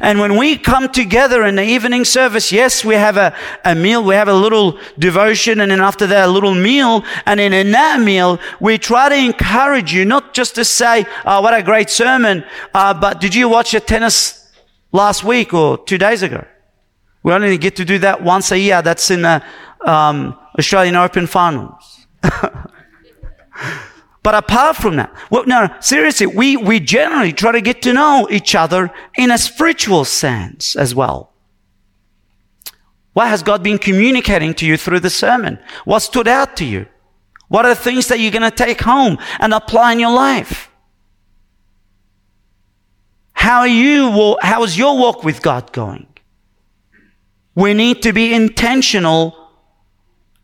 And 0.00 0.18
when 0.18 0.36
we 0.36 0.56
come 0.56 0.88
together 0.88 1.44
in 1.44 1.56
the 1.56 1.62
evening 1.62 2.04
service, 2.04 2.50
yes, 2.50 2.84
we 2.84 2.94
have 2.94 3.16
a, 3.16 3.34
a 3.64 3.74
meal, 3.74 4.02
we 4.02 4.14
have 4.14 4.28
a 4.28 4.34
little 4.34 4.78
devotion, 4.98 5.60
and 5.60 5.70
then 5.70 5.80
after 5.80 6.06
that, 6.06 6.28
a 6.28 6.32
little 6.32 6.54
meal. 6.54 7.04
And 7.26 7.38
then 7.38 7.52
in 7.52 7.70
that 7.72 8.00
meal, 8.00 8.40
we 8.60 8.78
try 8.78 9.10
to 9.10 9.14
encourage 9.14 9.92
you, 9.92 10.04
not 10.06 10.32
just 10.32 10.54
to 10.54 10.64
say, 10.64 11.04
oh, 11.26 11.42
what 11.42 11.52
a 11.52 11.62
great 11.62 11.90
sermon, 11.90 12.44
uh, 12.72 12.94
but 12.94 13.20
did 13.20 13.34
you 13.34 13.48
watch 13.48 13.74
a 13.74 13.80
tennis 13.80 14.50
last 14.90 15.22
week 15.22 15.52
or 15.52 15.76
two 15.76 15.98
days 15.98 16.22
ago? 16.22 16.46
We 17.22 17.32
only 17.32 17.58
get 17.58 17.76
to 17.76 17.84
do 17.84 17.98
that 17.98 18.22
once 18.22 18.52
a 18.52 18.58
year. 18.58 18.80
That's 18.80 19.10
in 19.10 19.22
the 19.22 19.42
um, 19.84 20.38
Australian 20.58 20.96
Open 20.96 21.26
finals. 21.26 22.06
But 24.22 24.34
apart 24.34 24.76
from 24.76 24.96
that, 24.96 25.14
well, 25.30 25.44
no, 25.46 25.68
seriously, 25.80 26.26
we, 26.26 26.56
we 26.56 26.80
generally 26.80 27.32
try 27.32 27.52
to 27.52 27.60
get 27.60 27.82
to 27.82 27.92
know 27.92 28.26
each 28.30 28.54
other 28.54 28.90
in 29.16 29.30
a 29.30 29.36
spiritual 29.36 30.04
sense 30.06 30.74
as 30.74 30.94
well. 30.94 31.30
What 33.12 33.28
has 33.28 33.42
God 33.42 33.62
been 33.62 33.78
communicating 33.78 34.54
to 34.54 34.66
you 34.66 34.76
through 34.76 35.00
the 35.00 35.10
sermon? 35.10 35.58
What 35.84 36.00
stood 36.00 36.26
out 36.26 36.56
to 36.56 36.64
you? 36.64 36.86
What 37.48 37.66
are 37.66 37.74
the 37.74 37.80
things 37.80 38.08
that 38.08 38.18
you're 38.18 38.32
going 38.32 38.50
to 38.50 38.50
take 38.50 38.80
home 38.80 39.18
and 39.38 39.52
apply 39.52 39.92
in 39.92 40.00
your 40.00 40.12
life? 40.12 40.70
How 43.34 43.60
are 43.60 43.68
you, 43.68 44.38
how 44.40 44.64
is 44.64 44.78
your 44.78 44.98
walk 44.98 45.22
with 45.22 45.42
God 45.42 45.70
going? 45.72 46.06
We 47.54 47.74
need 47.74 48.02
to 48.02 48.12
be 48.12 48.32
intentional 48.32 49.36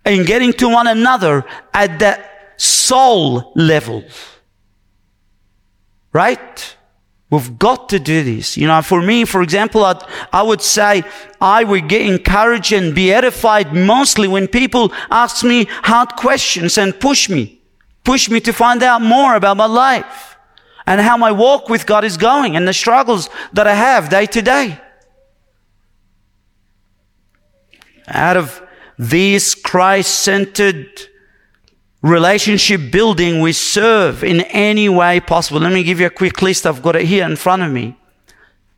in 0.04 0.24
getting 0.26 0.52
to 0.54 0.68
one 0.68 0.86
another 0.86 1.44
at 1.72 1.98
that 2.00 2.29
soul 2.60 3.52
level. 3.56 4.04
Right? 6.12 6.76
We've 7.30 7.58
got 7.58 7.88
to 7.90 7.98
do 7.98 8.22
this. 8.22 8.56
You 8.56 8.66
know, 8.66 8.82
for 8.82 9.00
me, 9.00 9.24
for 9.24 9.40
example, 9.40 9.84
I'd, 9.84 10.02
I 10.32 10.42
would 10.42 10.60
say 10.60 11.04
I 11.40 11.64
would 11.64 11.88
get 11.88 12.02
encouraged 12.02 12.72
and 12.72 12.94
be 12.94 13.12
edified 13.12 13.72
mostly 13.72 14.28
when 14.28 14.48
people 14.48 14.92
ask 15.10 15.44
me 15.44 15.66
hard 15.84 16.16
questions 16.16 16.76
and 16.76 16.98
push 16.98 17.30
me, 17.30 17.60
push 18.04 18.28
me 18.28 18.40
to 18.40 18.52
find 18.52 18.82
out 18.82 19.00
more 19.00 19.36
about 19.36 19.56
my 19.56 19.66
life 19.66 20.36
and 20.86 21.00
how 21.00 21.16
my 21.16 21.30
walk 21.30 21.68
with 21.68 21.86
God 21.86 22.04
is 22.04 22.16
going 22.16 22.56
and 22.56 22.66
the 22.66 22.72
struggles 22.72 23.30
that 23.52 23.66
I 23.66 23.74
have 23.74 24.08
day 24.10 24.26
to 24.26 24.42
day. 24.42 24.80
Out 28.08 28.36
of 28.36 28.60
these 28.98 29.54
Christ 29.54 30.18
centered 30.18 31.09
relationship 32.02 32.90
building, 32.90 33.40
we 33.40 33.52
serve 33.52 34.24
in 34.24 34.40
any 34.42 34.88
way 34.88 35.20
possible. 35.20 35.60
Let 35.60 35.72
me 35.72 35.82
give 35.82 36.00
you 36.00 36.06
a 36.06 36.10
quick 36.10 36.40
list. 36.40 36.66
I've 36.66 36.82
got 36.82 36.96
it 36.96 37.06
here 37.06 37.24
in 37.24 37.36
front 37.36 37.62
of 37.62 37.70
me. 37.70 37.96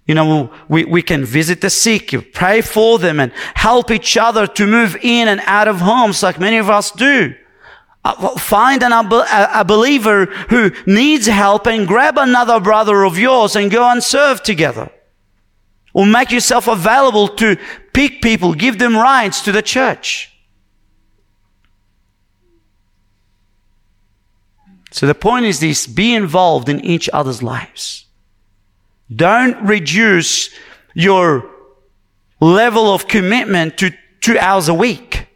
You 0.07 0.17
know, 0.17 0.53
we, 0.69 0.85
we 0.85 1.01
can 1.03 1.25
visit 1.25 1.61
the 1.61 1.71
sick, 1.71 2.33
pray 2.35 2.61
for 2.61 2.99
them 2.99 3.21
and 3.21 3.33
help 3.55 3.91
each 3.91 4.17
other 4.17 4.47
to 4.49 4.67
move 4.67 4.97
in 5.01 5.29
and 5.29 5.41
out 5.45 5.69
of 5.69 5.81
homes 5.81 6.23
like 6.23 6.41
many 6.41 6.57
of 6.57 6.69
us 6.69 6.91
do. 6.91 7.35
Uh, 8.05 8.37
find 8.37 8.83
an, 8.83 8.93
a 8.93 9.65
believer 9.65 10.27
who 10.27 10.73
needs 10.87 11.27
help 11.27 11.69
and 11.69 11.87
grab 11.87 12.19
another 12.19 12.59
brother 12.59 13.05
of 13.05 13.17
yours 13.17 13.55
and 13.55 13.71
go 13.71 13.89
and 13.89 14.03
serve 14.03 14.43
together. 14.43 14.91
Or 15.95 16.05
make 16.05 16.33
yourself 16.33 16.67
available 16.67 17.29
to 17.29 17.57
pick 17.93 18.21
people, 18.23 18.55
give 18.55 18.79
them 18.79 18.97
rights 18.97 19.43
to 19.43 19.53
the 19.53 19.63
church. 19.63 20.32
So 24.93 25.07
the 25.07 25.15
point 25.15 25.47
is 25.47 25.59
this 25.59 25.87
be 25.87 26.15
involved 26.15 26.69
in 26.69 26.85
each 26.85 27.09
other's 27.13 27.43
lives. 27.43 28.07
Don't 29.15 29.61
reduce 29.67 30.51
your 30.95 31.51
level 32.41 32.93
of 32.93 33.09
commitment 33.09 33.79
to 33.79 33.93
two 34.21 34.39
hours 34.39 34.69
a 34.69 34.75
week. 34.75 35.27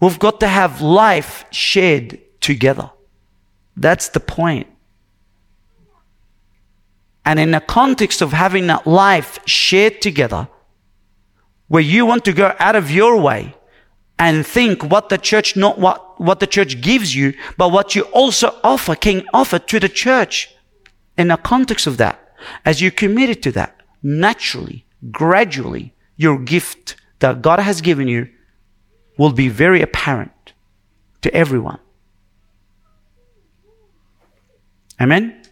We've 0.00 0.18
got 0.18 0.40
to 0.40 0.48
have 0.48 0.80
life 0.80 1.44
shared 1.50 2.20
together. 2.40 2.90
That's 3.76 4.08
the 4.10 4.20
point. 4.20 4.68
And 7.24 7.40
in 7.40 7.50
the 7.50 7.60
context 7.60 8.22
of 8.22 8.32
having 8.32 8.68
that 8.68 8.86
life 8.86 9.40
shared 9.46 10.00
together, 10.00 10.48
where 11.66 11.82
you 11.82 12.06
want 12.06 12.24
to 12.26 12.32
go 12.32 12.54
out 12.60 12.76
of 12.76 12.90
your 12.92 13.20
way 13.20 13.54
and 14.18 14.46
think 14.46 14.84
what 14.84 15.08
the 15.08 15.18
church, 15.18 15.56
not 15.56 15.78
what, 15.78 16.05
what 16.16 16.40
the 16.40 16.46
church 16.46 16.80
gives 16.80 17.14
you, 17.14 17.34
but 17.56 17.70
what 17.70 17.94
you 17.94 18.02
also 18.02 18.58
offer, 18.62 18.94
can 18.94 19.24
offer 19.32 19.58
to 19.58 19.80
the 19.80 19.88
church. 19.88 20.50
In 21.18 21.28
the 21.28 21.36
context 21.36 21.86
of 21.86 21.96
that, 21.96 22.20
as 22.64 22.80
you 22.80 22.90
committed 22.90 23.42
to 23.44 23.52
that, 23.52 23.80
naturally, 24.02 24.84
gradually, 25.10 25.94
your 26.16 26.38
gift 26.38 26.96
that 27.20 27.42
God 27.42 27.58
has 27.58 27.80
given 27.80 28.08
you 28.08 28.28
will 29.16 29.32
be 29.32 29.48
very 29.48 29.80
apparent 29.80 30.52
to 31.22 31.34
everyone. 31.34 31.78
Amen? 35.00 35.42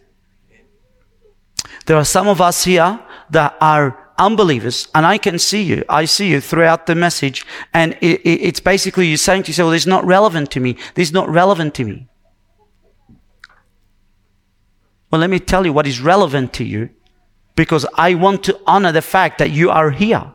There 1.85 1.97
are 1.97 2.05
some 2.05 2.27
of 2.27 2.41
us 2.41 2.63
here 2.63 2.99
that 3.29 3.55
are 3.61 4.04
unbelievers, 4.17 4.87
and 4.93 5.05
I 5.05 5.17
can 5.17 5.39
see 5.39 5.63
you. 5.63 5.83
I 5.89 6.05
see 6.05 6.29
you 6.29 6.41
throughout 6.41 6.85
the 6.85 6.95
message, 6.95 7.45
and 7.73 7.93
it, 8.01 8.21
it, 8.21 8.41
it's 8.41 8.59
basically 8.59 9.07
you 9.07 9.17
saying 9.17 9.43
to 9.43 9.49
yourself, 9.49 9.67
well, 9.67 9.71
"This 9.71 9.83
is 9.83 9.87
not 9.87 10.05
relevant 10.05 10.51
to 10.51 10.59
me. 10.59 10.77
This 10.95 11.09
is 11.09 11.13
not 11.13 11.29
relevant 11.29 11.73
to 11.75 11.83
me." 11.83 12.07
Well, 15.11 15.21
let 15.21 15.29
me 15.29 15.39
tell 15.39 15.65
you 15.65 15.71
what 15.71 15.87
is 15.87 16.01
relevant 16.01 16.53
to 16.53 16.63
you, 16.63 16.89
because 17.55 17.85
I 17.95 18.15
want 18.15 18.43
to 18.45 18.59
honor 18.65 18.91
the 18.91 19.01
fact 19.01 19.37
that 19.37 19.51
you 19.51 19.69
are 19.69 19.91
here. 19.91 20.33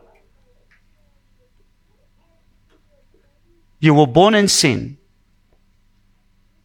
You 3.79 3.93
were 3.93 4.07
born 4.07 4.33
in 4.33 4.47
sin. 4.47 4.97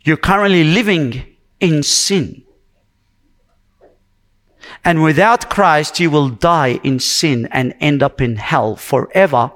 You're 0.04 0.16
currently 0.16 0.64
living 0.64 1.36
in 1.60 1.82
sin. 1.82 2.45
And 4.84 5.02
without 5.02 5.50
Christ, 5.50 6.00
you 6.00 6.10
will 6.10 6.28
die 6.28 6.80
in 6.82 7.00
sin 7.00 7.48
and 7.50 7.74
end 7.80 8.02
up 8.02 8.20
in 8.20 8.36
hell 8.36 8.76
forever. 8.76 9.52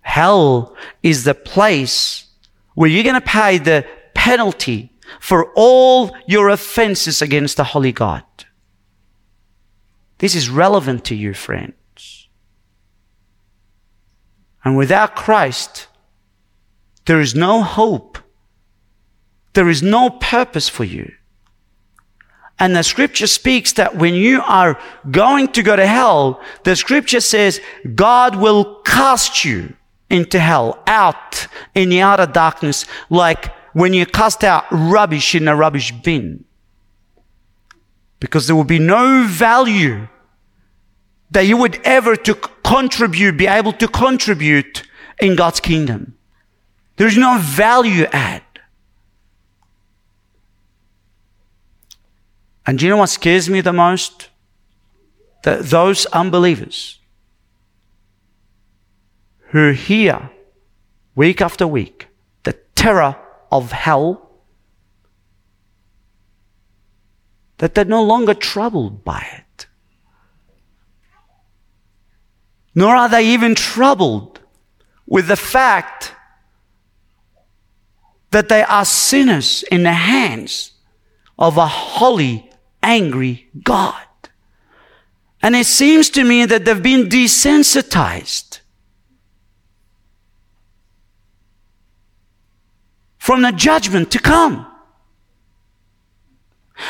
Hell 0.00 0.76
is 1.02 1.24
the 1.24 1.34
place 1.34 2.26
where 2.74 2.88
you're 2.88 3.04
going 3.04 3.14
to 3.14 3.20
pay 3.20 3.58
the 3.58 3.86
penalty 4.14 4.92
for 5.20 5.52
all 5.54 6.16
your 6.26 6.48
offenses 6.48 7.20
against 7.20 7.56
the 7.56 7.64
Holy 7.64 7.92
God. 7.92 8.24
This 10.18 10.34
is 10.34 10.48
relevant 10.48 11.04
to 11.06 11.14
you, 11.14 11.34
friends. 11.34 12.28
And 14.64 14.76
without 14.76 15.16
Christ, 15.16 15.88
there 17.06 17.20
is 17.20 17.34
no 17.34 17.62
hope. 17.62 18.18
There 19.54 19.68
is 19.68 19.82
no 19.82 20.10
purpose 20.10 20.68
for 20.68 20.84
you. 20.84 21.12
And 22.62 22.76
the 22.76 22.84
scripture 22.84 23.26
speaks 23.26 23.72
that 23.72 23.96
when 23.96 24.14
you 24.14 24.40
are 24.42 24.78
going 25.10 25.48
to 25.48 25.64
go 25.64 25.74
to 25.74 25.84
hell, 25.84 26.40
the 26.62 26.76
scripture 26.76 27.20
says 27.20 27.60
God 27.96 28.36
will 28.36 28.76
cast 28.82 29.44
you 29.44 29.74
into 30.08 30.38
hell, 30.38 30.80
out 30.86 31.48
in 31.74 31.88
the 31.88 32.02
outer 32.02 32.24
darkness, 32.24 32.86
like 33.10 33.52
when 33.72 33.92
you 33.92 34.06
cast 34.06 34.44
out 34.44 34.64
rubbish 34.70 35.34
in 35.34 35.48
a 35.48 35.56
rubbish 35.56 35.90
bin. 35.90 36.44
Because 38.20 38.46
there 38.46 38.54
will 38.54 38.62
be 38.62 38.78
no 38.78 39.26
value 39.26 40.06
that 41.32 41.46
you 41.46 41.56
would 41.56 41.80
ever 41.82 42.14
to 42.14 42.34
contribute, 42.62 43.38
be 43.38 43.48
able 43.48 43.72
to 43.72 43.88
contribute 43.88 44.84
in 45.20 45.34
God's 45.34 45.58
kingdom. 45.58 46.16
There's 46.94 47.18
no 47.18 47.38
value 47.40 48.04
add. 48.12 48.44
And 52.66 52.78
do 52.78 52.84
you 52.84 52.90
know 52.90 52.98
what 52.98 53.08
scares 53.08 53.48
me 53.48 53.60
the 53.60 53.72
most? 53.72 54.28
That 55.44 55.64
those 55.64 56.06
unbelievers 56.06 57.00
who 59.50 59.72
hear 59.72 60.30
week 61.14 61.40
after 61.40 61.66
week 61.66 62.08
the 62.44 62.52
terror 62.74 63.16
of 63.50 63.72
hell, 63.72 64.30
that 67.58 67.74
they're 67.74 67.84
no 67.84 68.02
longer 68.02 68.34
troubled 68.34 69.04
by 69.04 69.26
it. 69.38 69.66
Nor 72.74 72.96
are 72.96 73.08
they 73.08 73.26
even 73.26 73.54
troubled 73.54 74.40
with 75.06 75.28
the 75.28 75.36
fact 75.36 76.14
that 78.30 78.48
they 78.48 78.62
are 78.62 78.84
sinners 78.84 79.62
in 79.70 79.82
the 79.82 79.92
hands 79.92 80.72
of 81.38 81.58
a 81.58 81.66
holy 81.66 82.51
angry 82.82 83.48
God. 83.62 84.06
And 85.42 85.56
it 85.56 85.66
seems 85.66 86.08
to 86.10 86.24
me 86.24 86.44
that 86.46 86.64
they've 86.64 86.82
been 86.82 87.08
desensitized 87.08 88.60
from 93.18 93.42
the 93.42 93.52
judgment 93.52 94.10
to 94.12 94.18
come. 94.18 94.66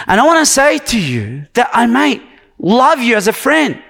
And 0.07 0.21
I 0.21 0.25
want 0.25 0.41
to 0.41 0.51
say 0.51 0.79
to 0.79 1.01
you 1.01 1.47
that 1.55 1.71
I 1.73 1.87
might 1.87 2.23
love 2.59 3.01
you 3.01 3.17
as 3.17 3.29
a 3.29 3.33
friend 3.33 3.83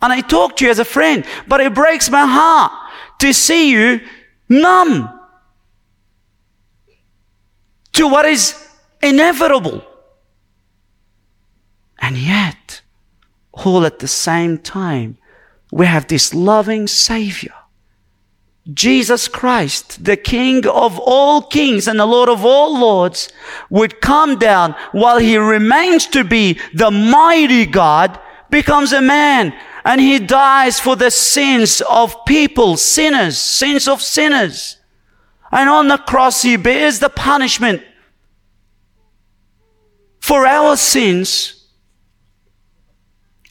and 0.00 0.12
I 0.12 0.20
talk 0.20 0.56
to 0.58 0.64
you 0.64 0.70
as 0.70 0.78
a 0.78 0.84
friend, 0.84 1.24
but 1.46 1.60
it 1.60 1.74
breaks 1.74 2.10
my 2.10 2.26
heart 2.26 2.72
to 3.20 3.32
see 3.32 3.70
you 3.70 4.00
numb 4.48 5.08
to 7.92 8.06
what 8.06 8.24
is 8.26 8.54
inevitable. 9.02 9.84
And 11.98 12.16
yet, 12.16 12.82
all 13.52 13.84
at 13.84 13.98
the 13.98 14.08
same 14.08 14.58
time, 14.58 15.18
we 15.72 15.86
have 15.86 16.06
this 16.06 16.32
loving 16.32 16.86
Savior. 16.86 17.54
Jesus 18.72 19.28
Christ, 19.28 20.04
the 20.04 20.16
King 20.16 20.66
of 20.66 20.98
all 20.98 21.42
kings 21.42 21.88
and 21.88 21.98
the 21.98 22.06
Lord 22.06 22.28
of 22.28 22.44
all 22.44 22.78
lords, 22.78 23.30
would 23.70 24.00
come 24.00 24.38
down 24.38 24.74
while 24.92 25.18
he 25.18 25.36
remains 25.38 26.06
to 26.08 26.22
be 26.22 26.60
the 26.74 26.90
mighty 26.90 27.64
God, 27.64 28.18
becomes 28.50 28.92
a 28.92 29.00
man, 29.00 29.54
and 29.84 30.00
he 30.00 30.18
dies 30.18 30.78
for 30.78 30.96
the 30.96 31.10
sins 31.10 31.80
of 31.88 32.24
people, 32.26 32.76
sinners, 32.76 33.38
sins 33.38 33.88
of 33.88 34.02
sinners. 34.02 34.76
And 35.50 35.70
on 35.70 35.88
the 35.88 35.96
cross, 35.96 36.42
he 36.42 36.56
bears 36.56 36.98
the 36.98 37.08
punishment 37.08 37.82
for 40.20 40.44
our 40.46 40.76
sins 40.76 41.57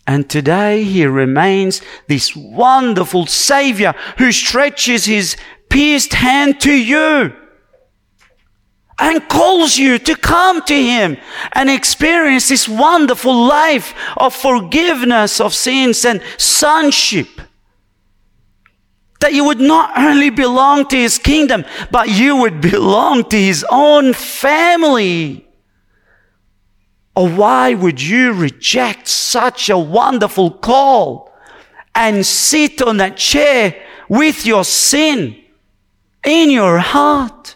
and 0.08 0.30
today 0.30 0.84
he 0.84 1.06
remains 1.06 1.82
this 2.08 2.34
wonderful 2.34 3.26
savior 3.26 3.94
who 4.18 4.32
stretches 4.32 5.06
his 5.06 5.36
pierced 5.70 6.14
hand 6.14 6.62
to 6.62 6.72
you 6.72 7.36
and 9.00 9.28
calls 9.28 9.78
you 9.78 10.00
to 10.00 10.16
come 10.16 10.62
to 10.64 10.74
him 10.74 11.18
and 11.52 11.70
experience 11.70 12.48
this 12.48 12.70
wonderful 12.70 13.36
life 13.36 13.94
of 14.16 14.34
forgiveness 14.34 15.42
of 15.42 15.54
sins 15.54 16.06
and 16.06 16.22
sonship. 16.38 17.28
That 19.20 19.34
you 19.34 19.44
would 19.44 19.60
not 19.60 19.98
only 19.98 20.30
belong 20.30 20.88
to 20.88 20.96
his 20.96 21.18
kingdom, 21.18 21.66
but 21.92 22.10
you 22.10 22.38
would 22.38 22.62
belong 22.62 23.26
to 23.26 23.38
his 23.38 23.66
own 23.70 24.14
family. 24.14 25.47
Or 27.18 27.28
why 27.28 27.74
would 27.74 28.00
you 28.00 28.32
reject 28.32 29.08
such 29.08 29.72
a 29.72 29.78
wonderful 29.78 30.52
call 30.52 31.34
and 31.96 32.24
sit 32.24 32.80
on 32.80 32.98
that 32.98 33.18
chair 33.18 33.74
with 34.08 34.46
your 34.46 34.64
sin 34.64 35.36
in 36.24 36.52
your 36.52 36.78
heart? 36.78 37.56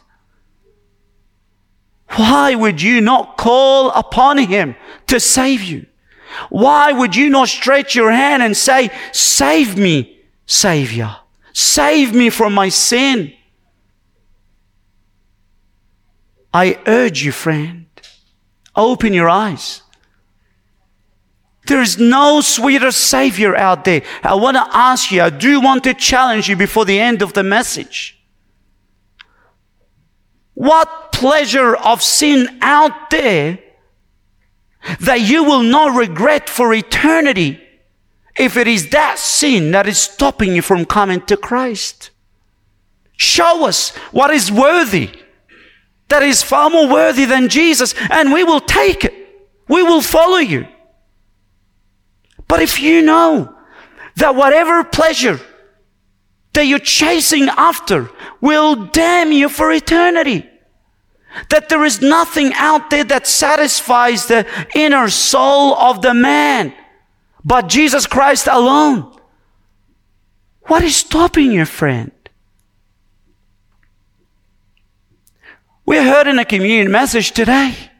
Why 2.16 2.56
would 2.56 2.82
you 2.82 3.02
not 3.02 3.38
call 3.38 3.92
upon 3.92 4.40
him 4.40 4.76
to 5.06 5.20
save 5.20 5.62
you? 5.62 5.86
Why 6.50 6.92
would 6.92 7.16
you 7.16 7.30
not 7.30 7.48
stretch 7.48 7.94
your 7.94 8.10
hand 8.10 8.42
and 8.42 8.58
say, 8.58 8.90
save 9.12 9.78
me, 9.78 10.22
savior. 10.48 11.18
Save 11.54 12.16
me 12.16 12.32
from 12.32 12.56
my 12.56 12.70
sin. 12.70 13.32
I 16.52 16.80
urge 16.88 17.24
you, 17.24 17.32
friend, 17.32 17.81
Open 18.82 19.14
your 19.14 19.30
eyes. 19.30 19.84
There 21.68 21.82
is 21.82 22.00
no 22.00 22.42
sweeter 22.42 22.92
Savior 22.92 23.56
out 23.56 23.86
there. 23.86 24.02
I 24.24 24.34
want 24.34 24.58
to 24.58 24.68
ask 24.76 25.12
you, 25.12 25.22
I 25.22 25.30
do 25.30 25.62
want 25.62 25.84
to 25.84 25.94
challenge 25.94 26.50
you 26.50 26.56
before 26.56 26.86
the 26.86 27.00
end 27.00 27.22
of 27.22 27.34
the 27.34 27.44
message. 27.44 28.20
What 30.56 31.12
pleasure 31.12 31.76
of 31.76 32.02
sin 32.02 32.58
out 32.62 33.12
there 33.12 33.60
that 35.00 35.22
you 35.22 35.44
will 35.44 35.62
not 35.62 35.96
regret 35.96 36.50
for 36.50 36.74
eternity 36.74 37.62
if 38.36 38.58
it 38.58 38.68
is 38.68 38.90
that 38.90 39.20
sin 39.20 39.72
that 39.72 39.86
is 39.86 40.00
stopping 40.00 40.56
you 40.56 40.64
from 40.64 40.86
coming 40.86 41.22
to 41.28 41.38
Christ? 41.38 42.10
Show 43.16 43.68
us 43.68 43.96
what 44.12 44.32
is 44.32 44.52
worthy, 44.52 45.21
that 46.12 46.24
is 46.24 46.44
far 46.44 46.70
more 46.70 46.88
worthy 46.88 47.26
than 47.26 47.50
Jesus, 47.50 47.96
and 48.10 48.32
we 48.32 48.44
will 48.44 48.60
take 48.60 49.04
it. 49.06 49.14
We 49.68 49.82
will 49.82 50.02
follow 50.02 50.38
you. 50.38 50.68
But 52.48 52.62
if 52.62 52.82
you 52.82 53.02
know 53.02 53.56
that 54.18 54.36
whatever 54.36 54.84
pleasure 54.84 55.40
that 56.54 56.66
you're 56.66 56.80
chasing 56.80 57.48
after 57.48 58.10
will 58.42 58.76
damn 58.88 59.32
you 59.32 59.48
for 59.48 59.72
eternity, 59.72 60.48
that 61.50 61.70
there 61.70 61.86
is 61.86 62.02
nothing 62.02 62.52
out 62.56 62.90
there 62.90 63.06
that 63.06 63.26
satisfies 63.26 64.26
the 64.26 64.46
inner 64.76 65.10
soul 65.10 65.76
of 65.76 66.02
the 66.02 66.14
man 66.14 66.74
but 67.44 67.68
Jesus 67.68 68.06
Christ 68.06 68.48
alone. 68.52 69.18
What 70.68 70.84
is 70.84 70.96
stopping 70.96 71.52
you, 71.52 71.66
friend? 71.66 72.12
We 75.86 75.98
heard 75.98 76.28
in 76.28 76.40
a 76.40 76.46
communion 76.46 76.92
message 76.92 77.32
today 77.32 77.92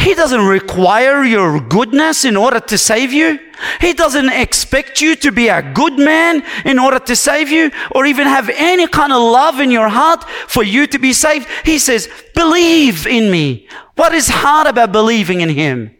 He 0.00 0.14
doesn't 0.14 0.46
require 0.46 1.22
your 1.24 1.60
goodness 1.60 2.24
in 2.24 2.34
order 2.34 2.58
to 2.58 2.78
save 2.78 3.12
you. 3.12 3.38
He 3.82 3.92
doesn't 3.92 4.30
expect 4.30 5.02
you 5.02 5.14
to 5.16 5.30
be 5.30 5.48
a 5.48 5.60
good 5.74 5.98
man 5.98 6.42
in 6.64 6.78
order 6.78 6.98
to 7.00 7.14
save 7.14 7.50
you 7.50 7.70
or 7.94 8.06
even 8.06 8.26
have 8.26 8.48
any 8.48 8.86
kind 8.86 9.12
of 9.12 9.20
love 9.20 9.60
in 9.60 9.70
your 9.70 9.90
heart 9.90 10.24
for 10.48 10.62
you 10.62 10.86
to 10.86 10.98
be 10.98 11.12
saved. 11.12 11.46
He 11.66 11.78
says, 11.78 12.08
believe 12.34 13.06
in 13.06 13.30
me. 13.30 13.68
What 13.96 14.14
is 14.14 14.28
hard 14.28 14.66
about 14.66 14.90
believing 14.90 15.42
in 15.42 15.50
him? 15.50 15.94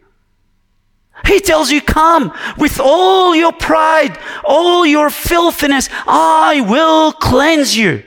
He 1.27 1.39
tells 1.39 1.69
you, 1.69 1.79
come 1.79 2.33
with 2.57 2.79
all 2.79 3.35
your 3.35 3.53
pride, 3.53 4.17
all 4.43 4.83
your 4.83 5.11
filthiness. 5.11 5.89
I 6.07 6.61
will 6.67 7.11
cleanse 7.11 7.77
you. 7.77 8.03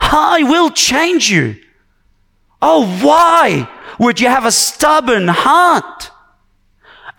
I 0.00 0.42
will 0.42 0.70
change 0.70 1.30
you. 1.30 1.56
Oh, 2.62 2.86
why? 3.02 3.68
would 4.00 4.18
you 4.18 4.28
have 4.28 4.46
a 4.46 4.50
stubborn 4.50 5.28
heart 5.28 6.10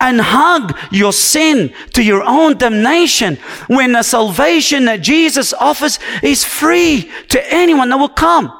and 0.00 0.20
hug 0.20 0.76
your 0.90 1.12
sin 1.12 1.72
to 1.92 2.02
your 2.02 2.24
own 2.24 2.58
damnation 2.58 3.38
when 3.68 3.92
the 3.92 4.02
salvation 4.02 4.86
that 4.86 5.00
Jesus 5.00 5.54
offers 5.54 6.00
is 6.24 6.44
free 6.44 7.08
to 7.28 7.54
anyone 7.54 7.88
that 7.90 7.98
will 7.98 8.08
come? 8.08 8.52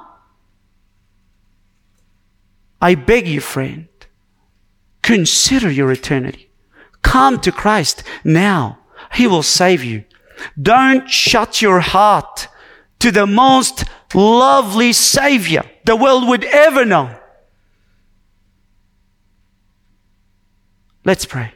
I 2.81 2.95
beg 2.95 3.27
you, 3.27 3.41
friend, 3.41 3.89
consider 5.03 5.69
your 5.69 5.91
eternity. 5.91 6.49
Come 7.03 7.41
to 7.41 7.51
Christ 7.51 8.05
now. 8.23 8.79
He 9.13 9.27
will 9.27 9.43
save 9.43 9.83
you. 9.83 10.05
Don't 10.61 11.11
shut 11.11 11.61
your 11.61 11.81
heart 11.81 12.47
to 13.01 13.11
the 13.11 13.27
most 13.27 13.85
lovely 14.15 14.93
Savior 14.93 15.65
the 15.85 15.97
world 15.97 16.29
would 16.29 16.45
ever 16.45 16.85
know. 16.85 17.19
Let's 21.05 21.25
pray. 21.25 21.53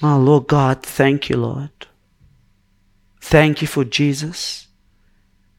Oh, 0.00 0.18
Lord 0.18 0.46
God, 0.46 0.82
thank 0.82 1.28
you, 1.28 1.38
Lord. 1.38 1.70
Thank 3.20 3.62
you 3.62 3.66
for 3.66 3.84
Jesus. 3.84 4.68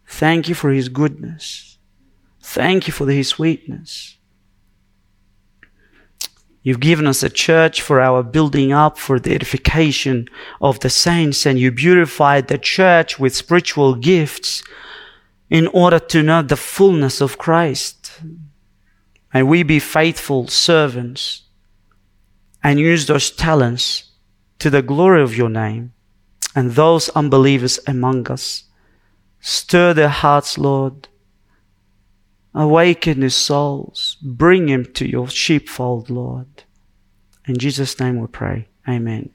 Thank 0.08 0.48
you 0.48 0.56
for 0.56 0.72
his 0.72 0.88
goodness. 0.88 1.78
Thank 2.42 2.88
you 2.88 2.94
for 2.94 3.10
his 3.10 3.28
sweetness. 3.28 4.19
You've 6.62 6.80
given 6.80 7.08
us 7.08 7.24
a 7.24 7.30
church 7.30 7.82
for 7.82 8.02
our 8.02 8.22
building 8.22 8.74
up, 8.74 8.98
for 8.98 9.20
the 9.20 9.34
edification 9.34 10.28
of 10.62 10.80
the 10.82 10.90
saints, 10.90 11.46
and 11.46 11.58
you 11.58 11.72
beautified 11.72 12.48
the 12.48 12.58
church 12.58 13.18
with 13.18 13.36
spiritual 13.36 13.96
gifts 13.96 14.64
in 15.50 15.68
order 15.68 16.00
to 16.00 16.22
know 16.22 16.42
the 16.42 16.58
fullness 16.58 17.22
of 17.22 17.38
Christ. 17.38 18.22
May 19.34 19.44
we 19.44 19.64
be 19.64 19.80
faithful 19.80 20.48
servants 20.48 21.44
and 22.64 22.80
use 22.80 23.06
those 23.06 23.32
talents 23.32 24.12
to 24.60 24.70
the 24.70 24.82
glory 24.82 25.22
of 25.22 25.36
your 25.36 25.50
name 25.50 25.94
and 26.56 26.72
those 26.72 27.10
unbelievers 27.10 27.80
among 27.88 28.30
us. 28.30 28.66
Stir 29.40 29.94
their 29.94 30.10
hearts, 30.10 30.58
Lord. 30.58 31.08
Awaken 32.54 33.22
his 33.22 33.36
souls. 33.36 34.18
Bring 34.22 34.68
him 34.68 34.86
to 34.94 35.10
your 35.10 35.30
sheepfold, 35.30 36.10
Lord. 36.10 36.64
In 37.48 37.58
Jesus' 37.58 38.00
name 38.00 38.20
we 38.20 38.28
pray. 38.28 38.68
Amen. 38.88 39.30